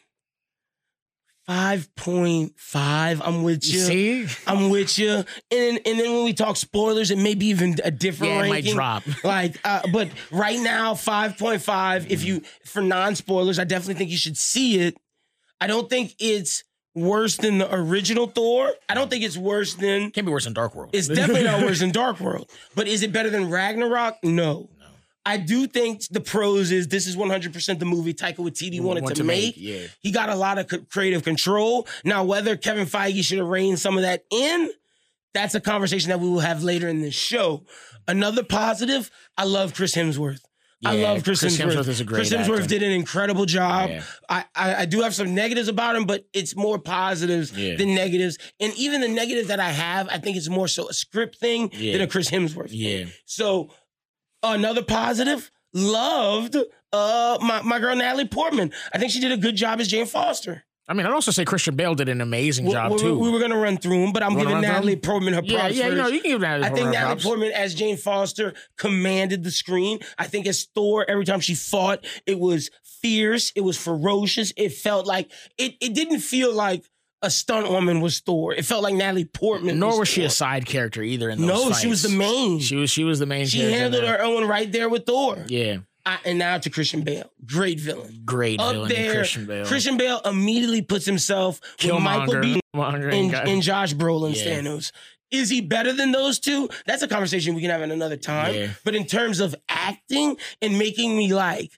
[1.45, 3.21] five point five.
[3.23, 3.85] I'm with You you.
[3.85, 4.27] see?
[4.45, 5.09] I'm with you.
[5.09, 5.25] And
[5.85, 8.51] and then when we talk spoilers, it may be even a different Yeah, it might
[8.51, 8.73] ranking.
[8.75, 9.03] drop.
[9.23, 12.11] Like, uh, but right now, five point five.
[12.11, 14.95] If you for non spoilers, I definitely think you should see it.
[15.59, 16.63] I don't think it's
[16.97, 18.73] worse than the original Thor.
[18.89, 20.11] I don't think it's worse than.
[20.11, 20.91] Can't be worse than Dark World.
[20.93, 22.49] It's definitely not worse than Dark World.
[22.75, 24.17] But is it better than Ragnarok?
[24.23, 24.69] No.
[24.79, 24.87] No.
[25.25, 29.17] I do think the pros is this is 100% the movie Taika Waititi wanted Want
[29.17, 29.55] to, make.
[29.57, 29.87] Yeah.
[29.99, 31.87] He got a lot of c- creative control.
[32.05, 34.69] Now, whether Kevin Feige should have reined some of that in,
[35.33, 37.65] that's a conversation that we will have later in this show.
[38.07, 40.39] Another positive, I love Chris Hemsworth.
[40.85, 41.73] I love Chris, Chris Hemsworth.
[41.75, 42.67] Hemsworth is a great Chris Hemsworth actor.
[42.67, 43.89] did an incredible job.
[43.89, 44.03] Yeah.
[44.29, 47.75] I, I I do have some negatives about him, but it's more positives Yeah.
[47.77, 48.37] than negatives.
[48.59, 51.71] And even the negatives that I have, I think it's more so a script thing
[51.73, 51.93] Yeah.
[51.93, 52.69] than a Chris Hemsworth.
[52.69, 52.77] thing.
[52.79, 53.05] Yeah.
[53.25, 53.71] So
[54.43, 56.55] another positive, loved
[56.93, 58.71] uh my, my girl Natalie Portman.
[58.93, 60.63] I think she did a good job as Jane Foster.
[60.89, 63.17] I mean, I'd also say Christian Bale did an amazing We- job we, too.
[63.19, 64.73] we were gonna run through them, but I'm You giving run through 'em?
[64.75, 65.95] Natalie Portman her props yeah, you first.
[65.97, 67.23] know, you can give Natalie I think Natalie props.
[67.23, 69.99] Portman as Jane Foster commanded the screen.
[70.17, 72.69] I think as Thor, every time she fought, it was
[73.01, 74.53] fierce, it was ferocious.
[74.55, 75.75] It felt like it.
[75.81, 76.83] It didn't feel like
[77.21, 78.53] a stunt woman was Thor.
[78.53, 79.79] It felt like Natalie Portman.
[79.79, 81.81] Nor was she a side character either in those No, fights.
[81.81, 82.59] she was the main.
[82.59, 83.77] She was she was the main She character.
[83.79, 85.43] handled her own right there with Thor.
[85.49, 85.77] Yeah.
[86.07, 88.21] I, and now to Christian Bale, great villain.
[88.23, 89.65] Great Up villain there, Christian Bale.
[89.65, 92.39] Christian Bale immediately puts himself with Michael.
[92.39, 92.59] B.
[92.73, 94.59] And, and Josh Brolin Yeah.
[94.61, 94.91] Thanos.
[95.31, 96.69] Is he better than those two?
[96.85, 98.55] That's a conversation we can have at another time.
[98.55, 98.69] Yeah.
[98.85, 101.71] But in terms of acting and making me like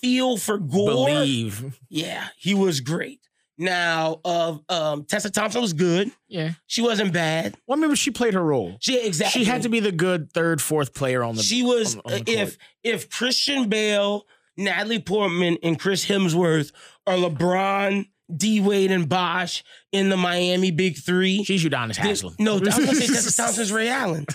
[0.00, 1.78] feel for Gorr, Believe.
[1.88, 3.20] yeah, he was great.
[3.58, 6.10] Now, uh, um, Tessa Thompson was good.
[6.28, 6.52] Yeah.
[6.66, 7.56] She wasn't bad.
[7.66, 8.76] Well, maybe she played her role.
[8.80, 9.44] She exactly.
[9.44, 11.42] She had to be the good third, fourth player on the.
[11.42, 12.58] she was on- on the if court.
[12.84, 14.26] if Christian Bale,
[14.58, 16.72] Natalie Portman, and Chris Hemsworth
[17.06, 21.42] are LeBron D Wade and Bosh in the Miami Big Three.
[21.44, 22.34] She's Udonis This- Haslem.
[22.38, 24.26] no, I was gonna say Tessa Thompson's Ray Allen.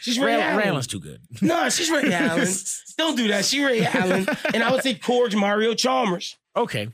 [0.00, 0.56] She's Ray, Ray, Allen.
[0.58, 1.20] Ray Allen's too good.
[1.40, 2.48] No, she's Ray Allen.
[2.98, 3.44] Don't do that.
[3.46, 4.26] She Ray Allen.
[4.52, 6.36] And I would say Korg Mario Chalmers.
[6.56, 6.88] Okay.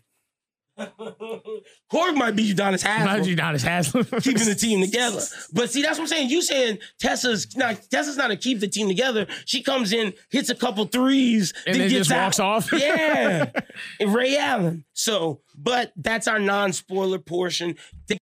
[0.79, 3.37] Korg might be Udonis Not Haslem.
[3.37, 4.05] Udonis Haslem.
[4.23, 5.21] keeping the team together.
[5.53, 6.31] But see, that's what I'm saying.
[6.31, 9.27] You saying Tessa's not Tessa's not to keep the team together.
[9.45, 12.25] She comes in, hits a couple threes, and then then gets just out.
[12.25, 12.73] walks off.
[12.73, 13.51] Yeah,
[14.01, 14.85] And Ray Allen.
[14.93, 17.77] So, but that's our non-spoiler portion.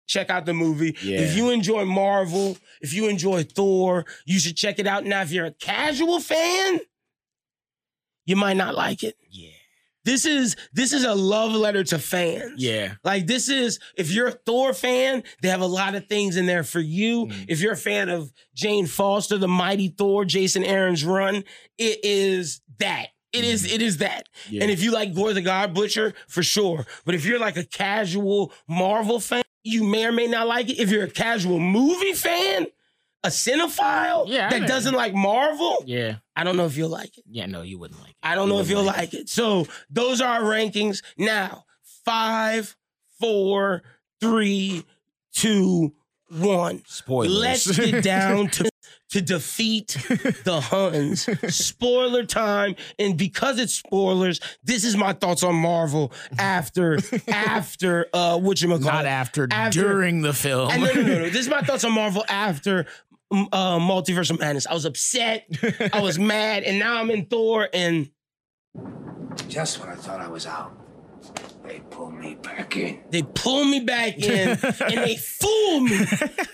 [0.07, 0.95] Check out the movie.
[1.01, 1.21] Yeah.
[1.21, 5.05] If you enjoy Marvel, if you enjoy Thor, you should check it out.
[5.05, 6.79] Now, if you're a casual fan,
[8.25, 9.15] you might not like it.
[9.29, 9.49] Yeah.
[10.05, 12.61] This is this is a love letter to fans.
[12.61, 12.95] Yeah.
[13.03, 16.45] Like this is if you're a Thor fan, they have a lot of things in
[16.45, 17.27] there for you.
[17.27, 17.45] Mm.
[17.47, 21.43] If you're a fan of Jane Foster, the Mighty Thor, Jason Aaron's run,
[21.77, 23.07] it is that.
[23.31, 24.29] It is it is that.
[24.49, 24.63] Yeah.
[24.63, 26.85] And if you like Gorr the God Butcher, for sure.
[27.05, 30.79] But if you're like a casual Marvel fan, you may or may not like it.
[30.79, 32.67] If you're a casual movie fan,
[33.23, 36.15] a cinephile Yeah, that doesn't like Marvel, Yeah.
[36.35, 37.23] I don't know if you'll like it.
[37.29, 37.45] Yeah.
[37.45, 38.15] No, you wouldn't like it.
[38.23, 39.29] I don't You know if you'll wouldn't like it.
[39.29, 41.01] So those are our rankings.
[41.17, 41.65] Now,
[42.05, 42.75] five,
[43.19, 43.83] four,
[44.19, 44.83] three,
[45.33, 45.93] two,
[46.29, 46.81] one.
[46.87, 47.31] Spoilers.
[47.67, 48.69] Let's get down to
[49.11, 49.89] to defeat
[50.43, 51.29] the Huns.
[51.55, 56.97] Spoiler time, and because it's spoilers, this is my thoughts on Marvel after
[57.27, 60.71] after uh what Not after, After- during the film.
[60.71, 61.25] and no, no, no, no.
[61.29, 62.87] This is my thoughts on Marvel after
[63.51, 64.67] uh, Multiverse of Madness.
[64.67, 65.47] I was upset,
[65.93, 68.09] I was mad, and now I'm in Thor, and
[69.49, 70.75] Just when I thought I was out,
[71.73, 73.01] they pulled me back in.
[73.09, 76.05] They pull me back in and they fool me.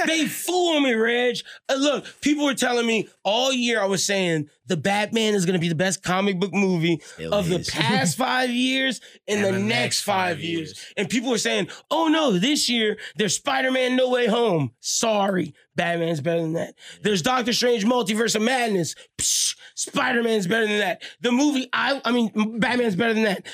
[0.08, 1.40] They fool me, Reg.
[1.68, 5.56] Uh, look, people were telling me all year I was saying the Batman is going
[5.56, 9.60] to be the best comic book movie Still of the past five years and, the,
[9.60, 10.74] next five years.
[10.96, 14.72] And people were saying, oh no, this year there's Spider Man No Way Home.
[14.80, 16.76] Sorry, Batman's better than that.
[17.02, 18.96] There's Doctor Strange Multiverse of Madness.
[19.18, 21.02] Psh, Spider Man's better than that.
[21.20, 23.48] The movie, I, I mean, Batman's better than that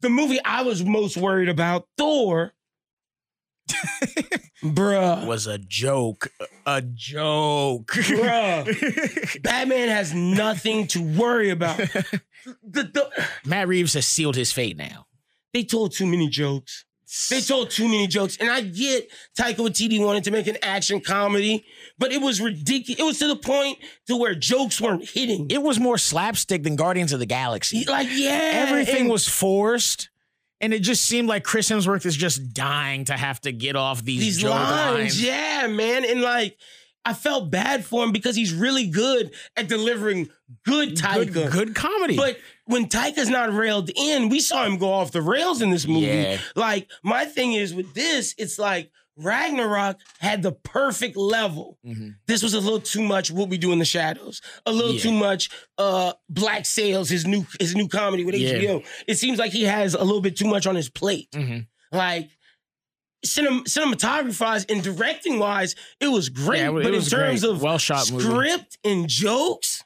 [0.00, 2.52] the movie I was most worried about, Thor.
[4.62, 5.26] Bruh.
[5.26, 6.30] was a joke.
[6.66, 7.88] A joke.
[7.92, 9.42] Bruh.
[9.42, 11.78] Batman has nothing to worry about.
[12.62, 13.10] The- the-
[13.44, 15.06] Matt Reeves has sealed his fate now.
[15.52, 16.84] they told too many jokes.
[17.30, 18.36] They told too many jokes.
[18.38, 21.64] And I get Taika Waititi wanted to make an action comedy,
[21.98, 23.00] but it was ridiculous.
[23.00, 23.78] It was to the point
[24.08, 25.46] to where jokes weren't hitting.
[25.50, 27.84] It was more slapstick than Guardians of the Galaxy.
[27.84, 28.50] like, yeah.
[28.54, 30.08] Everything and- was forced.
[30.60, 34.02] And it just seemed like Chris Hemsworth is just dying to have to get off
[34.02, 34.98] these, these lines.
[34.98, 35.22] lines.
[35.22, 36.02] Yeah, man.
[36.04, 36.56] And like,
[37.06, 40.28] I felt bad for him because he's really good at delivering
[40.64, 41.32] good Taika.
[41.32, 42.16] Good, good comedy.
[42.16, 45.86] But when Taika's not railed in, we saw him go off the rails in this
[45.86, 46.06] movie.
[46.06, 46.38] Yeah.
[46.56, 51.78] Like, my thing is with this, it's like Ragnarok had the perfect level.
[51.86, 52.16] Mhm.
[52.26, 54.42] This was a little too much what we do in the shadows.
[54.66, 55.00] A little Yeah.
[55.00, 55.48] too much
[55.78, 58.50] uh Black Sails, his new his new comedy with Yeah.
[58.54, 58.82] HBO.
[59.06, 61.30] It seems like he has a little bit too much on his plate.
[61.32, 61.66] Mhm.
[61.92, 62.28] Like
[63.24, 66.58] cinem- cinematography wise and directing wise, it was great.
[66.60, 67.50] Yeah, it but was in terms great.
[67.52, 68.24] of Well-shot movie.
[68.24, 69.82] script and jokes,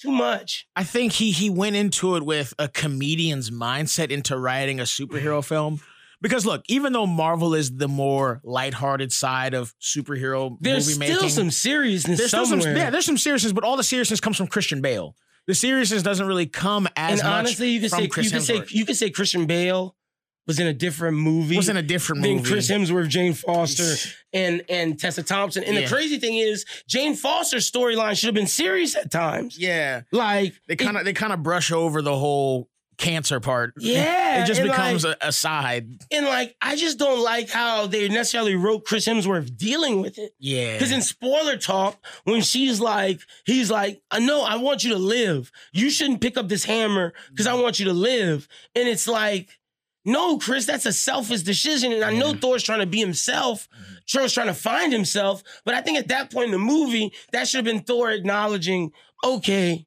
[0.00, 0.66] too much.
[0.76, 5.44] I think he he went into it with a comedian's mindset into writing a superhero
[5.44, 5.80] film.
[6.22, 11.28] Because look, even though Marvel is the more lighthearted side of superhero There's movie still
[11.30, 12.74] some seriousness there's still somewhere.
[12.74, 15.16] some yeah, there's some seriousness, but all the seriousness comes from Christian Bale.
[15.46, 18.32] The seriousness doesn't really come as and much honestly, you could from say Chris you
[18.32, 19.96] could say you could say Christian Bale
[20.50, 21.56] was in a different movie.
[21.56, 22.50] was in a different than movie.
[22.50, 23.94] Chris Hemsworth, Jane Foster,
[24.32, 25.62] and and Tessa Thompson.
[25.64, 25.82] And Yeah.
[25.82, 29.56] the crazy thing is, Jane Foster's storyline should have been serious at times.
[29.58, 32.68] yeah, Like they kind of they kind of brush over the whole
[32.98, 33.72] cancer part.
[33.80, 35.88] Yeah, it just becomes like- a, a side.
[36.12, 40.32] and like I just don't like how they necessarily wrote Chris Hemsworth dealing with it.
[40.38, 44.84] Yeah, Because in spoiler talk, when she's like, he's like, uh, I know I want
[44.84, 45.50] you to live.
[45.72, 48.46] You shouldn't pick up this hammer because I want you to live.
[48.74, 49.58] And it's like,
[50.04, 51.92] no, Chris, that's a selfish decision.
[51.92, 53.68] And I know Thor's trying to be himself.
[53.68, 53.94] Mm-hmm.
[54.10, 55.42] Thor's trying to find himself.
[55.64, 58.92] But I think at that point in the movie, that should have been Thor acknowledging,
[59.22, 59.86] okay,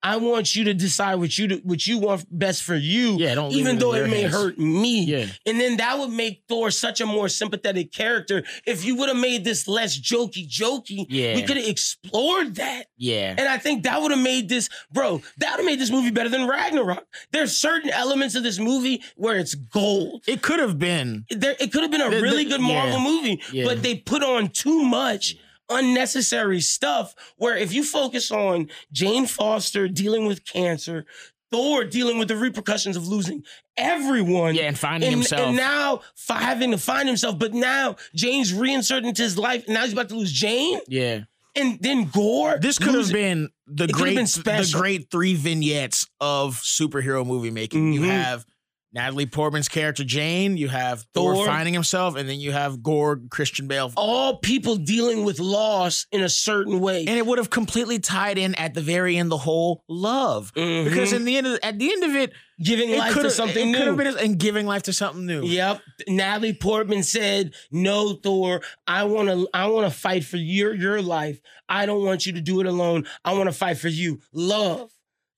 [0.00, 3.16] I want you to decide what you do, what you want best for you.
[3.18, 4.32] Yeah, don't even it though it may hands.
[4.34, 5.04] hurt me.
[5.04, 5.26] Yeah.
[5.44, 8.44] And then that would make Thor such a more sympathetic character.
[8.64, 11.34] If you would have made this less jokey jokey, Yeah.
[11.34, 12.86] we could have explored that.
[12.96, 13.34] yeah.
[13.36, 16.10] And I think that would have made this, bro, that would have made this movie
[16.12, 17.04] better than Ragnarok.
[17.32, 20.22] There's certain elements of this movie where it's gold.
[20.28, 21.24] It could have been.
[21.30, 23.04] There, it could have been a The- the- really good Marvel yeah.
[23.04, 23.64] movie, Yeah.
[23.64, 25.34] but they put on too much
[25.68, 27.14] unnecessary stuff.
[27.36, 31.04] Where if you focus on Jane Foster dealing with cancer,
[31.50, 33.42] Thor dealing with the repercussions of losing
[33.76, 34.54] everyone.
[34.54, 35.48] Yeah, and finding and, himself.
[35.48, 39.64] and now fi- having to find himself, but now Jane's reinserted into his life.
[39.66, 41.20] and Now he's about to lose Jane, yeah.
[41.56, 42.58] and then Gorr.
[42.60, 47.50] This could have been the It great been the great three vignettes of superhero movie
[47.50, 47.92] making.
[47.94, 48.10] You Mhm.
[48.10, 48.44] have
[48.92, 51.46] Natalie Portman's character Jane, you have Thor, Thor.
[51.46, 53.92] finding himself, and then you have Gorr, Christian Bale.
[53.96, 57.00] all people dealing with loss in a certain way.
[57.06, 60.52] And it would have completely tied in at the very end the whole love.
[60.54, 60.84] Mhm.
[60.84, 62.32] Because in the end of, at the end of it,
[62.64, 63.94] giving it life to something it new.
[63.94, 65.44] been and giving life to something new.
[65.44, 65.80] Yep.
[66.08, 68.62] Natalie Portman said, "No, Thor.
[68.86, 69.48] I want to.
[69.52, 71.40] I want to fight for your your life.
[71.68, 73.06] I don't want you to do it alone.
[73.24, 74.20] I want to fight for you.
[74.32, 74.90] Love."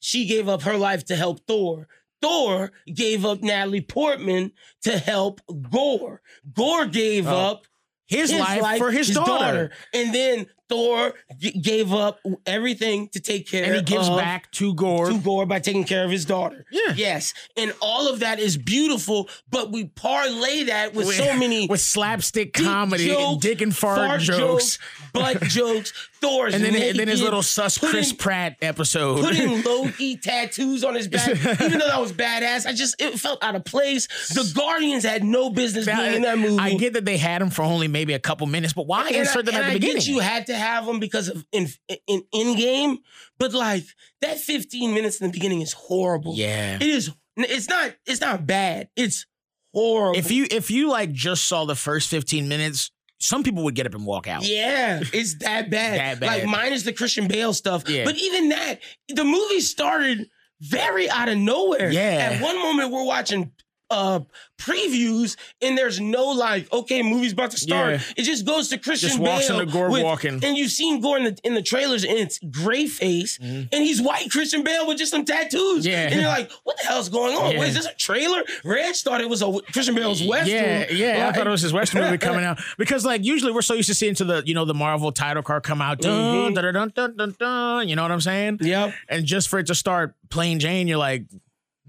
[0.03, 1.87] She gave up her life to help Thor.
[2.23, 4.53] Thor gave up Natalie Portman
[4.83, 5.41] to help
[5.71, 6.21] Gorr.
[6.55, 7.37] Gorr gave Oh.
[7.37, 7.67] up
[8.07, 9.71] His, life, for his, daughter.
[9.95, 13.65] and then Thor g- gave up everything to take care.
[13.65, 15.11] And he gives of back to Gorr.
[15.11, 16.65] to Gorr by taking care of his daughter.
[16.71, 16.95] Yeah.
[16.95, 17.35] Yes.
[17.57, 22.53] And all of that is beautiful, but we parlay that with, so many with slapstick
[22.55, 24.79] comedy, jokes, dick and fart, fart jokes.
[25.13, 29.25] butt jokes, Thor's And then, and then his naked, little sus Chris putting- Pratt episode.
[29.25, 31.29] Putting Loki tattoos on his back,
[31.61, 34.07] even though that was badass, I just it felt out of place.
[34.29, 36.59] The Guardians had no business being in that movie.
[36.59, 39.17] I get that they had him for only maybe a couple minutes, but why and
[39.17, 39.97] insert them I, at and the I beginning?
[39.97, 41.69] get you had to have them because of in
[42.07, 42.99] in in game,
[43.39, 43.85] but like
[44.21, 46.35] that 15 minutes in the beginning is horrible.
[46.37, 46.77] yeah.
[46.77, 47.11] It is.
[47.37, 47.95] It's not.
[48.07, 48.89] It's not bad.
[48.97, 49.27] It's
[49.73, 50.19] horrible.
[50.19, 53.87] If you if you like just saw the first 15 minutes, some people would get
[53.87, 54.47] up and walk out.
[54.47, 55.99] Yeah, it's that bad.
[55.99, 56.27] That bad.
[56.43, 57.89] Like minus the Christian Bale stuff.
[57.89, 58.05] Yeah.
[58.05, 60.29] But even that, the movie started
[60.61, 61.91] very out of nowhere.
[61.91, 62.33] Yeah.
[62.33, 63.53] At one moment, we're watching
[63.91, 64.21] uh
[64.59, 68.01] previews and there's no like okay movie's about to start Yeah.
[68.17, 70.39] it just goes to christian Just walks bale into Gorr with- walking.
[70.45, 73.69] and you've seen Gorr in the, in the trailers and it's gray face Mhm.
[73.73, 76.03] and he's white christian bale with just some tattoos Yeah.
[76.09, 77.61] and you're like what the hell's going on Yeah.
[77.61, 81.29] Wait, is this a trailer reg thought it was a christian bale's western Yeah, yeah.
[81.29, 83.89] I thought it was his Western movie coming out because, like, usually we're so used
[83.89, 86.55] to seeing to the you know the Marvel title card come out, dun, Mhm.
[86.55, 88.59] dun, dun, dun, dun, dun, you know what I'm saying?
[88.61, 91.25] yep And just for it to start plain Jane, you're like,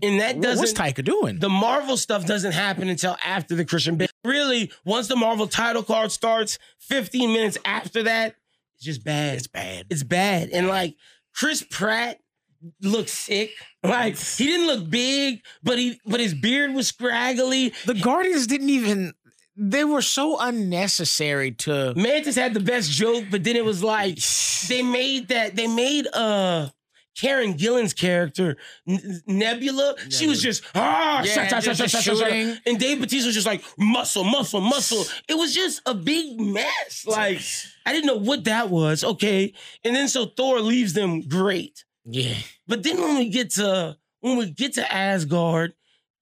[0.02, 1.40] and that doesn't what's Taika doing?
[1.40, 4.07] the Marvel stuff doesn't happen until after the Christian Bale.
[4.23, 8.36] Really, once the Marvel title card starts, 15 minutes after that,
[8.76, 9.38] it's just bad.
[9.38, 9.86] it's bad.
[9.90, 10.49] It's bad.
[10.49, 10.95] And like
[11.34, 12.19] Chris Pratt
[12.82, 13.52] looks sick.
[13.84, 17.73] Like he didn't look big, but he but his beard was scraggly.
[17.86, 19.14] The Guardians didn't even.
[19.57, 21.94] They were so unnecessary to.
[21.95, 24.19] Mantis had the best joke, but then it was like
[24.68, 26.69] they made that they made uh
[27.20, 28.58] Karen Gillan's character
[28.88, 29.96] N- Nebula.
[30.10, 32.28] She was just ah Yeah, shot, shot, shot, shot, shot, shot, shot.
[32.30, 32.58] shooting.
[32.66, 35.04] and Dave Bautista was just like muscle, muscle, muscle.
[35.28, 37.06] It was just a big mess.
[37.06, 37.42] Like
[37.86, 39.04] I didn't know what that was.
[39.04, 42.36] Okay, and then so Thor leaves them great, Yeah.
[42.68, 45.74] but then when we get to when we get to Asgard,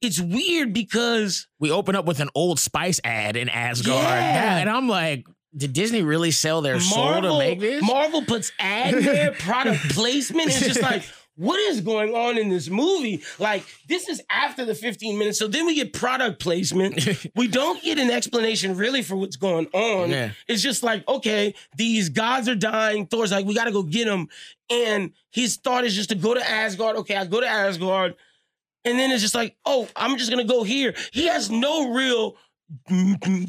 [0.02, 4.58] it's weird because We open up with an Old Spice ad in Asgard, Yeah.
[4.58, 7.82] and I'm like, did Disney really sell their soul to Marvel, make this?
[7.82, 10.50] Marvel puts ad there, product placement.
[10.50, 11.04] It's just like,
[11.40, 13.24] what is going on in this movie?
[13.40, 15.40] Like, this is after the 15 minutes.
[15.40, 17.08] So then we get product placement.
[17.36, 20.10] we don't get an explanation really for what's going on.
[20.10, 20.32] Yeah.
[20.50, 23.08] It's just like, okay, these gods are dying.
[23.08, 24.28] Thor's like, we got to go get them.
[24.70, 26.98] And his thought is just to go to Asgard.
[26.98, 28.16] Okay, I go to Asgard.
[28.84, 30.94] And then it's just like, oh, I'm just going to go here.
[31.12, 32.36] He has no real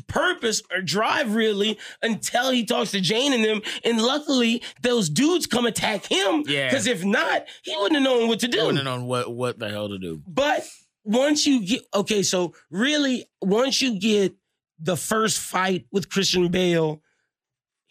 [0.06, 3.62] purpose or drive really until he talks to Jane and them.
[3.84, 6.44] And luckily, those dudes come attack him.
[6.47, 6.68] Yeah.
[6.68, 8.59] Because if not, he wouldn't have known what to do.
[8.59, 10.22] wouldn't have known what what the hell to do.
[10.26, 10.64] But
[11.05, 14.34] once you get okay, so really, once you get
[14.78, 17.02] the first fight with Christian Bale,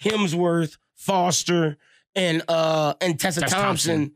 [0.04, 1.78] Hemsworth, Foster,
[2.16, 4.12] and uh and Tessa Thompson, Thompson.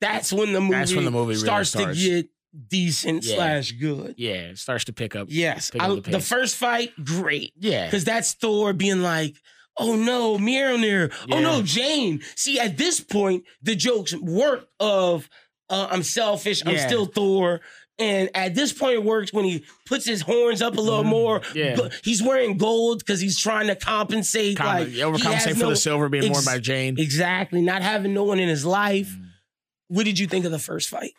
[0.00, 1.98] that's when the movie, That's when the movie really starts, starts.
[1.98, 2.28] to get
[2.68, 3.34] decent Yeah.
[3.36, 4.14] slash good.
[4.16, 5.28] Yeah, it starts to pick up.
[5.30, 7.86] Yes, Pick up I- the the, first fight, great, Yeah.
[7.86, 9.36] because that's Thor being like.
[9.80, 11.12] Oh no, Mjolnir.
[11.30, 12.20] Oh no, Jane.
[12.34, 15.28] See, at this point, the jokes work of
[15.70, 17.60] uh, I'm selfish, I'm still Thor.
[18.00, 21.40] And at this point, it works when he puts his horns up a little more.
[21.40, 21.58] Mm-hmm.
[21.58, 21.88] Yeah.
[22.02, 24.56] He's wearing gold because he's trying to compensate.
[24.56, 26.98] Com- like overcompensate for no- the silver being ex- worn by Jane.
[26.98, 27.60] Exactly.
[27.60, 29.08] Not having no one in his life.
[29.08, 29.26] Mm.
[29.88, 31.12] What did you think of the first fight?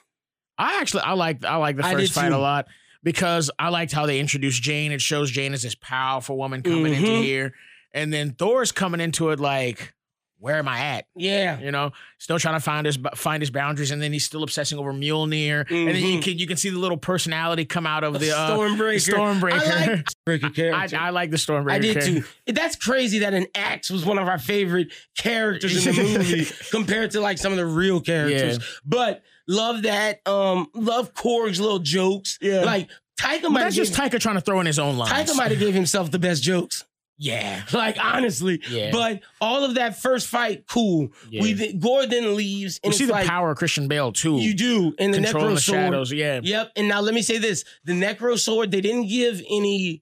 [0.59, 2.35] I actually I like I like the first fight too.
[2.35, 2.67] a lot
[3.01, 4.91] because I liked how they introduced Jane.
[4.91, 7.23] It shows Jane as this powerful woman coming into Mhm.
[7.23, 7.53] here,
[7.93, 9.93] and then Thor's coming into it like,
[10.41, 11.05] where am I at?
[11.17, 11.59] Yeah.
[11.59, 14.77] You know, still trying to find his find his boundaries, and then he's still obsessing
[14.79, 16.23] over Mjolnir, and then you Mhm.
[16.23, 19.13] can you can see the little personality come out of The uh, Stormbreaker.
[19.13, 19.61] Stormbreaker.
[19.61, 20.97] I like Stormbreaker I, character.
[20.97, 21.71] I like the Stormbreaker.
[21.71, 22.21] I did character.
[22.47, 22.53] too.
[22.53, 27.11] That's crazy that an axe was one of our favorite characters in the movie compared
[27.11, 28.59] to like some of the real characters.
[28.85, 30.25] But love that.
[30.25, 32.37] Um, love Korg's little jokes.
[32.41, 32.61] Yeah.
[32.61, 32.89] Like
[33.19, 35.11] Taika But might that's have just Taika trying to throw in his own lines.
[35.11, 36.85] Taika might have gave himself the best jokes.
[37.17, 38.61] yeah, Like honestly.
[38.69, 38.91] yeah.
[38.93, 41.09] But all of that first fight, cool.
[41.29, 41.41] yeah.
[41.41, 44.37] We th- Gorr then leaves, and we see the like power of Christian Bale too.
[44.37, 45.75] you do, and the controlling Necro the sword.
[45.79, 46.11] shadows.
[46.13, 46.71] Yeah, Yep.
[46.77, 48.71] And now let me say this: the Necro sword.
[48.71, 50.01] They didn't give any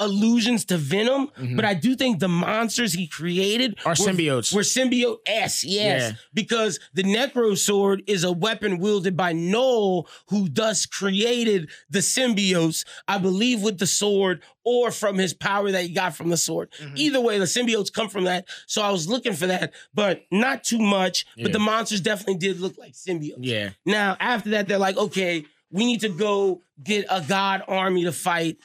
[0.00, 1.56] allusions to Venom, Mhm.
[1.56, 4.52] but I do think the monsters he created Are were- symbiotes.
[4.52, 6.12] Were symbiote s yes, Yeah.
[6.32, 12.84] because the Necro sword is a weapon wielded by Knull, who thus created the symbiotes,
[13.06, 16.70] I believe, with the sword or from his power that he got from the sword.
[16.80, 16.92] Mhm.
[16.96, 18.46] Either way, the symbiotes come from that.
[18.66, 21.24] So I was looking for that, but not too much.
[21.36, 21.44] Yeah.
[21.44, 23.38] But the monsters definitely did look like symbiotes.
[23.40, 28.04] yeah, Now, after that, they're like, okay, we need to go get a god army
[28.04, 28.58] to fight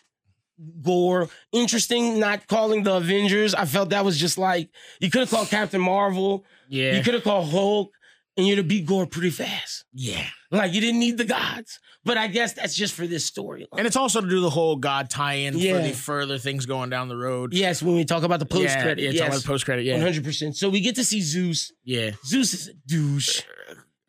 [0.81, 1.29] Gorr.
[1.51, 3.53] Interesting, not calling the Avengers.
[3.53, 4.69] I felt that was just like
[4.99, 7.91] you could have called Captain Marvel, yeah, you could have called Hulk,
[8.37, 9.85] and you'd have beat Gorr pretty fast.
[9.93, 10.25] yeah.
[10.51, 11.79] Like you didn't need the gods.
[12.05, 13.67] But I guess that's just for this storyline.
[13.77, 15.77] And it's also to do the whole God tie-in Yeah.
[15.77, 17.53] for the further things going down the road.
[17.53, 19.01] Yes, when we talk about the post yeah, credit.
[19.03, 19.41] yeah, about yes.
[19.41, 19.85] the post credit.
[19.85, 20.57] Yeah, hundred percent.
[20.57, 21.71] So we get to see Zeus.
[21.85, 22.11] yeah.
[22.25, 23.41] Zeus is a douche.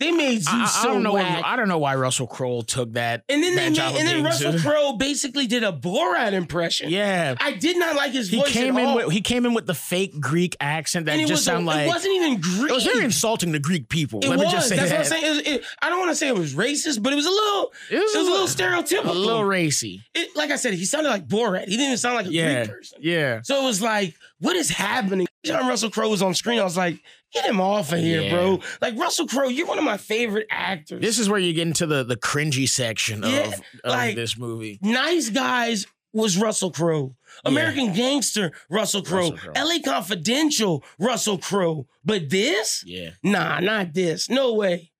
[0.04, 1.12] They made Zeus I, I- so I don't know.
[1.14, 1.36] whack.
[1.42, 3.24] What, I don't know why Russell Crowe took that.
[3.28, 6.90] and then they made, and then Russell Crowe basically did a Borat impression.
[6.90, 8.96] Yeah, I did not like his he voice came in all.
[8.96, 12.14] with he came in with the fake Greek accent that just was like it wasn't
[12.14, 12.70] even Greek.
[12.70, 14.20] it was very insulting to Greek people.
[14.22, 14.46] It Let was.
[14.46, 14.96] me just say That's that.
[14.98, 15.24] what I'm saying.
[15.24, 17.30] It was- it- I don't want to say it was racist, but it was a
[17.30, 17.72] little.
[17.90, 19.10] It was, It was a little stereotypical.
[19.10, 20.02] a little racy.
[20.14, 21.64] It- like I said, he sounded like Borat.
[21.64, 22.98] He didn't even sound like a Yeah, Greek person.
[23.02, 23.40] yeah.
[23.42, 25.26] So it was like, what is happening?
[25.44, 26.58] John Russell Crowe was on screen.
[26.58, 26.98] I was like,
[27.34, 28.30] get him off of here, Yeah.
[28.30, 28.60] bro.
[28.80, 31.00] Like Russell Crowe, you're one of my favorite actors.
[31.02, 34.38] This is where you get into the the cringy section of, Yeah, of like- this
[34.38, 34.78] movie.
[34.82, 37.16] Nice Guys was Russell Crowe.
[37.44, 37.50] Yeah.
[37.50, 39.32] American Gangster, Russell Crowe.
[39.32, 39.52] Crowe.
[39.56, 41.88] LA Confidential, Russell Crowe.
[42.04, 42.84] But this?
[42.86, 43.10] Yeah.
[43.24, 44.30] Nah, not this.
[44.30, 44.92] No way.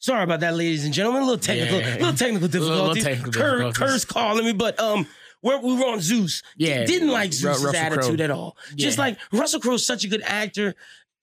[0.00, 1.22] Sorry about that, ladies and gentlemen.
[1.22, 1.94] A little technical, Yeah.
[1.96, 3.34] little technical Little- little difficulties.
[3.40, 5.06] Cur- Curse calling me, but um,
[5.44, 6.42] we're, we were on Zeus.
[6.56, 6.84] Yeah.
[6.84, 8.24] Didn't like Zeus's Russell attitude Crowe.
[8.24, 8.56] at all.
[8.74, 10.74] Just like Russell Crowe's such a good actor.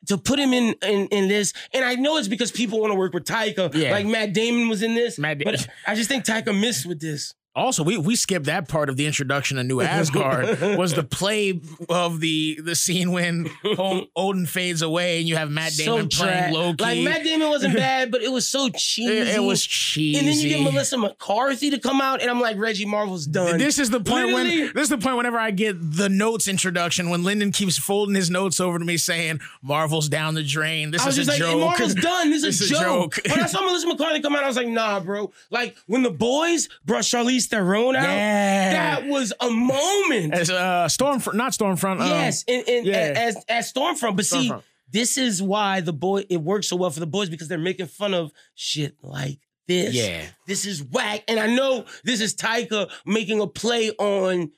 [0.07, 2.95] To put him in, in in this, and I know it's because people want to
[2.95, 3.72] work with Taika.
[3.76, 3.91] Yeah.
[3.91, 7.35] Like Matt Damon was in this, Matt but I just think Taika missed with this.
[7.53, 11.60] Also, we we skipped that part of the introduction of New Asgard was the play
[11.90, 16.23] of the the scene when Hol- Odin fades away and you have Matt Damon so
[16.23, 16.82] playing Loki.
[16.82, 19.11] Like Matt Damon wasn't bad, but it was so cheesy.
[19.18, 20.18] it, it was cheesy.
[20.19, 23.57] And then you get Melissa McCarthy to come out, and I'm like, Reggie Marvel's done.
[23.57, 26.48] This is the point Literally- when this is the point whenever I get the notes
[26.48, 30.91] introduction when Lyndon keeps folding his notes over to me saying Marvel's down the drain.
[30.91, 31.60] This I was is just a like, joke.
[31.60, 32.30] Marvel's done.
[32.30, 33.15] This, This is a joke.
[33.15, 33.28] joke.
[33.30, 35.34] when I saw Melissa McCarthy come out, I was like, nah, bro.
[35.49, 38.72] Like when the boys brought Charlize Theron out, Yeah.
[38.73, 40.34] that was a moment.
[40.34, 42.01] As uh, Stormfront, not Stormfront.
[42.01, 43.13] um, yes, and, and yeah.
[43.15, 44.15] as as Stormfront.
[44.15, 44.51] But see,
[44.91, 47.88] this is why the boy it works so well for the boys because they're making
[47.88, 49.93] fun of shit like this.
[49.93, 50.26] Yeah.
[50.47, 51.23] This is whack.
[51.27, 54.51] And I know this is Taika making a play on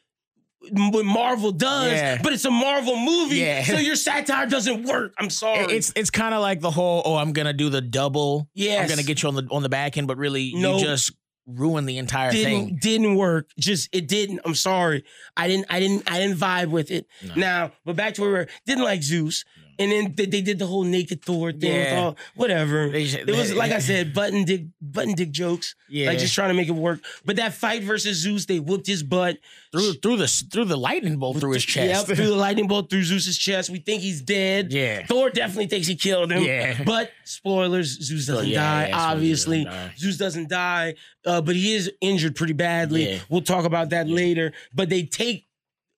[0.71, 2.21] what Marvel does, Yeah.
[2.23, 3.35] but it's a Marvel movie.
[3.35, 3.63] Yeah.
[3.65, 5.13] So your satire doesn't work.
[5.19, 5.65] I'm sorry.
[5.75, 8.49] It's it's kind of like the whole oh I'm gonna do the double.
[8.53, 8.81] Yes.
[8.81, 10.79] I'm gonna get you on the on the back end, but really Nope.
[10.79, 11.11] you just
[11.45, 12.77] ruin the entire didn't thing.
[12.81, 13.49] didn't work.
[13.57, 14.41] Just it didn't.
[14.45, 15.03] I'm sorry.
[15.35, 17.07] I didn't I didn't I didn't vibe with it.
[17.23, 17.33] No.
[17.35, 18.47] Now, but back to where we were.
[18.65, 19.43] Didn't like Zeus.
[19.79, 21.59] And then they, they did the whole naked Thor thing.
[21.73, 21.99] with Yeah.
[21.99, 22.89] all- whatever.
[22.89, 25.75] They- it was like I said, button dick button dick jokes.
[25.89, 26.99] Yeah, Like just trying to make it work.
[27.25, 29.37] But that fight versus Zeus, they whooped his butt.
[29.71, 32.07] through through the through the lightning bolt through his chest.
[32.07, 33.69] Yep, through the lightning bolt through Zeus's chest.
[33.69, 34.71] We think he's dead.
[34.71, 36.43] yeah, Thor definitely thinks he killed him.
[36.43, 36.83] Yeah.
[36.83, 38.87] But spoilers, Zeus doesn't yeah, die.
[38.89, 39.93] yeah, obviously, doesn't die.
[39.97, 40.95] Zeus doesn't die.
[41.25, 43.19] Uh, but he is injured pretty badly.
[43.29, 44.53] We'll talk about that later.
[44.73, 45.47] But they take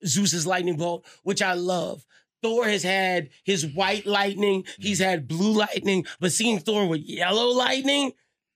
[0.06, 2.06] Zeus's lightning bolt, which I love.
[2.42, 4.66] Thor has had his white lightning.
[4.80, 6.06] He's had blue lightning.
[6.20, 8.12] But seeing Thor with yellow lightning,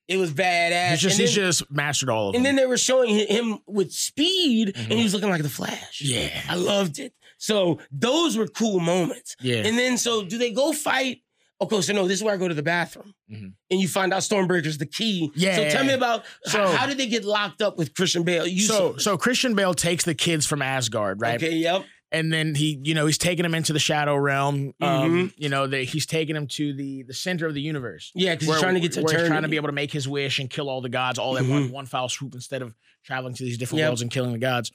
[0.07, 0.91] it was badass.
[0.91, 2.38] he's just and, he's just mastered all of it.
[2.38, 2.56] and them.
[2.56, 6.01] then they were showing him with speed, and he was looking like the Flash.
[6.03, 6.14] Mm-hmm.
[6.14, 7.14] yeah, I loved it.
[7.38, 9.35] So those were cool moments.
[9.39, 9.57] yeah.
[9.65, 11.22] And then so do they go fight?
[11.61, 13.14] Okay, so no, this is where I go to the bathroom.
[13.30, 13.53] Mhm.
[13.69, 15.30] And you find out Stormbreaker's the key.
[15.35, 15.57] Yeah.
[15.57, 18.47] So tell me about So- how, how did they get locked up with Christian Bale?
[18.47, 21.35] You so so Christian Bale takes the kids from Asgard, right?
[21.35, 21.84] Okay, yep.
[22.11, 24.84] And then he you know he's taking him into the shadow realm Mm-hmm.
[24.84, 28.34] um you know that he's taking him to the the center of the universe Yeah,
[28.36, 30.07] because he's trying to get to where he's trying to be able to make his
[30.07, 32.73] wish and kill all the gods all at one, one foul swoop instead of
[33.03, 33.88] traveling to these different Yep.
[33.90, 34.72] worlds and killing the gods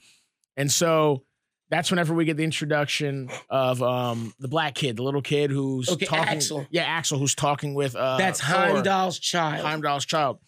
[0.56, 1.24] and so
[1.70, 5.89] that's whenever we get the introduction of um the black kid, the little kid who's
[5.89, 6.39] Okay, talking.
[6.39, 6.66] Axl.
[6.70, 9.65] Yeah, Axl, who's talking with uh That's Thor, Heimdall's child.
[9.66, 10.39] Heimdall's child.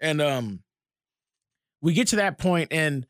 [0.00, 0.60] And um
[1.80, 3.06] we get to that point and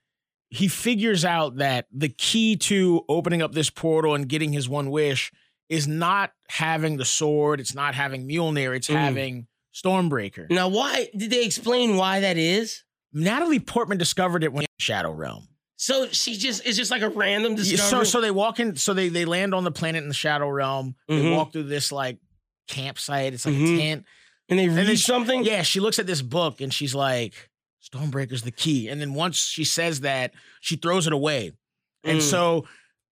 [0.54, 4.90] he figures out that the key to opening up this portal and getting his one
[4.90, 5.32] wish
[5.68, 8.94] is not having the sword, it's not having Mjolnir, it's Mm.
[8.94, 10.48] having Stormbreaker.
[10.50, 12.84] now, why did they explain why that is?
[13.12, 15.48] Natalie Portman discovered it when Shadow Realm.
[15.76, 17.88] So she just it's just like a random discovery.
[17.90, 20.48] So so they walk in, so they they land on the planet in the Shadow
[20.48, 20.94] Realm.
[21.08, 21.36] They Mhm.
[21.36, 22.18] walk through this like
[22.68, 23.34] campsite.
[23.34, 23.74] It's like Mhm.
[23.74, 24.04] a tent.
[24.50, 25.42] and they read she- something.
[25.42, 27.48] Yeah, she looks at this book and she's like,
[27.92, 28.88] Stormbreaker's the key.
[28.88, 31.52] And then once she says that, she throws it away.
[32.02, 32.22] And Mm.
[32.22, 32.66] so,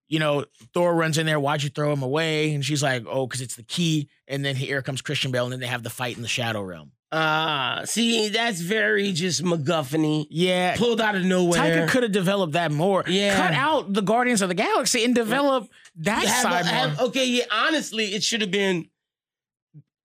[0.08, 0.44] you know,
[0.74, 2.54] Thor runs in there, why'd you throw him away?
[2.54, 4.08] And she's like, Oh, because it's the key.
[4.28, 6.62] And then here comes Christian Bale, and then they have the fight in the Shadow
[6.62, 6.92] Realm.
[7.14, 10.76] Ah, see, that's very just MacGuffin Yeah.
[10.76, 11.60] pulled out of nowhere.
[11.86, 13.04] Taika could have developed that more.
[13.06, 13.36] Yeah.
[13.36, 17.08] Cut out the Guardians of the Galaxy and develop that Have- side have- more.
[17.08, 18.86] okay, yeah, honestly, it should have been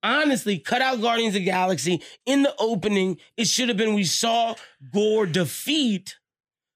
[0.02, 3.18] honestly cut out Guardians of the Galaxy in the opening.
[3.36, 4.54] It should have been we saw
[4.92, 6.16] Gorr defeat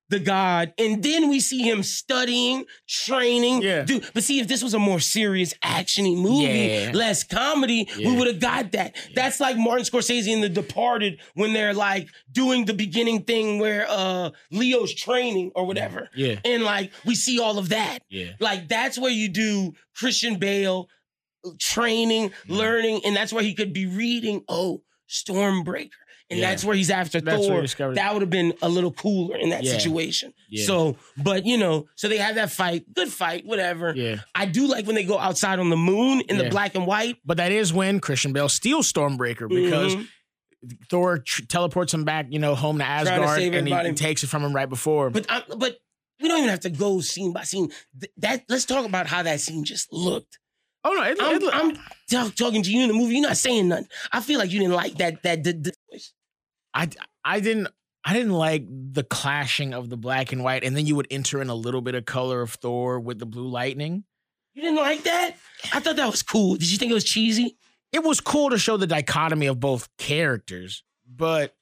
[0.09, 3.63] the god, and then we see him studying, training.
[3.63, 3.81] Yeah.
[3.85, 6.91] Do but see if this was a more serious actiony movie, Yeah.
[6.93, 8.95] less comedy, we would have got that.
[9.15, 13.87] That's like Martin Scorsese in The Departed when they're like doing the beginning thing where
[13.89, 16.11] uh Leo's training or whatever.
[16.15, 16.41] Yeah.
[16.45, 18.01] And like we see all of that.
[18.11, 18.33] Yeah.
[18.39, 20.91] Like that's where you do Christian Bale
[21.59, 22.53] training, Mm-hmm.
[22.53, 24.45] learning, and that's where he could be reading.
[24.49, 25.91] Oh, Stormbreaker,
[26.31, 26.51] and Yeah.
[26.51, 27.61] that's where he's after That's Thor.
[27.61, 29.73] discovered- That would have been a little cooler in that Yeah.
[29.73, 30.33] situation.
[30.49, 30.65] Yeah.
[30.65, 33.93] So, but you know, so they have that fight, good fight, whatever.
[33.95, 34.21] Yeah.
[34.35, 37.17] I do like when they go outside on the moon in the black and white
[37.25, 40.09] But that is when Christian Bale steals Stormbreaker because Mhm.
[40.89, 43.93] Thor tr- teleports him back, you know, home to to Asgard, save and he, he
[43.95, 45.11] takes it from him right before.
[45.11, 45.77] But I, but
[46.21, 47.71] we don't even have to go scene by scene.
[48.01, 50.39] Th- That let's talk about how that scene just looked.
[50.85, 51.77] Oh no, it, I'm, it, I'm
[52.11, 53.15] talk- talking to you in the movie.
[53.15, 53.89] You're not saying nothing.
[54.13, 55.23] I feel like you didn't like that.
[55.23, 55.73] That the, the,
[56.75, 56.89] I
[57.25, 57.69] I didn't
[58.05, 61.41] I didn't like the clashing of the black and white, and then you would enter
[61.41, 64.05] in a little bit of color of Thor with the blue lightning.
[64.55, 65.37] you didn't like that.
[65.73, 66.55] I thought that was cool.
[66.55, 67.57] Did you think it was cheesy?
[67.93, 71.55] It was cool to show the dichotomy of both characters, but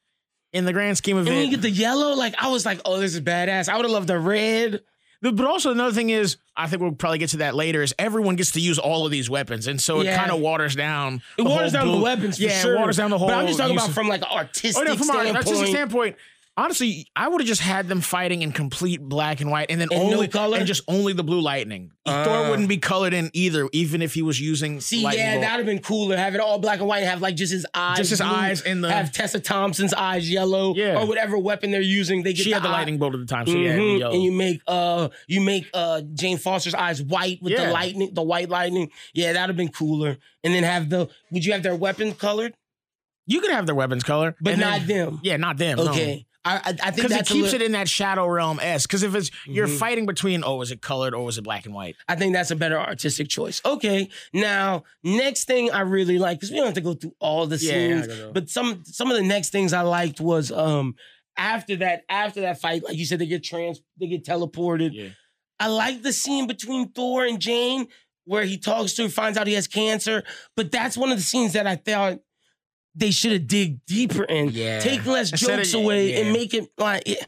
[0.53, 2.65] in the grand scheme of And when it, you get the yellow, like I was
[2.65, 3.69] like, oh, this is badass.
[3.69, 4.81] I would have loved the red.
[5.23, 7.83] But but also another thing is, I think we'll probably get to that later.
[7.83, 10.75] Is everyone gets to use all of these weapons, and so it kind of waters
[10.75, 11.23] down.
[11.37, 12.75] It the waters down the weapons for yeah, sure.
[12.77, 13.29] it waters down the whole.
[13.29, 15.37] But I'm just talking about of- from like artistic Oh no, from an standpoint.
[15.37, 16.17] artistic standpoint,
[16.57, 19.89] honestly, I would have just had them fighting in complete black and white, and then
[19.91, 20.59] And no only color?
[20.59, 21.91] and just only the blue lightning.
[22.07, 22.25] Ah.
[22.25, 24.81] Thor wouldn't be colored in either, even if he was using.
[24.81, 26.17] See, lightning yeah, that'd have been cooler.
[26.17, 27.97] Have it all black and white and have like just his eyes.
[27.99, 28.29] just his blue.
[28.29, 28.91] eyes in the.
[28.91, 30.75] Have Tessa Thompson's eyes yellow.
[30.75, 31.01] Yeah.
[31.01, 32.23] Or whatever weapon they're using.
[32.23, 33.99] They get she had the eye- lightning bolt at the time, so yeah, Mhm.
[34.01, 34.15] yellow.
[34.15, 37.67] And you make uh you make uh Jane Foster's eyes white with Yeah.
[37.67, 38.91] the lightning, the white lightning.
[39.15, 40.19] Yeah, that'd have been cooler.
[40.45, 42.55] And then have the would you have their weapons colored?
[43.27, 45.21] You could have their weapons color, But not then- them.
[45.23, 45.77] Yeah, not them.
[45.79, 45.91] no.
[45.91, 46.27] Okay.
[46.45, 48.87] I I, I think because it that's a keeps it in that shadow realm s.
[48.87, 49.79] Because if it's you're Mhm.
[49.79, 51.97] fighting between oh, is it colored or was it black and white?
[52.09, 53.61] I think that's a better artistic choice.
[53.65, 54.09] Okay.
[54.33, 57.57] Now, next thing I really like, because we don't have to go through all the
[57.57, 60.95] Yeah, scenes, but some some of the next things I liked was um
[61.37, 64.91] after that, after that fight, like you said, they get trans they get teleported.
[64.93, 65.09] Yeah.
[65.59, 67.87] I like the scene between Thor and Jane
[68.25, 70.23] where he talks to her, finds out he has cancer.
[70.57, 72.21] But that's one of the scenes that I thought
[72.95, 74.51] they should have dig deeper in.
[74.51, 74.81] Yeah.
[74.81, 76.19] Take less Instead jokes of- away yeah.
[76.21, 77.25] and make it like yeah.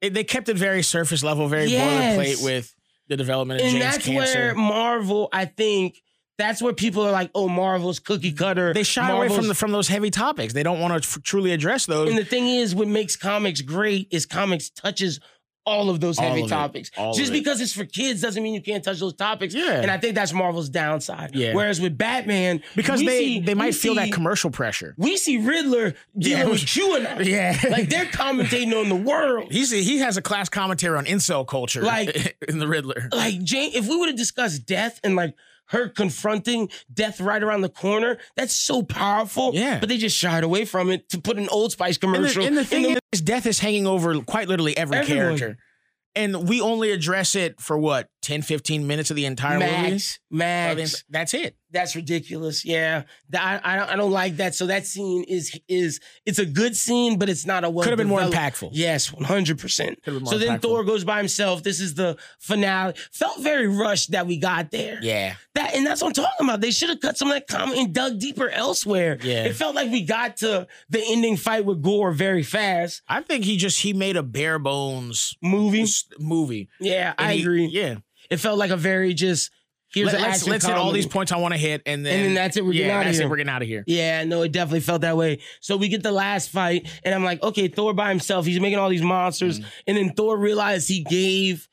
[0.00, 2.18] It- they kept it very surface level, very Yes.
[2.18, 2.74] boilerplate with
[3.08, 4.38] the development of and Jane's that's cancer.
[4.38, 6.02] where Marvel, I think,
[6.36, 8.74] that's where people are like, oh, Marvel's cookie cutter.
[8.74, 10.52] they shy away from the, from those heavy topics.
[10.52, 12.08] They don't want to f- truly address those.
[12.08, 15.20] And the thing is, what makes comics great is comics touches
[15.66, 16.90] all of those heavy of topics.
[16.90, 17.32] Just of it.
[17.32, 19.54] because it's for kids doesn't mean you can't touch those topics.
[19.54, 19.80] Yeah.
[19.80, 21.34] And I think that's Marvel's downside.
[21.34, 21.54] Yeah.
[21.54, 24.94] Whereas with Batman, because they see- they might feel see- that commercial pressure.
[24.98, 26.50] We see Riddler dealing Yeah.
[26.50, 27.24] with QAnon.
[27.34, 29.50] Yeah, Like they're commentating on the world.
[29.52, 33.08] he's he has a class commentary on incel culture, Like- in the Riddler.
[33.12, 35.34] like Jane, if we would have discussed death and like
[35.68, 39.52] her confronting death right around the corner, that's so powerful.
[39.54, 39.80] Yeah.
[39.80, 42.42] But they just shied away from it to put an Old Spice And commercial.
[42.42, 45.36] the, and the thing in is, death is hanging over quite literally every Everyone.
[45.38, 45.58] character.
[46.16, 49.70] And we only address it for what 10, 15 minutes of the entire movie.
[49.70, 50.76] Max, Oh, Max.
[50.76, 51.56] then That's it.
[51.70, 52.64] That's ridiculous.
[52.64, 53.02] Yeah,
[53.36, 54.54] I, I don't I don't like that.
[54.54, 57.82] So that scene is is it's a good scene, but it's not a well.
[57.82, 58.70] Could have been more impactful.
[58.72, 60.00] Yes, one hundred percent.
[60.04, 60.62] Could've So then impactful.
[60.62, 61.64] Thor goes by himself.
[61.64, 62.94] This is the finale.
[63.12, 65.00] Felt very rushed that we got there.
[65.02, 65.34] Yeah.
[65.56, 66.60] That and that's what I'm talking about.
[66.60, 69.18] They should have cut some of that comment and dug deeper elsewhere.
[69.20, 69.44] Yeah.
[69.46, 73.02] It felt like we got to the ending fight with Gorr very fast.
[73.08, 75.86] I think he just he made a bare bones Movie.
[76.20, 76.68] movie.
[76.78, 77.66] Yeah, And I he- agree.
[77.66, 77.96] Yeah.
[78.34, 79.50] It felt like a very just
[79.92, 80.98] here's Let, an us action let's hit all comedy.
[80.98, 82.96] these points I want to hit, and then And then that's it, we're getting yeah,
[82.98, 83.26] outta that's here.
[83.26, 83.30] it.
[83.30, 83.84] We're getting out of here.
[83.86, 85.38] Yeah, no, it definitely felt that way.
[85.60, 88.78] So we get the last fight, and I'm like, okay, Thor by himself, he's making
[88.78, 89.60] all these monsters.
[89.60, 89.68] Mm-hmm.
[89.86, 91.68] And then Thor realized he gave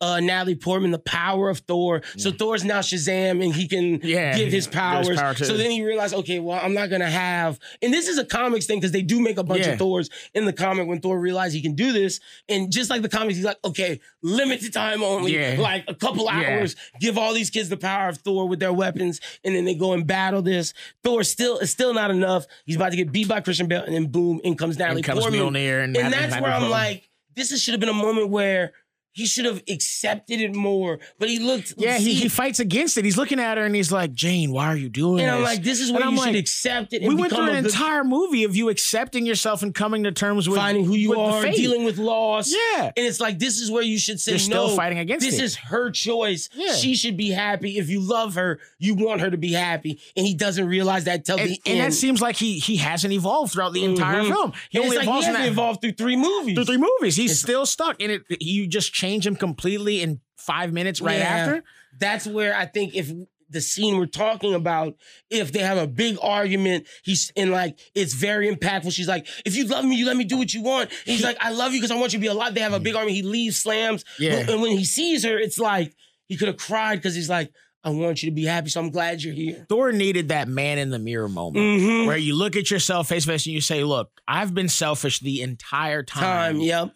[0.00, 2.02] uh, Natalie Portman the power of Thor.
[2.16, 5.08] So Thor's now Shazam, and he can Yeah, give his powers.
[5.18, 7.58] power so then he realized, okay, well, I'm not gonna have.
[7.82, 9.72] And this is a comics thing because they do make a bunch Yeah.
[9.72, 12.20] of Thors in the comic when Thor realized he can do this.
[12.48, 16.76] And just like the comics, he's like, okay, limited time only, like a couple hours.
[17.00, 19.92] Give all these kids the power of Thor with their weapons, and then they go
[19.92, 20.74] and battle this.
[21.02, 22.46] Thor still is still not enough.
[22.66, 25.04] He's about to get beat by Christian Bale, and then boom, in comes Natalie And
[25.06, 25.40] comes Portman.
[25.56, 28.72] And, and that's where I'm like, this is- should have been a moment where
[29.16, 30.98] he should have accepted it more.
[31.18, 33.04] But he looked, Yeah, he, he fights against it.
[33.06, 35.34] He's looking at her and he's like, Jane, why are you doing and this?
[35.36, 37.00] I'm like, this is And where I'm you should like, accept it.
[37.00, 40.46] And we went through an entire movie of you accepting yourself and coming to terms
[40.48, 42.52] with finding who you are, dealing with loss.
[42.52, 42.84] Yeah.
[42.94, 44.76] And it's like this is where you should say You're still no.
[44.76, 45.30] fighting against it.
[45.30, 45.44] this it.
[45.44, 46.50] is her choice.
[46.52, 46.74] Yeah.
[46.74, 47.78] She should be happy.
[47.78, 49.98] If you love her, you want her to be happy.
[50.14, 51.80] And he doesn't realize that till And, the and end.
[51.80, 54.28] And that seems like he he hasn't evolved throughout the entire Mhm.
[54.28, 54.52] film.
[54.68, 56.54] He And only like evolves in hasn't evolved through three movies.
[56.54, 57.16] through three movies.
[57.16, 58.22] He's It's- still stuck in it.
[58.40, 61.24] You just change him completely in five minutes right Yeah.
[61.36, 61.64] after.
[61.98, 63.10] That's where I think if
[63.48, 64.96] the scene we're talking about,
[65.30, 68.92] if they have a big argument, he's in like it's very impactful.
[68.92, 71.36] She's like, "If you love me, you let me do what you want." He's like,
[71.40, 73.16] "I love you because I want you to be alive." They have a big argument.
[73.16, 74.44] He leaves, slams, Yeah.
[74.50, 75.94] and when he sees her, it's like
[76.26, 77.52] he could have cried because he's like,
[77.84, 80.78] "I want you to be happy, so I'm glad you're here." Thor needed that man
[80.78, 81.64] in the mirror moment.
[81.64, 82.06] Mm-hmm.
[82.08, 85.20] Where you look at yourself face to face and you say, "Look, I've been selfish
[85.20, 86.56] the entire time.
[86.56, 86.90] Time, yep.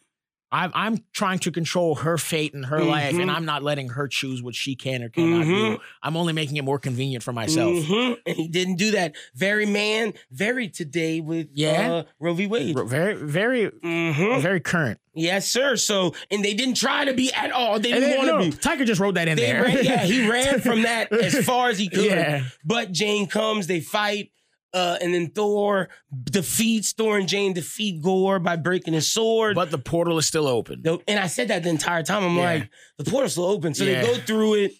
[0.52, 3.22] I'm, I'm trying to control her fate and her life, Mhm.
[3.22, 5.50] and I'm not letting her choose what she can or cannot do.
[5.50, 5.80] Mhm.
[6.02, 8.16] I'm only making it more convenient for myself." Mhm.
[8.26, 9.14] And he didn't do that.
[9.34, 11.92] Very man, very today with Yeah.
[11.92, 12.46] uh, Roe v.
[12.46, 12.76] Wade.
[12.86, 14.40] Very, very, Mhm.
[14.42, 14.98] very current.
[15.14, 15.76] Yes, sir.
[15.76, 17.78] So, and they didn't try to be at all.
[17.80, 18.56] They didn't want no, to be.
[18.56, 19.64] Taika just wrote that in They there.
[19.64, 22.04] ran, yeah, he ran from that as far as he could.
[22.04, 22.44] Yeah.
[22.64, 24.30] But Jane comes, they fight,
[24.72, 25.88] uh, and then Thor
[26.24, 29.54] defeats Thor and Jane defeat Gorr by breaking his sword.
[29.54, 30.82] but the portal is still open.
[31.08, 32.22] And I said that the entire time.
[32.24, 32.42] I'm Yeah.
[32.42, 33.74] like, the portal's still open.
[33.74, 34.00] So Yeah.
[34.02, 34.72] they go through it.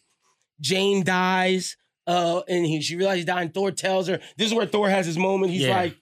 [0.61, 1.77] Jane dies,
[2.07, 3.43] uh, and he, she realizes he died.
[3.43, 5.77] And Thor tells her, "This is where Thor has his moment." He's Yeah.
[5.77, 5.97] like.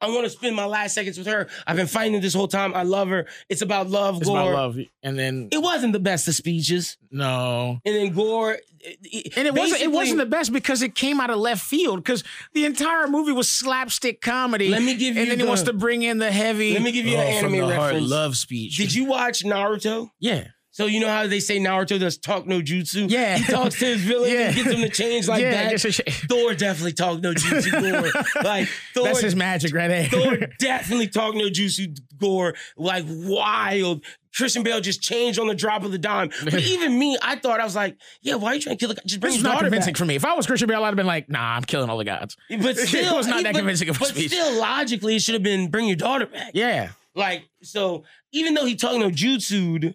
[0.00, 1.48] I want to spend my last seconds with her.
[1.66, 2.74] I've been fighting this whole time.
[2.74, 3.26] I love her.
[3.48, 4.40] It's about love, It's Gorr.
[4.40, 6.96] about love, and then It wasn't the best of speeches.
[7.10, 9.82] no, And then Gorr, and it wasn't.
[9.82, 11.98] It wasn't the best because it came out of left field.
[12.02, 12.22] Because
[12.54, 14.68] the entire movie was slapstick comedy.
[14.68, 16.74] Let me give you and then the- he wants to bring in the heavy.
[16.74, 18.08] Let me give you an "Oh, from anime the heart reference.
[18.10, 18.76] love speech.
[18.76, 20.10] Did you watch Naruto?
[20.20, 20.44] Yeah,
[20.78, 23.10] So you know how they say Naruto does talk no jutsu?
[23.10, 23.36] Yeah.
[23.38, 24.46] He talks to his villain Yeah.
[24.46, 25.70] and gets him to change like yeah.
[25.70, 25.80] that.
[26.28, 28.12] Thor definitely talk no jutsu Gorr.
[28.44, 30.04] Like Thor, that's his magic right there.
[30.08, 32.54] Thor definitely talk no jutsu Gorr.
[32.76, 34.04] Like wild.
[34.36, 36.30] Christian Bale just changed on the drop of the dime.
[36.44, 38.90] But even me, I thought I was like, yeah, why are you trying to kill
[38.90, 39.02] the guy?
[39.04, 39.98] Just bring This his is not convincing back.
[39.98, 40.14] for me.
[40.14, 42.36] If I was Christian Bale, I'd have been like, "Nah, I'm killing all the gods."
[42.48, 44.30] But It still, was not that but- convincing of a But speech.
[44.30, 46.52] still, logically, it should have been bring your daughter back.
[46.54, 49.92] Yeah, Like, so even though he talking no jutsu,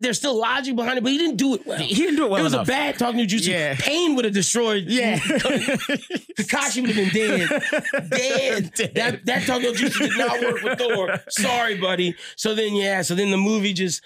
[0.00, 1.78] there's still logic behind it, but he didn't do it well.
[1.78, 2.66] he didn't do it well it was enough.
[2.68, 3.48] a bad talking no jutsu.
[3.48, 3.76] Yeah.
[3.78, 4.84] Pain would have destroyed.
[4.88, 5.16] yeah,
[6.38, 7.48] Kakashi would have been dead.
[8.10, 8.72] dead.
[8.74, 8.94] Dead.
[8.94, 11.18] That that talking no jutsu did not work with Thor.
[11.28, 12.14] Sorry, buddy.
[12.36, 13.02] So then, yeah.
[13.02, 14.02] So then the movie just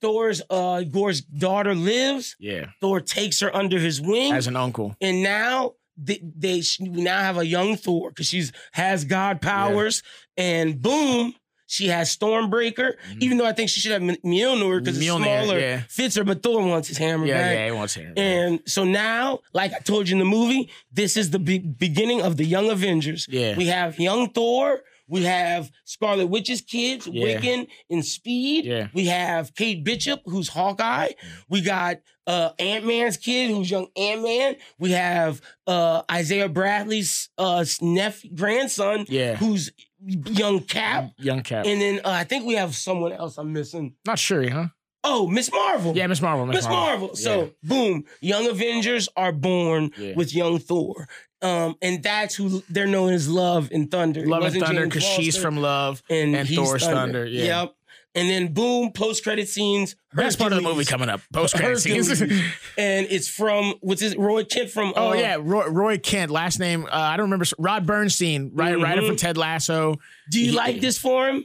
[0.00, 2.36] Thor's uh Gorr's daughter lives.
[2.38, 2.66] yeah.
[2.80, 7.20] Thor takes her under his wing, As an uncle, and now they, they we now
[7.20, 10.02] have a young Thor because she's has God powers,
[10.36, 11.34] and boom,
[11.68, 12.94] she has Stormbreaker.
[13.20, 15.22] Even though I think she should have M- Mjolnir because it's Mm-hmm.
[15.22, 15.82] Smaller, yeah.
[15.88, 17.52] fits her, but Thor wants his hammer yeah, back.
[17.54, 18.12] yeah, he wants him.
[18.16, 22.22] And so now, like I told you in the movie, this is the be- beginning
[22.22, 23.26] of the Young Avengers.
[23.30, 23.56] Yeah.
[23.56, 24.80] We have young Thor.
[25.10, 27.40] We have Scarlet Witch's kids, Yeah.
[27.40, 28.66] Wiccan and Speed.
[28.66, 28.88] Yeah.
[28.92, 31.12] We have Kate Bishop, who's Hawkeye.
[31.48, 31.96] We got
[32.26, 34.56] uh, Ant Man's kid, who's young Ant Man.
[34.78, 39.36] We have uh, Isaiah Bradley's uh, nephew, grandson, Yeah.
[39.36, 39.70] who's
[40.04, 41.10] young Cap.
[41.18, 41.66] Young Cap.
[41.66, 43.94] And then uh, I think we have someone else I'm missing.
[44.06, 44.68] Not sure, huh?
[45.04, 45.96] Oh, Miss Marvel.
[45.96, 46.46] Yeah, Miss Marvel.
[46.46, 47.14] Miss Marvel.
[47.14, 50.14] So boom, young Avengers are born Yeah.
[50.16, 51.08] with young Thor.
[51.40, 54.26] Um, and that's who they're known as Love and Thunder.
[54.26, 57.24] Love and Thunder because she's from Love and, and Thor's Thunder.
[57.24, 57.62] Yeah.
[57.62, 57.74] Yep.
[58.14, 59.94] And then boom, post credit scenes.
[60.14, 61.20] Best part of the movie coming up.
[61.32, 62.20] Post credit scenes.
[62.78, 64.92] And it's from what's his Roy Kent from.
[64.96, 66.30] Oh uh, yeah, Roy, Roy Kent.
[66.30, 67.44] Last name uh, I don't remember.
[67.58, 69.06] Rod Bernstein, right, writer Mhm.
[69.08, 69.96] from Ted Lasso.
[70.30, 71.44] Do you He- like this for him?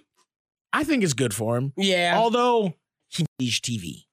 [0.72, 1.74] I think it's good for him.
[1.78, 2.14] Yeah.
[2.18, 2.74] Although
[3.10, 4.06] he needs TV.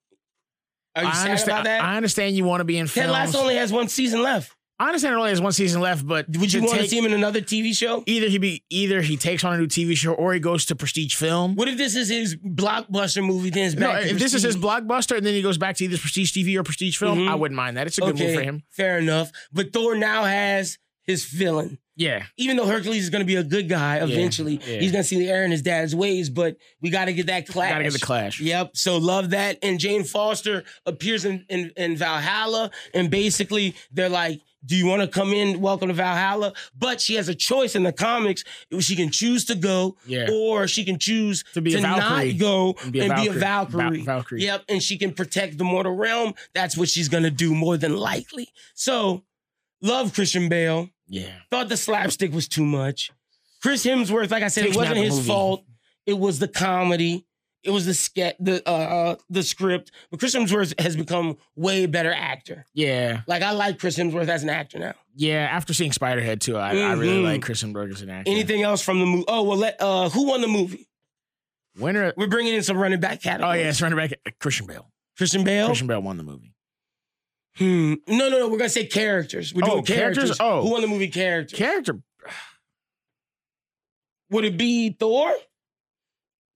[0.97, 1.51] Are you I sad understand.
[1.53, 1.83] about that?
[1.83, 3.13] I understand you want to be in Ted films.
[3.13, 4.55] Lasso only has one season left.
[4.81, 7.05] I understand it only has one season left, but Would you want to see him
[7.05, 8.03] in another TV show?
[8.07, 10.75] Either he be either he takes on a new TV show or he goes to
[10.75, 11.55] Prestige Film.
[11.55, 13.51] What if this is his blockbuster movie?
[13.51, 14.05] Then it's No, back.
[14.05, 16.57] to if this is his blockbuster and then he goes back to either Prestige TV
[16.57, 17.29] or Prestige Film, Mhm.
[17.29, 17.87] I wouldn't mind that.
[17.89, 18.63] It's a good move for him.
[18.71, 19.31] Fair enough.
[19.53, 21.77] But Thor now has his villain.
[21.97, 22.25] Yeah.
[22.39, 24.81] Even though Hercules is going to be a good guy eventually, yeah.
[24.81, 26.31] he's going to see the error in his dad's ways.
[26.31, 27.71] But we got to get that clash.
[27.73, 28.41] Gotta get the clash.
[28.41, 28.71] Yep.
[28.79, 29.59] So love that.
[29.63, 32.71] And Jane Foster appears in, in, in Valhalla.
[32.95, 35.61] And basically, they're like, do you want to come in?
[35.61, 36.53] Welcome to Valhalla.
[36.77, 38.45] But she has a choice in the comics.
[38.81, 40.29] She can choose to go, Yeah.
[40.31, 41.99] or she can choose To be a not
[42.39, 43.39] go And be a Valkyrie.
[43.39, 43.99] Valkyrie.
[43.99, 44.43] Va- Valkyrie.
[44.43, 44.65] Yep.
[44.69, 46.35] And she can protect the mortal realm.
[46.55, 48.49] That's what she's going to do more than likely.
[48.75, 49.25] So
[49.81, 50.91] love Christian Bale.
[51.09, 51.31] Yeah.
[51.51, 53.11] Thought the slapstick was too much.
[53.63, 55.29] Chris Hemsworth, like I said, Takes it wasn't his movie.
[55.29, 55.65] fault.
[56.07, 57.27] It was the comedy.
[57.63, 59.91] It was the sketch, the uh, uh, the script.
[60.11, 62.65] But Chris Hemsworth has become way better actor.
[62.73, 63.21] Yeah.
[63.27, 64.95] Like I like Chris Hemsworth as an actor now.
[65.15, 65.47] Yeah.
[65.51, 67.25] After seeing Spiderhead too, I, I really Mhm.
[67.25, 68.31] like Kristen Berg as an actor.
[68.31, 69.25] Anything else from the movie?
[69.29, 70.89] Oh well, let uh, who won the movie?
[71.79, 72.15] Winner.
[72.17, 74.91] We're bringing in some running back Oh yeah, it's running back Christian Bale.
[75.19, 75.67] Christian Bale.
[75.67, 76.55] Christian Bale won the movie.
[77.57, 77.95] Hmm.
[78.09, 78.49] No, no, no.
[78.49, 79.53] We're gonna say characters.
[79.53, 80.17] We're Oh, doing characters.
[80.25, 80.37] characters?
[80.41, 80.63] Oh.
[80.63, 81.09] who won the movie?
[81.09, 81.59] Characters.
[81.59, 82.01] Character.
[84.31, 85.33] Would it be Thor?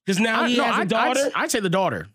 [0.06, 1.20] Because now I- he no, has a I'd- daughter.
[1.34, 2.08] I'd, I'd say the daughter.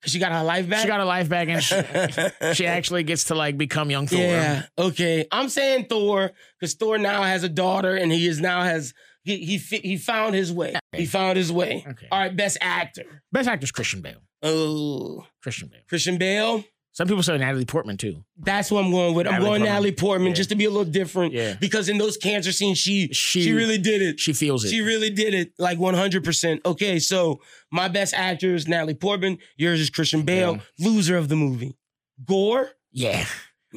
[0.00, 0.82] Because she got her life back.
[0.82, 4.18] She got a life back and she, she actually gets to like become young Thor.
[4.18, 4.62] Yeah.
[4.76, 5.26] Okay.
[5.30, 9.36] I'm saying Thor because Thor now has a daughter and he is now has he
[9.36, 10.74] he he found his way.
[10.92, 11.84] He found his way.
[11.86, 12.08] Okay.
[12.10, 12.36] All right.
[12.36, 13.22] Best actor.
[13.30, 14.18] Best actor is Christian Bale.
[14.42, 15.82] Oh, Christian Bale.
[15.88, 16.64] Christian Bale.
[16.94, 18.22] Some people say Natalie Portman too.
[18.36, 19.26] That's what I'm going with.
[19.26, 19.68] I'm Natalie going Portman.
[19.72, 20.34] Natalie Portman Yeah.
[20.34, 21.32] just to be a little different.
[21.32, 21.54] Yeah.
[21.58, 24.20] Because in those cancer scenes, she she, She- really did it.
[24.20, 24.68] She feels it.
[24.70, 26.60] She really did it like 100%.
[26.66, 27.40] Okay, so
[27.70, 29.38] my best actor is Natalie Portman.
[29.56, 31.76] Yours is Christian Bale, loser of the movie.
[32.24, 32.70] Gorr?
[32.92, 33.24] yeah.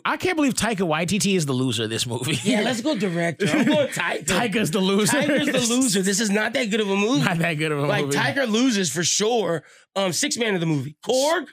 [0.04, 2.38] I can't believe Taika Waititi is the loser of this movie.
[2.44, 3.46] Yeah, let's go director.
[3.48, 4.26] I'm going Tiger.
[4.26, 5.22] Taika's the loser.
[5.22, 6.02] Tiger's the loser.
[6.02, 7.24] This is not that good of a movie.
[7.24, 8.18] Not that good of a like movie.
[8.18, 9.64] Like Tiger loses for sure.
[9.96, 10.98] Um, six man of the movie.
[11.02, 11.46] Korg.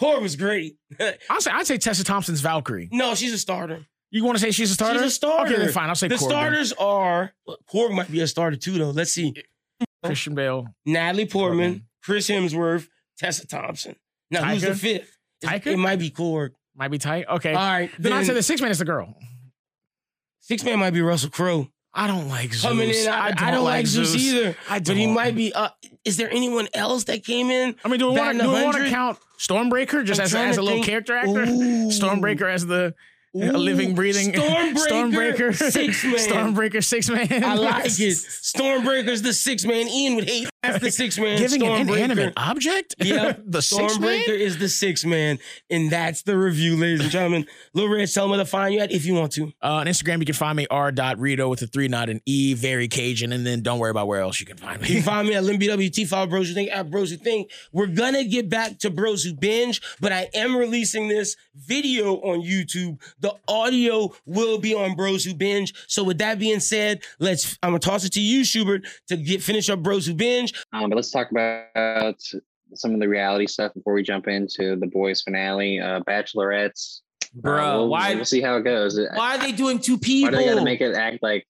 [0.00, 0.76] Korg was great.
[1.30, 2.88] I'll say I'd say Tessa Thompson's Valkyrie.
[2.92, 3.86] no, she's a starter.
[4.10, 5.00] You want to say she's a starter?
[5.00, 5.52] She's a starter.
[5.52, 5.88] Okay, then fine.
[5.88, 6.36] I'll say the Corbin.
[6.36, 7.32] starters are
[7.72, 8.90] Korg might be a starter too, though.
[8.90, 9.34] Let's see.
[10.04, 10.66] Christian Bale.
[10.86, 11.86] Natalie Portman, Portman.
[12.02, 12.88] Chris Hemsworth,
[13.18, 13.96] Tessa Thompson.
[14.30, 15.16] Now who's the fifth?
[15.42, 15.66] Taika?
[15.66, 16.50] It might be Korg.
[16.76, 17.26] Might be tight.
[17.28, 17.54] Okay.
[17.54, 19.16] All right, then, I'd say the six man is the girl.
[20.40, 22.62] six man might be Russell Crowe I don't like Zeus.
[22.62, 23.08] coming in.
[23.08, 24.56] I, I don't, like Zeus, either.
[24.68, 24.96] I don't.
[24.96, 25.52] But he might be.
[25.52, 25.68] Uh,
[26.04, 27.74] is there anyone else that came in?
[27.84, 30.34] I mean, do we want to do we want to count Stormbreaker just I'm as,
[30.34, 30.86] as a little think.
[30.86, 31.42] character actor?
[31.42, 31.88] Ooh.
[31.88, 32.94] Stormbreaker as the
[33.36, 36.14] Ooh, living, breathing Stormbreaker, Stormbreaker six man.
[36.16, 37.44] Stormbreaker six man.
[37.44, 38.16] I like it.
[38.16, 39.88] Stormbreaker's the six man.
[39.88, 40.48] Ian would hate.
[40.66, 41.38] That's the six man.
[41.44, 42.94] Giving an inanimate object.
[42.98, 43.42] Yep.
[43.46, 43.58] the.
[43.58, 45.38] Stormbreaker is the six man,
[45.70, 47.46] and that's the review, ladies and gentlemen.
[47.72, 49.52] Lil Red, tell them where to find you at if you want to.
[49.62, 52.54] Uh, on Instagram, you can find me r r.rito with a three, not an e,
[52.54, 54.88] very Cajun, and then don't worry about where else you can find me.
[54.88, 57.50] You can find me at LimbWT, follow Bros Who Think, at Bros Who Think.
[57.72, 62.42] We're gonna get back to Bros Who Binge, but I am releasing this video on
[62.42, 63.00] YouTube.
[63.20, 65.74] The audio will be on Bros Who Binge.
[65.88, 69.42] So with that being said, let's I'm gonna toss it to you, Schubert, to get
[69.42, 70.53] finish up Bros Who Binge.
[70.72, 72.16] Um, but let's talk about
[72.74, 75.80] some of the reality stuff before we jump into the boys finale.
[75.80, 77.00] Uh, Bachelorettes.
[77.22, 78.98] Uh, Bro, we'll, why We'll see how it goes.
[79.14, 80.32] why are they doing two people?
[80.32, 81.46] Why do they got to make it act like?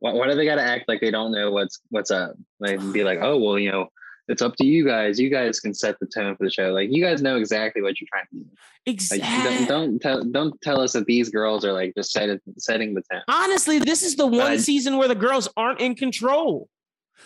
[0.00, 2.34] Why, why do they got to act like they don't know what's what's up?
[2.60, 3.88] Like be like, oh well, you know,
[4.28, 5.18] it's up to you guys.
[5.18, 6.72] You guys can set the tone for the show.
[6.72, 8.46] Like you guys know exactly what you're trying to do.
[8.86, 9.66] Like exactly.
[9.66, 13.02] don't, don't tell don't tell us that these girls are like just set, setting the
[13.10, 13.22] tone.
[13.28, 16.68] Honestly, this is the one season where the girls aren't in control.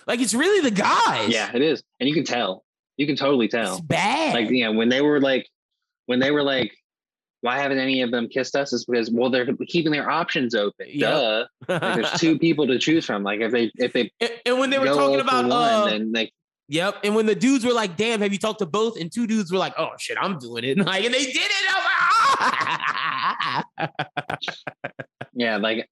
[0.07, 1.29] Like it's really the guys.
[1.29, 2.65] Yeah, it is, and you can tell.
[2.97, 3.81] You can totally It's tell.
[3.83, 4.35] bad.
[4.35, 5.47] Like you know, when they were like,
[6.07, 6.73] when they were like,
[7.41, 8.73] why haven't any of them kissed us?
[8.73, 10.87] Is because well, they're keeping their options open.
[10.89, 11.11] Yep.
[11.11, 11.47] Duh.
[11.69, 13.23] Like, there's two people to choose from.
[13.23, 16.13] Like if they if they and, and when they were talking about one, uh, then
[16.13, 16.33] like
[16.69, 17.01] Yep.
[17.05, 18.99] And when the dudes were like, damn, have you talked to both?
[18.99, 20.79] And two dudes were like, oh shit, I'm doing it.
[20.87, 21.67] Like, and they did it.
[21.67, 21.85] Like,
[22.41, 23.65] ah!
[25.35, 25.89] yeah, like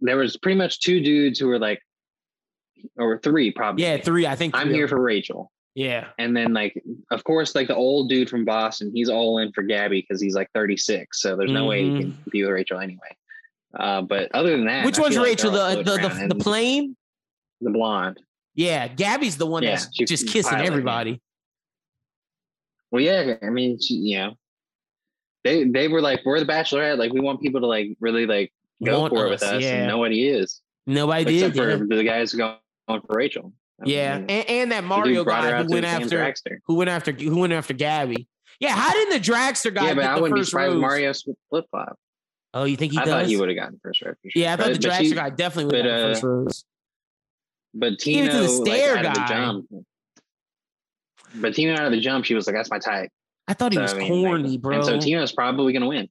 [0.00, 1.80] there was pretty much two dudes who were like,
[2.96, 3.84] or three probably.
[3.84, 4.26] yeah, three.
[4.26, 5.50] I think I'm here for Rachel.
[5.74, 6.08] Yeah.
[6.18, 9.62] And then like of course like the old dude from Boston, he's all in for
[9.62, 11.20] Gabby because he's like 36.
[11.22, 13.16] So there's no way he can be with Rachel anyway.
[13.78, 15.50] Uh, but other than that, Which I one's feel like Rachel?
[15.50, 16.94] The the the, the plane?
[17.62, 18.20] the blonde.
[18.54, 20.70] Yeah, Gabby's the one Yeah, that's she- just kissing pilot, yeah.
[20.70, 21.22] everybody.
[22.90, 24.34] Well, yeah, I mean, she, you know,
[25.44, 28.52] they they were like, we're the Bachelorette, like we want people to like really like
[28.84, 29.76] go Want for it with us, us, yeah.
[29.76, 31.78] and nobody is, Nobody except did.
[31.78, 31.96] for yeah.
[31.96, 32.34] the guys
[32.88, 33.52] going for Rachel.
[33.80, 36.32] I Yeah, mean, and, and that Mario guy who went after
[36.66, 38.28] who went after who went after Gabby.
[38.60, 40.74] Yeah, how did the dragster guy Yeah, but I the wouldn't be first surprised if
[40.74, 40.80] rose?
[40.80, 41.12] Mario
[41.50, 41.98] flip flop.
[42.54, 43.10] oh, you think he I does?
[43.12, 44.14] thought he would have gotten first rose.
[44.24, 44.32] sure.
[44.42, 46.64] yeah, I thought But- the dragster she- guy definitely would have the first uh, rose.
[47.74, 49.26] But Tina, Tino, to the like, of the guy.
[49.28, 49.66] jump.
[51.34, 53.10] But Tino out of the jump, she was like, "That's my type."
[53.48, 54.76] I thought he So, was I mean, like, corny, bro.
[54.76, 56.08] And so Tino's probably gonna win.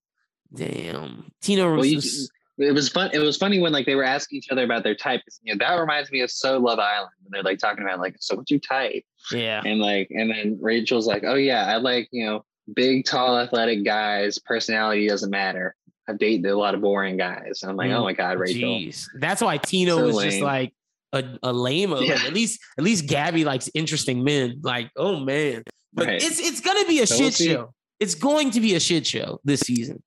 [0.53, 1.79] Damn, Tino was.
[1.85, 2.31] Well, just-
[2.61, 3.09] it was fun.
[3.13, 5.21] It was funny when like they were asking each other about their type.
[5.43, 8.15] You know, that reminds me of So Love Island when they're like talking about like,
[8.19, 9.03] so what's your type?
[9.31, 13.37] yeah, And like, and then Rachel's like, oh yeah, I like you know big, tall,
[13.39, 14.39] athletic guys.
[14.39, 15.75] Personality doesn't matter.
[16.09, 17.59] I've dated a lot of boring guys.
[17.61, 18.69] And I'm like, Mm, oh my god, Rachel.
[18.69, 20.73] Jeez, that's why Tino So was just like
[21.13, 21.91] a, a lame.
[21.91, 24.59] Like, at least, at least Gabby likes interesting men.
[24.63, 25.63] Like, oh man,
[25.93, 26.23] but Right.
[26.23, 27.73] it's it's gonna be a So shit we'll show.
[27.99, 30.01] It's going to be a shit show this season.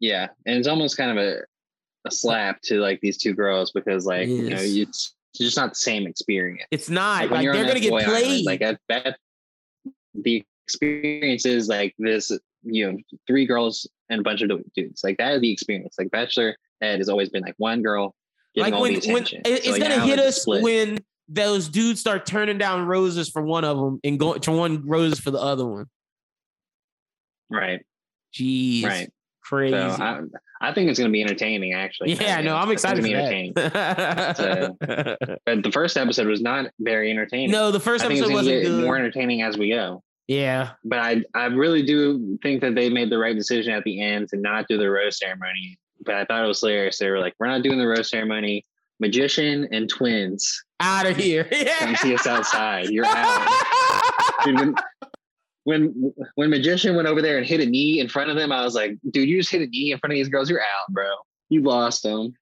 [0.00, 1.38] Yeah, and it's almost kind of a
[2.06, 5.70] a slap to like these two girls because like you know it's it's just not
[5.70, 6.66] the same experience.
[6.70, 8.46] It's not Like, like, they're gonna get boy island, played.
[8.46, 9.18] like that, that
[10.14, 12.30] the experience is like this
[12.62, 16.10] you know three girls and a bunch of dudes like that is the experience like
[16.10, 18.14] bachelor ed has always been like one girl
[18.56, 20.62] like all when, the when attention So, it's gonna hit it's us split.
[20.62, 20.98] when
[21.28, 25.18] those dudes start turning down roses for one of them and going to one roses
[25.20, 25.86] for the other one.
[27.50, 27.80] right
[28.34, 29.10] Jeez, right
[29.44, 29.74] crazy.
[29.74, 30.20] so I,
[30.60, 32.56] I think it's gonna be entertaining actually yeah, I know.
[32.56, 34.38] I'm excited gonna be that.
[34.38, 38.84] entertaining but the first episode was not very entertaining no, the first episode wasn't good.
[38.84, 43.10] more entertaining as we go yeah, but I, I really do think that they made
[43.10, 45.78] the right decision at the end to not do the rose ceremony.
[46.04, 46.98] But I thought it was hilarious.
[46.98, 48.64] They were like, "We're not doing the rose ceremony.
[49.00, 51.44] Magician and twins, out of here.
[51.78, 52.88] come see us outside.
[52.88, 53.48] You're out."
[54.44, 54.74] Dude, when,
[55.64, 58.62] when when magician went over there and hit a knee in front of them, I
[58.62, 60.48] was like, "Dude, you just hit a knee in front of these girls.
[60.48, 61.06] You're out, bro.
[61.48, 62.34] You lost them."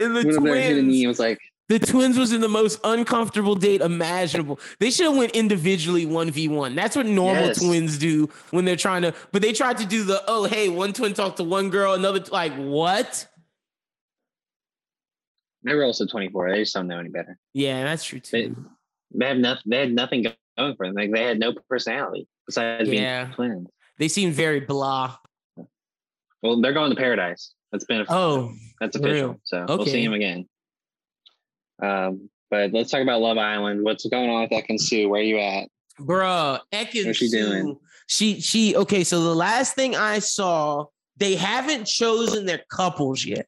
[0.00, 0.82] and the Went and hit a knee.
[0.82, 4.58] twins, and was like, the twins was in the most uncomfortable date imaginable.
[4.78, 6.74] They should have went individually one v one.
[6.74, 7.58] That's what normal Yes.
[7.62, 9.14] twins do when they're trying to.
[9.32, 12.20] But they tried to do the oh hey one twin talked to one girl, another
[12.30, 13.26] like what?
[15.64, 16.50] "They were also 24.
[16.52, 17.38] They just don't know any better.
[17.54, 18.70] Yeah, that's true They, too.
[19.12, 19.62] they have nothing.
[19.66, 20.22] They had nothing
[20.56, 20.94] going for them.
[20.94, 23.24] Like they had no personality besides Yeah.
[23.24, 23.68] being twins."
[23.98, 25.16] They seem very blah.
[26.42, 27.52] Well, they're going to paradise.
[27.72, 29.28] That's been a, Oh, that's official.
[29.30, 29.40] real.
[29.44, 30.48] So we'll see him again.
[31.82, 33.82] Um, but let's talk about Love Island.
[33.82, 35.08] What's going on with Ekin-Su?
[35.08, 35.68] Where are you at?
[36.00, 37.78] Bruh, Ekin What's she Sue, doing?
[38.06, 39.02] She she okay.
[39.02, 40.86] So the last thing I saw,
[41.16, 43.46] they haven't chosen their couples yet.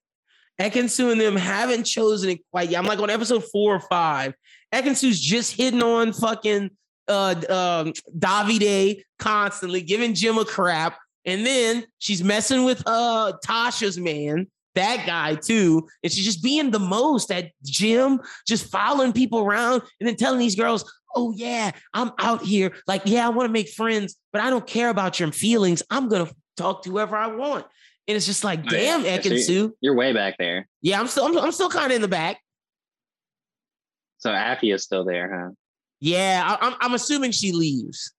[0.60, 2.78] Ekin-Su and them haven't chosen it quite yet.
[2.78, 4.34] I'm like on episode four or five.
[4.74, 6.70] Ekin-Su's just hitting on fucking
[7.09, 14.47] uh um Davide constantly, giving Gemma crap, and then she's messing with uh Tasha's man.
[14.74, 19.82] That guy too, and she's just being the most at Jim, just following people around,
[19.98, 20.85] and then telling these girls,
[21.16, 22.72] oh yeah, I'm out here.
[22.86, 25.82] Like, yeah, I want to make friends, but I don't care about your feelings.
[25.90, 27.66] I'm gonna talk to whoever I want.
[28.06, 29.76] And it's just like, damn, so Ekin-Su.
[29.80, 30.66] You're way back there.
[30.80, 32.40] Yeah, I'm still, I'm, I'm still kind of in the back.
[34.18, 35.51] So Affy is still there, huh?
[36.00, 38.12] Yeah, I, I'm, I'm assuming she leaves.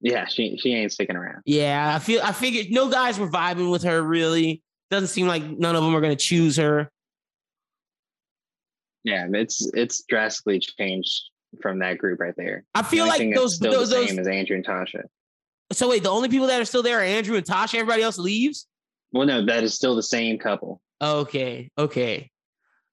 [0.00, 1.42] Yeah, she she ain't sticking around.
[1.44, 4.02] Yeah, I feel, I figured no guys were vibing with her.
[4.02, 6.90] Really, doesn't seem like none of them are gonna choose her.
[9.04, 11.22] Yeah, it's it's drastically changed
[11.60, 12.64] from that group right there.
[12.74, 14.08] I feel only like those, still those, the those.
[14.08, 15.04] same as Andrew and Tasha.
[15.72, 17.76] So wait, the only people that are still there are Andrew and Tasha.
[17.76, 18.66] Everybody else leaves.
[19.12, 20.80] Well, no, that is still the same couple.
[21.00, 22.30] Okay, okay,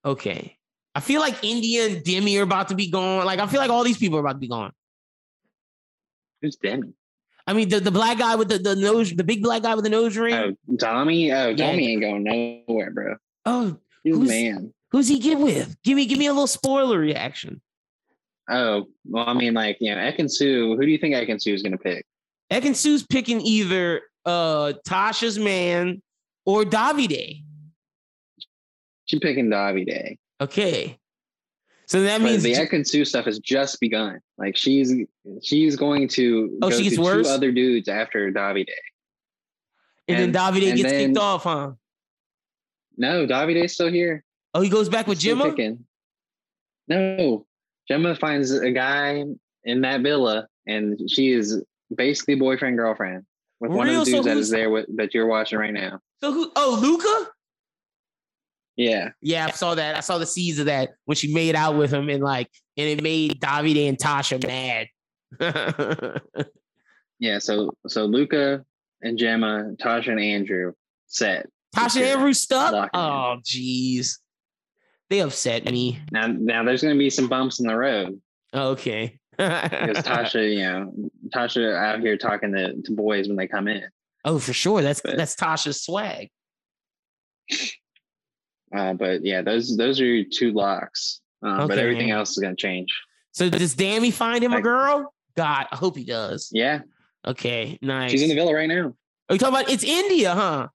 [0.05, 0.58] okay.
[0.95, 3.25] I feel like Indiyah and Dami are about to be gone.
[3.25, 4.71] Like I feel like all these people are about to be gone.
[6.41, 6.93] Who's Dami?
[7.47, 9.83] I mean, the, the black guy with the, the nose, the big black guy with
[9.83, 10.33] the nose ring.
[10.35, 11.31] Oh, Tommy.
[11.31, 11.55] Oh, Yeah.
[11.71, 13.15] Tommy ain't going nowhere, bro.
[13.45, 14.73] Oh, He's Who's- man.
[14.91, 15.75] who's he get with?
[15.83, 17.61] Give me, give me a little spoiler reaction.
[18.49, 21.71] Oh, well, I mean, like, you know, Ekin-Su, who do you think Ekin-Su is going
[21.73, 22.05] to pick?
[22.51, 26.01] Ekin-Su's picking either uh Tasha's man
[26.45, 27.43] or Davide.
[29.05, 30.17] She's picking Davide.
[30.41, 30.97] Okay,
[31.85, 34.19] so that But means the Ekin-Su stuff has just begun.
[34.37, 34.93] Like, she's
[35.41, 37.27] she's going to Oh, go she gets to worse?
[37.27, 38.65] two other dudes after Davide.
[40.07, 41.71] and, then and- Davide and gets then- kicked off, huh?
[42.97, 44.23] No, Davide's still here.
[44.53, 45.77] Oh, he goes back with Still Gemma.
[46.87, 47.45] No,
[47.87, 49.23] Gemma finds a guy
[49.63, 51.63] in that villa, and she is
[51.95, 53.25] basically boyfriend girlfriend
[53.59, 55.99] with one of the dudes that who's- is there with, that you're watching right now.
[56.21, 56.51] So who?
[56.55, 57.31] Oh, Luca.
[58.79, 59.97] Yeah, Yeah, I saw that.
[59.97, 62.47] I saw the seeds of that when she made out with him and like
[62.77, 66.21] and it made Davide and Tasha mad.
[67.21, 68.63] Yeah, so so Luca
[69.01, 70.71] and Gemma, Tasha and Andrew
[71.07, 71.47] set.
[71.75, 72.71] Tasha and Andrew stuck.
[72.71, 73.03] Lock it in.
[73.03, 74.19] Oh, jeez.
[75.09, 75.99] They upset me.
[76.13, 78.21] Now now there's gonna be some bumps in the road
[78.53, 79.19] Okay.
[79.31, 80.93] because Tasha, you know,
[81.35, 83.83] Tasha out here talking to, to boys when they come in.
[84.23, 84.81] oh, for sure.
[84.81, 86.29] That's But- that's Tasha's swag.
[88.75, 91.21] Uh, but yeah, those those are your two locks.
[91.41, 92.89] Um, But everything else is gonna change.
[93.31, 95.13] So does Dami find him a girl?
[95.37, 96.49] God, I hope he does.
[96.51, 96.81] Yeah,
[97.25, 98.11] Okay, nice.
[98.11, 98.93] she's in the villa right now.
[99.29, 100.67] Are you talking about it's Indiyah, huh?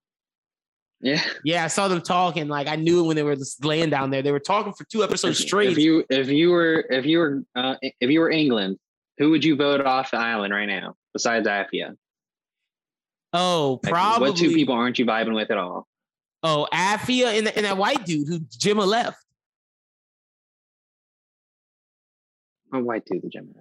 [1.01, 2.49] Yeah, Yeah, I saw them talking.
[2.49, 4.23] Like I knew when they were just laying down there.
[4.23, 5.73] They were talking for two episodes if, straight.
[5.73, 8.79] if you if you were if you were uh, if you were England,
[9.19, 11.97] who would you vote off the island right now besides Afia?
[13.35, 14.31] oh, Like, probably.
[14.31, 15.87] What two people aren't you vibing with at all?
[16.47, 19.17] Oh, Afia and, and that white dude who Gemma left.
[22.73, 23.61] Oh, white dude, the Gemini.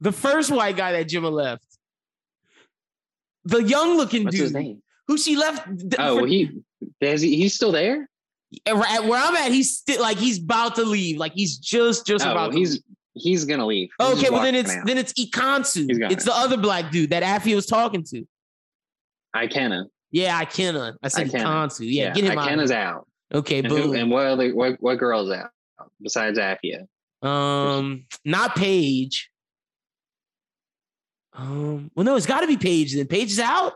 [0.00, 1.64] The first white guy that Gemma left.
[3.44, 4.82] The young looking What's dude his name?
[5.08, 5.66] who she left.
[5.98, 6.50] Oh, for- he
[7.00, 8.08] is he, he's still there.
[8.66, 11.16] at where I'm at, he's still like he's about to leave.
[11.18, 12.82] Like he's just just Oh, about to he's
[13.14, 13.88] he's gonna leave.
[13.98, 14.86] He's Okay, well then it's out.
[14.86, 16.10] then it's Ikansu.
[16.10, 18.24] It's the other black dude that Affy was talking to.
[19.34, 19.86] Ikenna.
[20.10, 20.96] Yeah, Ikenna.
[21.02, 21.44] I said Ikenna.
[21.44, 21.86] Ikansu.
[21.90, 22.48] Yeah, get him out.
[22.48, 23.06] Ikenna's out.
[23.32, 23.82] Okay, And, boom.
[23.82, 25.50] who, and what other what what girl's out
[26.02, 26.86] besides Afia?
[27.22, 29.30] um, not Paige.
[31.32, 32.94] Um, well, no, it's got to be Paige.
[32.94, 33.74] Then Paige is out.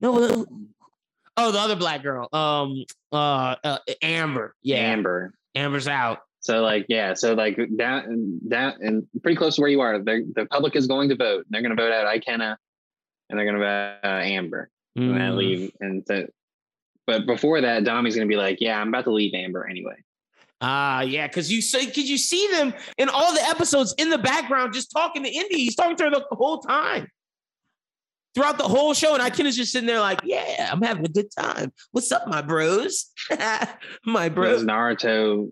[0.00, 0.44] No,
[1.36, 2.28] oh, the other black girl.
[2.32, 4.54] Um, uh, uh Amber.
[4.62, 5.32] Yeah, Amber.
[5.54, 6.18] Amber's out.
[6.40, 9.98] So like yeah, so like down down and pretty close to where you are.
[9.98, 11.46] they're- The public is going to vote.
[11.48, 12.56] They're going to vote out Ikenna,
[13.30, 14.68] and they're going to vote uh, Amber.
[14.96, 15.36] And I Mm.
[15.36, 15.72] leave.
[15.80, 16.26] And so,
[17.06, 19.96] but before that, Dami's going to be like, yeah, I'm about to leave Amber anyway.
[20.60, 24.16] Ah, yeah, because you say because you see them in all the episodes in the
[24.18, 25.56] background just talking to Indy.
[25.56, 27.08] He's talking to her the whole time.
[28.34, 31.30] Throughout the whole show, and Ikenna's just sitting there like, "Yeah, I'm having a good
[31.38, 31.72] time.
[31.92, 33.12] What's up, my bros?
[34.06, 34.64] my Bros.
[34.64, 35.50] Naruto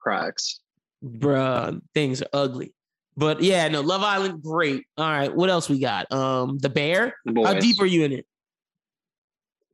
[0.00, 0.60] Crux.
[1.04, 2.72] bruh, things are ugly."
[3.16, 4.84] But yeah, no, Love Island, great.
[4.96, 6.10] All right, what else we got?
[6.12, 7.16] Um, The Bear.
[7.24, 7.42] The.
[7.42, 8.26] How deep are you in it?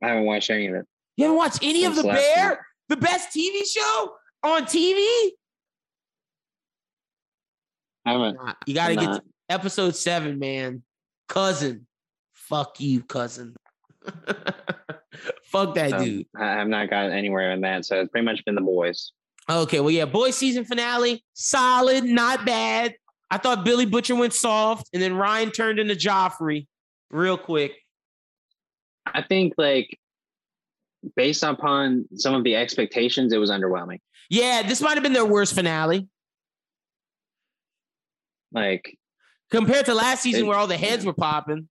[0.01, 0.85] I haven't watched any of it.
[1.17, 4.13] You haven't watched any of The Bear, the best TV show
[4.43, 5.29] on TV?
[8.05, 8.37] I haven't.
[8.65, 10.83] You got to get to episode seven, man.
[11.27, 11.85] Cousin,
[12.33, 13.55] fuck you, cousin.
[15.43, 16.25] fuck that Um, dude.
[16.35, 17.85] I have not gotten anywhere in that.
[17.85, 19.11] So it's pretty much been the boys.
[19.49, 22.95] Okay, well, yeah, boy season finale, solid, not bad.
[23.31, 26.67] I thought Billy Butcher went soft, and then Ryan turned into Joffrey
[27.11, 27.73] real quick.
[29.13, 29.97] I think like
[31.15, 33.99] based upon some of the expectations, it was underwhelming.
[34.29, 36.07] Yeah, this might have been their worst finale
[38.51, 38.97] Like
[39.51, 41.69] compared to last season It- where all the heads were popping.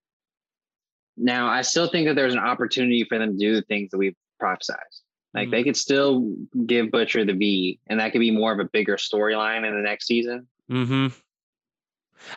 [1.17, 3.99] now, I still think that there's an opportunity for them to do the things that
[3.99, 5.03] we've prophesized.
[5.35, 5.51] Like Mhm.
[5.51, 6.35] they could still
[6.67, 9.83] give Butcher the V, and that could be more of a bigger storyline in the
[9.83, 10.49] next season.
[10.71, 11.09] Mm-hmm.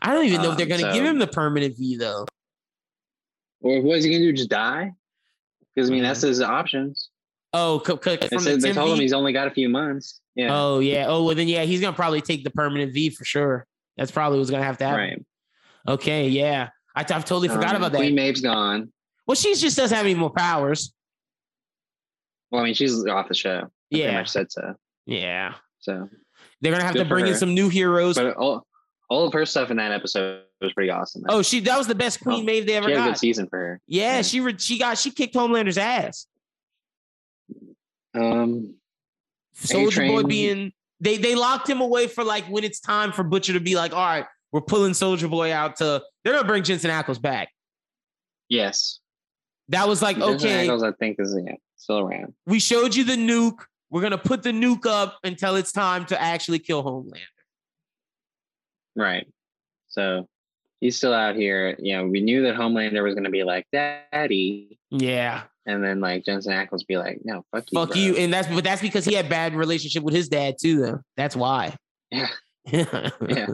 [0.01, 1.97] I don't even know if they're Um, going to so- give him the permanent V
[1.97, 2.25] though.
[3.61, 4.33] Or what is he gonna do?
[4.33, 4.91] Just die?
[5.75, 7.09] Because I mean, that's his options.
[7.53, 10.21] Oh, c- c- They, the they told him he's only got a few months.
[10.35, 11.05] Yeah, Oh yeah.
[11.07, 13.65] Oh well, then yeah, he's gonna probably take the permanent V for sure.
[13.97, 14.99] That's probably what's gonna have to happen.
[14.99, 15.25] right.
[15.87, 16.69] Okay, yeah.
[16.95, 17.97] I, I totally forgot Um, about that.
[17.99, 18.91] Queen Maeve's gone.
[19.27, 20.93] well, she just doesn't have any more powers.
[22.51, 23.57] Well, I mean, she's off the show.
[23.59, 23.59] I
[23.91, 24.75] pretty Yeah, much said so.
[25.05, 25.55] yeah.
[25.79, 26.09] So,
[26.61, 28.15] They're gonna have Good to bring in some new heroes.
[28.15, 28.65] but all,
[29.11, 31.21] all of her stuff in that episode was pretty awesome.
[31.27, 33.17] oh, she that was the best Queen Oh, Maeve they ever she had a good
[33.17, 33.81] season for her.
[33.85, 34.21] Yeah, Yeah.
[34.21, 36.27] she re- she got she kicked Homelander's ass.
[38.13, 38.75] Um,
[39.53, 43.53] Soldier Boy being they they locked him away for like when it's time for Butcher
[43.53, 46.01] to be like, all right, we're pulling Soldier Boy out to.
[46.23, 47.49] They're gonna bring Jensen Ackles back.
[48.49, 48.99] yes.
[49.69, 50.67] That was like Jensen okay.
[50.67, 52.33] Ackles, I think is yeah, still around.
[52.45, 53.59] we showed you the nuke.
[53.89, 57.19] We're gonna put the nuke up until it's time to actually kill Homelander.
[58.95, 59.27] Right.
[59.87, 60.27] So
[60.79, 61.75] he's still out here.
[61.79, 65.99] You know, we knew that Homelander was going to be like, "Daddy," Yeah, and then
[66.01, 68.15] like Jensen Ackles be like, "No, fuck you, fuck bro." you.
[68.17, 70.81] And that's but that's because he had bad relationship with his dad too.
[70.81, 71.75] Though that's why.
[72.09, 72.27] Yeah.
[72.65, 73.09] yeah.
[73.27, 73.47] Yeah.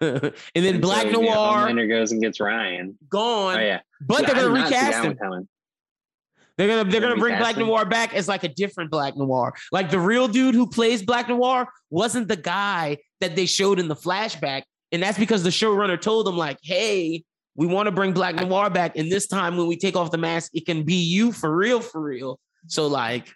[0.00, 2.98] and then And Black so, yeah, Noir Homelander goes and gets Ryan.
[3.08, 5.48] gone, Oh yeah, but they're gonna recast him.
[6.60, 7.56] They're gonna they're gonna bring Black?
[7.56, 9.54] Noir back as like a different Black Noir.
[9.72, 13.88] Like the real dude who plays Black Noir wasn't the guy that they showed in
[13.88, 17.24] the flashback, and that's because the showrunner told them like, "Hey,
[17.54, 20.18] we want to bring Black Noir back, and this time when we take off the
[20.18, 23.32] mask, it can be you for real, for real." So like,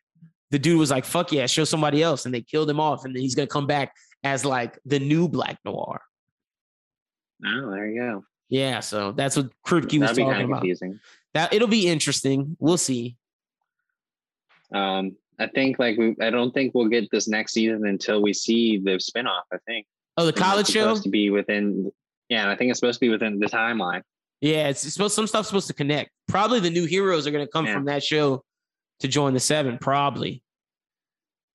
[0.50, 3.16] the dude was like, "Fuck yeah, show somebody else," and they killed him off, and
[3.16, 6.02] then he's gonna come back as like the new Black Noir.
[7.42, 8.24] Oh, there you go.
[8.50, 10.60] Yeah, so that's what Kripke was talking about.
[10.60, 11.00] confusing.
[11.34, 12.56] That it'll be interesting.
[12.60, 13.16] We'll see.
[14.72, 18.32] Um, I think like we, I don't think we'll get this next season until we
[18.32, 19.42] see the spinoff.
[19.52, 19.86] I think
[20.16, 20.82] Oh, the college it's show.
[20.82, 21.90] supposed to be within.
[22.28, 24.02] Yeah, and I think it's supposed to be within the timeline.
[24.40, 26.10] Yeah, it's supposed some stuff's supposed to connect.
[26.28, 27.74] Probably the new heroes are going to come Yeah.
[27.74, 28.44] from that show
[29.00, 29.76] to join the seven.
[29.78, 30.42] Probably.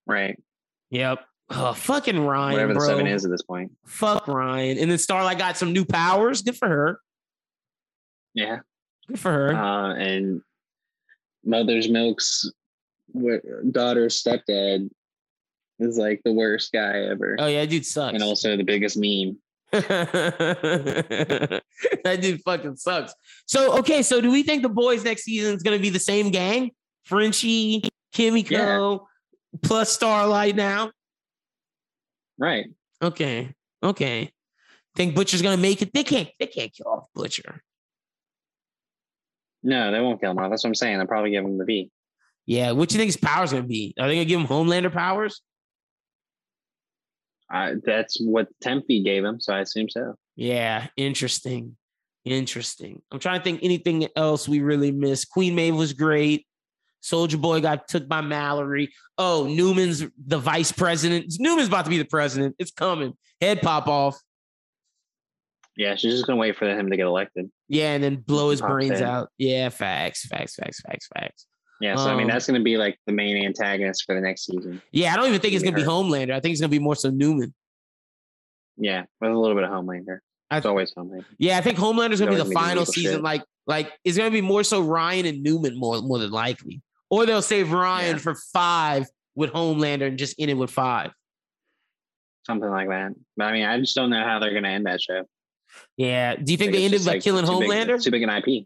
[0.05, 0.37] Right.
[0.91, 1.19] Yep.
[1.51, 3.71] Oh, fucking Ryan, Whatever the seven is at this point.
[3.85, 4.77] Fuck Ryan.
[4.77, 6.41] And then Starlight got some new powers.
[6.41, 6.99] Good for her.
[8.33, 8.59] Yeah.
[9.09, 9.53] Good for her.
[9.55, 10.41] Uh, and
[11.43, 12.49] Mother's Milk's
[13.71, 14.89] daughter's stepdad
[15.79, 18.13] is like the worst guy ever, oh yeah, dude sucks.
[18.13, 19.37] and also the biggest meme.
[19.71, 21.61] that
[22.21, 23.13] dude fucking sucks.
[23.47, 26.29] So okay, so do we think the boys next season is gonna be the same
[26.29, 26.69] gang?
[27.05, 27.81] Frenchie,
[28.13, 29.07] Kimiko,
[29.63, 30.91] plus Starlight now.
[32.37, 32.67] Right.
[33.01, 34.31] Okay, okay.
[34.95, 35.93] Think Butcher's gonna make it?
[35.93, 36.29] They can't.
[36.39, 37.63] They can't kill off Butcher.
[39.63, 40.49] No, they won't kill him off.
[40.49, 40.97] That's what I'm saying.
[40.97, 41.91] They'll probably give him the V.
[42.45, 42.71] Yeah.
[42.71, 43.93] What do you think his powers gonna be?
[43.99, 45.41] Are they gonna give him Homelander powers?
[47.53, 50.15] Uh, that's what Temp V gave him, so I assume so.
[50.35, 50.87] Yeah.
[50.95, 51.75] Interesting.
[52.25, 53.01] Interesting.
[53.11, 55.29] I'm trying to think anything else we really missed.
[55.29, 56.45] Queen Maeve was great.
[57.01, 58.93] Soldier Boy got took by Mallory.
[59.17, 61.33] Oh, Newman's the vice president.
[61.39, 62.55] Newman's about to be the president.
[62.59, 63.13] It's coming.
[63.41, 64.19] Head pop off.
[65.79, 67.49] Yeah, she's just gonna wait for him to get elected.
[67.69, 69.05] Yeah, and then blow his brains in.
[69.05, 69.29] out.
[69.37, 71.45] Yeah, facts, facts, facts, facts, facts.
[71.79, 74.45] Yeah, so I mean Um, that's gonna be like the main antagonist for the next
[74.45, 74.81] season.
[74.91, 76.33] Yeah, I don't even think it's gonna be Homelander.
[76.33, 77.53] I think it's gonna be more so Newman.
[78.75, 80.19] Yeah, with a little bit of Homelander.
[80.51, 81.23] It's always Homelander.
[81.37, 83.13] Yeah, I think Homelander's gonna be the final season.
[83.13, 83.21] shit.
[83.23, 87.25] Like, like it's gonna be more so Ryan and Newman more more than likely, or
[87.25, 88.21] they'll save Ryan Yeah.
[88.21, 91.11] for five with Homelander and just end it with five.
[92.45, 93.13] Something like that.
[93.37, 95.23] But I mean, I just don't know how they're gonna end that show.
[95.97, 96.35] Yeah.
[96.35, 98.01] Do you think they ended by like, killing too big- Homelander?
[98.03, 98.65] too big an IP.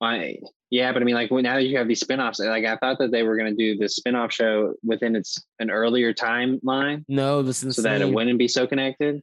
[0.00, 0.38] I,
[0.70, 3.10] yeah, but I mean, like now that you have these spin-offs, like I thought that
[3.10, 7.76] they were gonna do the spin-off show within its an earlier timeline no, this is
[7.76, 9.22] so that it wouldn't be so connected.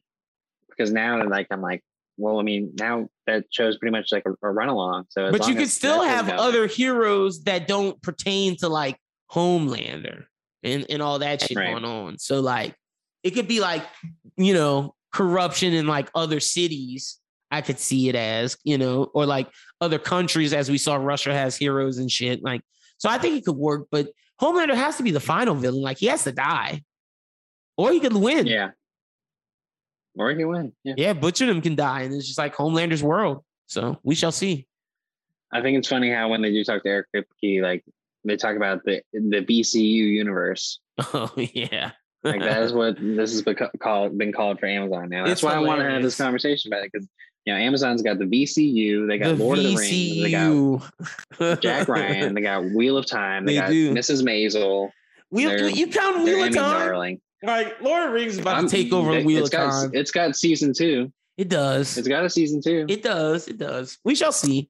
[0.69, 1.83] Because now, like I'm like,
[2.17, 5.05] well, I mean, now that show's pretty much like a, a run along.
[5.09, 8.97] So, But you could still have go- other heroes that don't pertain to like
[9.31, 10.23] Homelander
[10.63, 11.71] and, and all that shit Right.
[11.71, 12.17] going on.
[12.17, 12.73] So like
[13.23, 13.83] it could be like,
[14.37, 17.19] you know, corruption in like other cities.
[17.51, 19.49] I could see it as, you know, or like
[19.81, 22.41] other countries as we saw Russia has heroes and shit.
[22.41, 22.61] Like,
[22.97, 24.07] so I think it could work, but
[24.41, 25.81] Homelander has to be the final villain.
[25.81, 26.83] Like he has to die.
[27.77, 28.47] Or he could win.
[28.47, 28.71] Yeah.
[30.17, 30.73] Or he can win.
[30.83, 30.93] Yeah.
[30.97, 32.01] Yeah, Butcher them can die.
[32.01, 33.43] And it's just like Homelander's world.
[33.67, 34.67] So we shall see.
[35.53, 37.83] I think it's funny how when they do talk to Eric Kripke, like
[38.23, 40.79] they talk about the the VCU universe.
[41.13, 41.91] Oh yeah.
[42.23, 45.25] Like that is what this has beco- called been called for Amazon now.
[45.25, 47.07] That's It's why I want to have this conversation about it because
[47.45, 51.87] you know Amazon's got the VCU, they got Lord of the Rings, they got Jack
[51.87, 53.93] Ryan, they got Wheel of Time, they, They got do.
[53.93, 54.21] Mrs.
[54.23, 54.91] Maisel.
[55.31, 56.87] Wheel, you count They're Wheel of Time?
[56.87, 57.21] darling.
[57.43, 59.71] Like Lord of the Rings is about I'm- to take over it- Wheel of got,
[59.71, 59.91] Time.
[59.93, 61.11] It's got season two.
[61.37, 61.97] It does.
[61.97, 62.85] It's got a season two.
[62.87, 63.47] It does.
[63.47, 63.97] It does.
[64.05, 64.69] We shall see.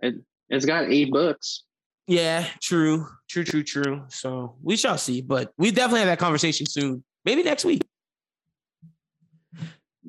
[0.00, 0.16] It,
[0.48, 1.62] It's got eight books.
[2.08, 3.06] Yeah, true.
[3.28, 4.02] True, true, true.
[4.08, 5.20] So we shall see.
[5.20, 7.04] But we definitely have that conversation soon.
[7.24, 7.82] Maybe next week.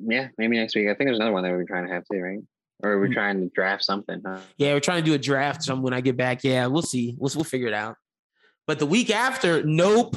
[0.02, 0.86] Yeah, maybe next week.
[0.86, 2.38] I think there's another one that we're trying to have too, right?
[2.82, 3.00] Or Hmm.
[3.00, 4.22] we're trying to draft something.
[4.24, 4.38] Huh?
[4.56, 6.42] Yeah, we're trying to do a draft some when I get back.
[6.42, 7.14] Yeah, we'll see.
[7.18, 7.96] We'll, we'll figure it out.
[8.66, 10.16] But the week after, nope.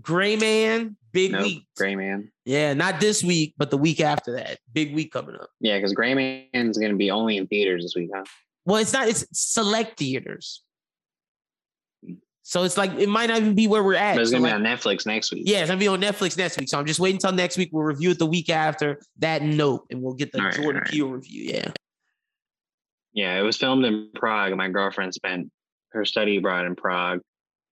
[0.00, 1.66] Gray Man, big No, week.
[1.76, 2.30] Gray Man.
[2.44, 4.58] Yeah, not this week, but the week after that.
[4.72, 5.48] Big week coming up.
[5.60, 8.22] Yeah, because Gray Man's going to be only in theaters this week, huh?
[8.64, 10.62] Well, it's not, it's select theaters.
[12.48, 14.14] So it's like it might not even be where we're at.
[14.14, 15.42] But it's So going like- to be on Netflix next week.
[15.44, 16.70] Yeah, it's gonna be on Netflix next week.
[16.70, 17.68] So I'm just waiting until next week.
[17.72, 19.42] We'll review it the week after that.
[19.42, 20.90] Nope, and we'll get the right, Jordan right.
[20.90, 21.42] Peele review.
[21.52, 21.72] Yeah.
[23.12, 24.56] Yeah, it was filmed in Prague.
[24.56, 25.50] My girlfriend spent
[25.92, 27.20] her study abroad in Prague.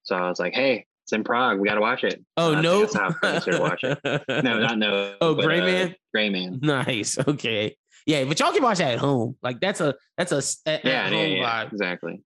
[0.03, 1.59] So I was like, hey, it's in Prague.
[1.59, 2.23] We got to watch it.
[2.37, 2.91] Oh think nope.
[2.93, 4.45] That's how I convinced her to watch it.
[4.45, 5.15] No, not no.
[5.23, 5.95] Oh, but, Gray uh, Man?
[6.13, 6.61] Gray Man.
[6.63, 7.17] Nice.
[7.27, 7.75] Okay.
[8.05, 9.37] Yeah, but y'all can watch that at home.
[9.43, 11.73] Like that's a that's a at, Yeah, at yeah, home yeah, vibe.
[11.73, 12.21] exactly.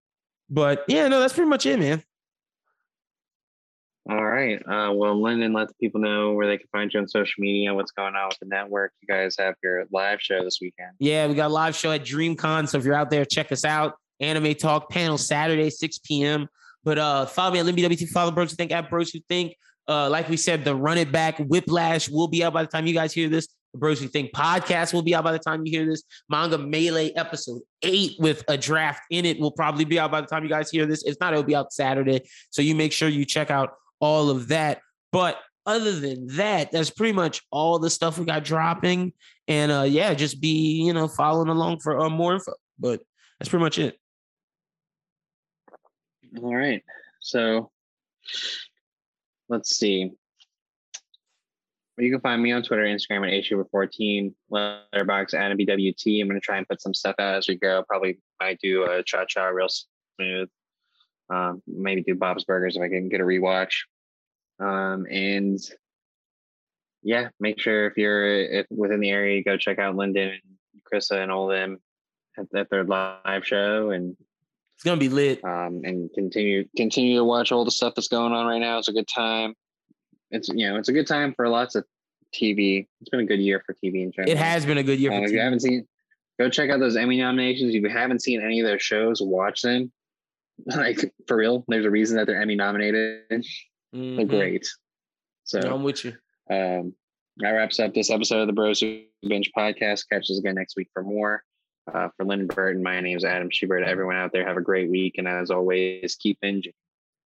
[0.49, 2.03] But yeah, no, that's pretty much it, man.
[4.09, 4.57] All right.
[4.67, 7.73] Uh, well, Lyndon, let the people know where they can find you on social media,
[7.73, 8.93] what's going on with the network.
[9.01, 10.91] You guys have your live show this weekend.
[10.99, 12.67] Yeah, we got a live show at DreamCon.
[12.67, 13.93] So if you're out there, check us out.
[14.19, 16.47] Anime Talk panel Saturday, 6 p.m.
[16.83, 19.55] But uh follow me at LimbWT, follow Bros Who Think at Bros Who Think.
[19.87, 22.87] Uh, like we said, the Run It Back Whiplash will be out by the time
[22.87, 23.47] you guys hear this.
[23.73, 26.03] The Bros Who Think podcast will be out by the time you hear this.
[26.29, 30.27] Manga Melee episode eight with a draft in it will probably be out by the
[30.27, 31.03] time you guys hear this.
[31.03, 32.21] If not, it'll be out Saturday.
[32.49, 34.81] So you make sure you check out all of that.
[35.11, 39.13] But other than that, that's pretty much all the stuff we got dropping.
[39.47, 42.53] And uh yeah, just be, you know, following along for uh, more info.
[42.77, 43.01] But
[43.39, 43.97] that's pretty much it.
[46.41, 46.83] All right.
[47.19, 47.71] So
[49.49, 50.11] let's see.
[51.97, 56.21] You can find me on Twitter, Instagram at HUber14, Letterboxd at BWT.
[56.21, 57.83] I'm to try and put some stuff out as we go.
[57.87, 59.67] Probably might do a cha cha real
[60.17, 60.49] smooth.
[61.29, 63.73] Um, maybe do Bob's Burgers if I can get a rewatch.
[64.61, 65.59] Um, and
[67.03, 70.41] yeah, make sure if you're if within the area, go check out Lyndon and
[70.91, 71.79] Chrissa and all them
[72.37, 74.15] at, at their live show and
[74.75, 75.43] It's gonna be lit.
[75.43, 78.77] um, and continue continue to watch all the stuff that's going on right now.
[78.77, 79.55] It's a good time.
[80.29, 81.85] It's you know it's a good time for lots of
[82.33, 82.87] TV.
[83.01, 84.31] It's been a good year for TV in general.
[84.31, 85.43] It has been a good year Um, for if you TV.
[85.43, 85.87] haven't seen,
[86.39, 87.73] go check out those Emmy nominations.
[87.73, 89.91] If you haven't seen any of those shows, watch them.
[90.67, 93.23] Like for real, there's a reason that they're Emmy nominated.
[93.93, 94.29] They're Mhm.
[94.29, 94.67] great.
[95.43, 96.13] So No, I'm with you.
[96.49, 96.95] um,
[97.37, 100.07] that wraps up this episode of the Bros Who Binge podcast.
[100.09, 101.43] Catch us again next week for more.
[101.91, 103.83] Uh, for Lynn Burton, my name is Adam Schubert.
[103.83, 105.15] Everyone out there, have a great week.
[105.17, 106.73] And as always, keep binging.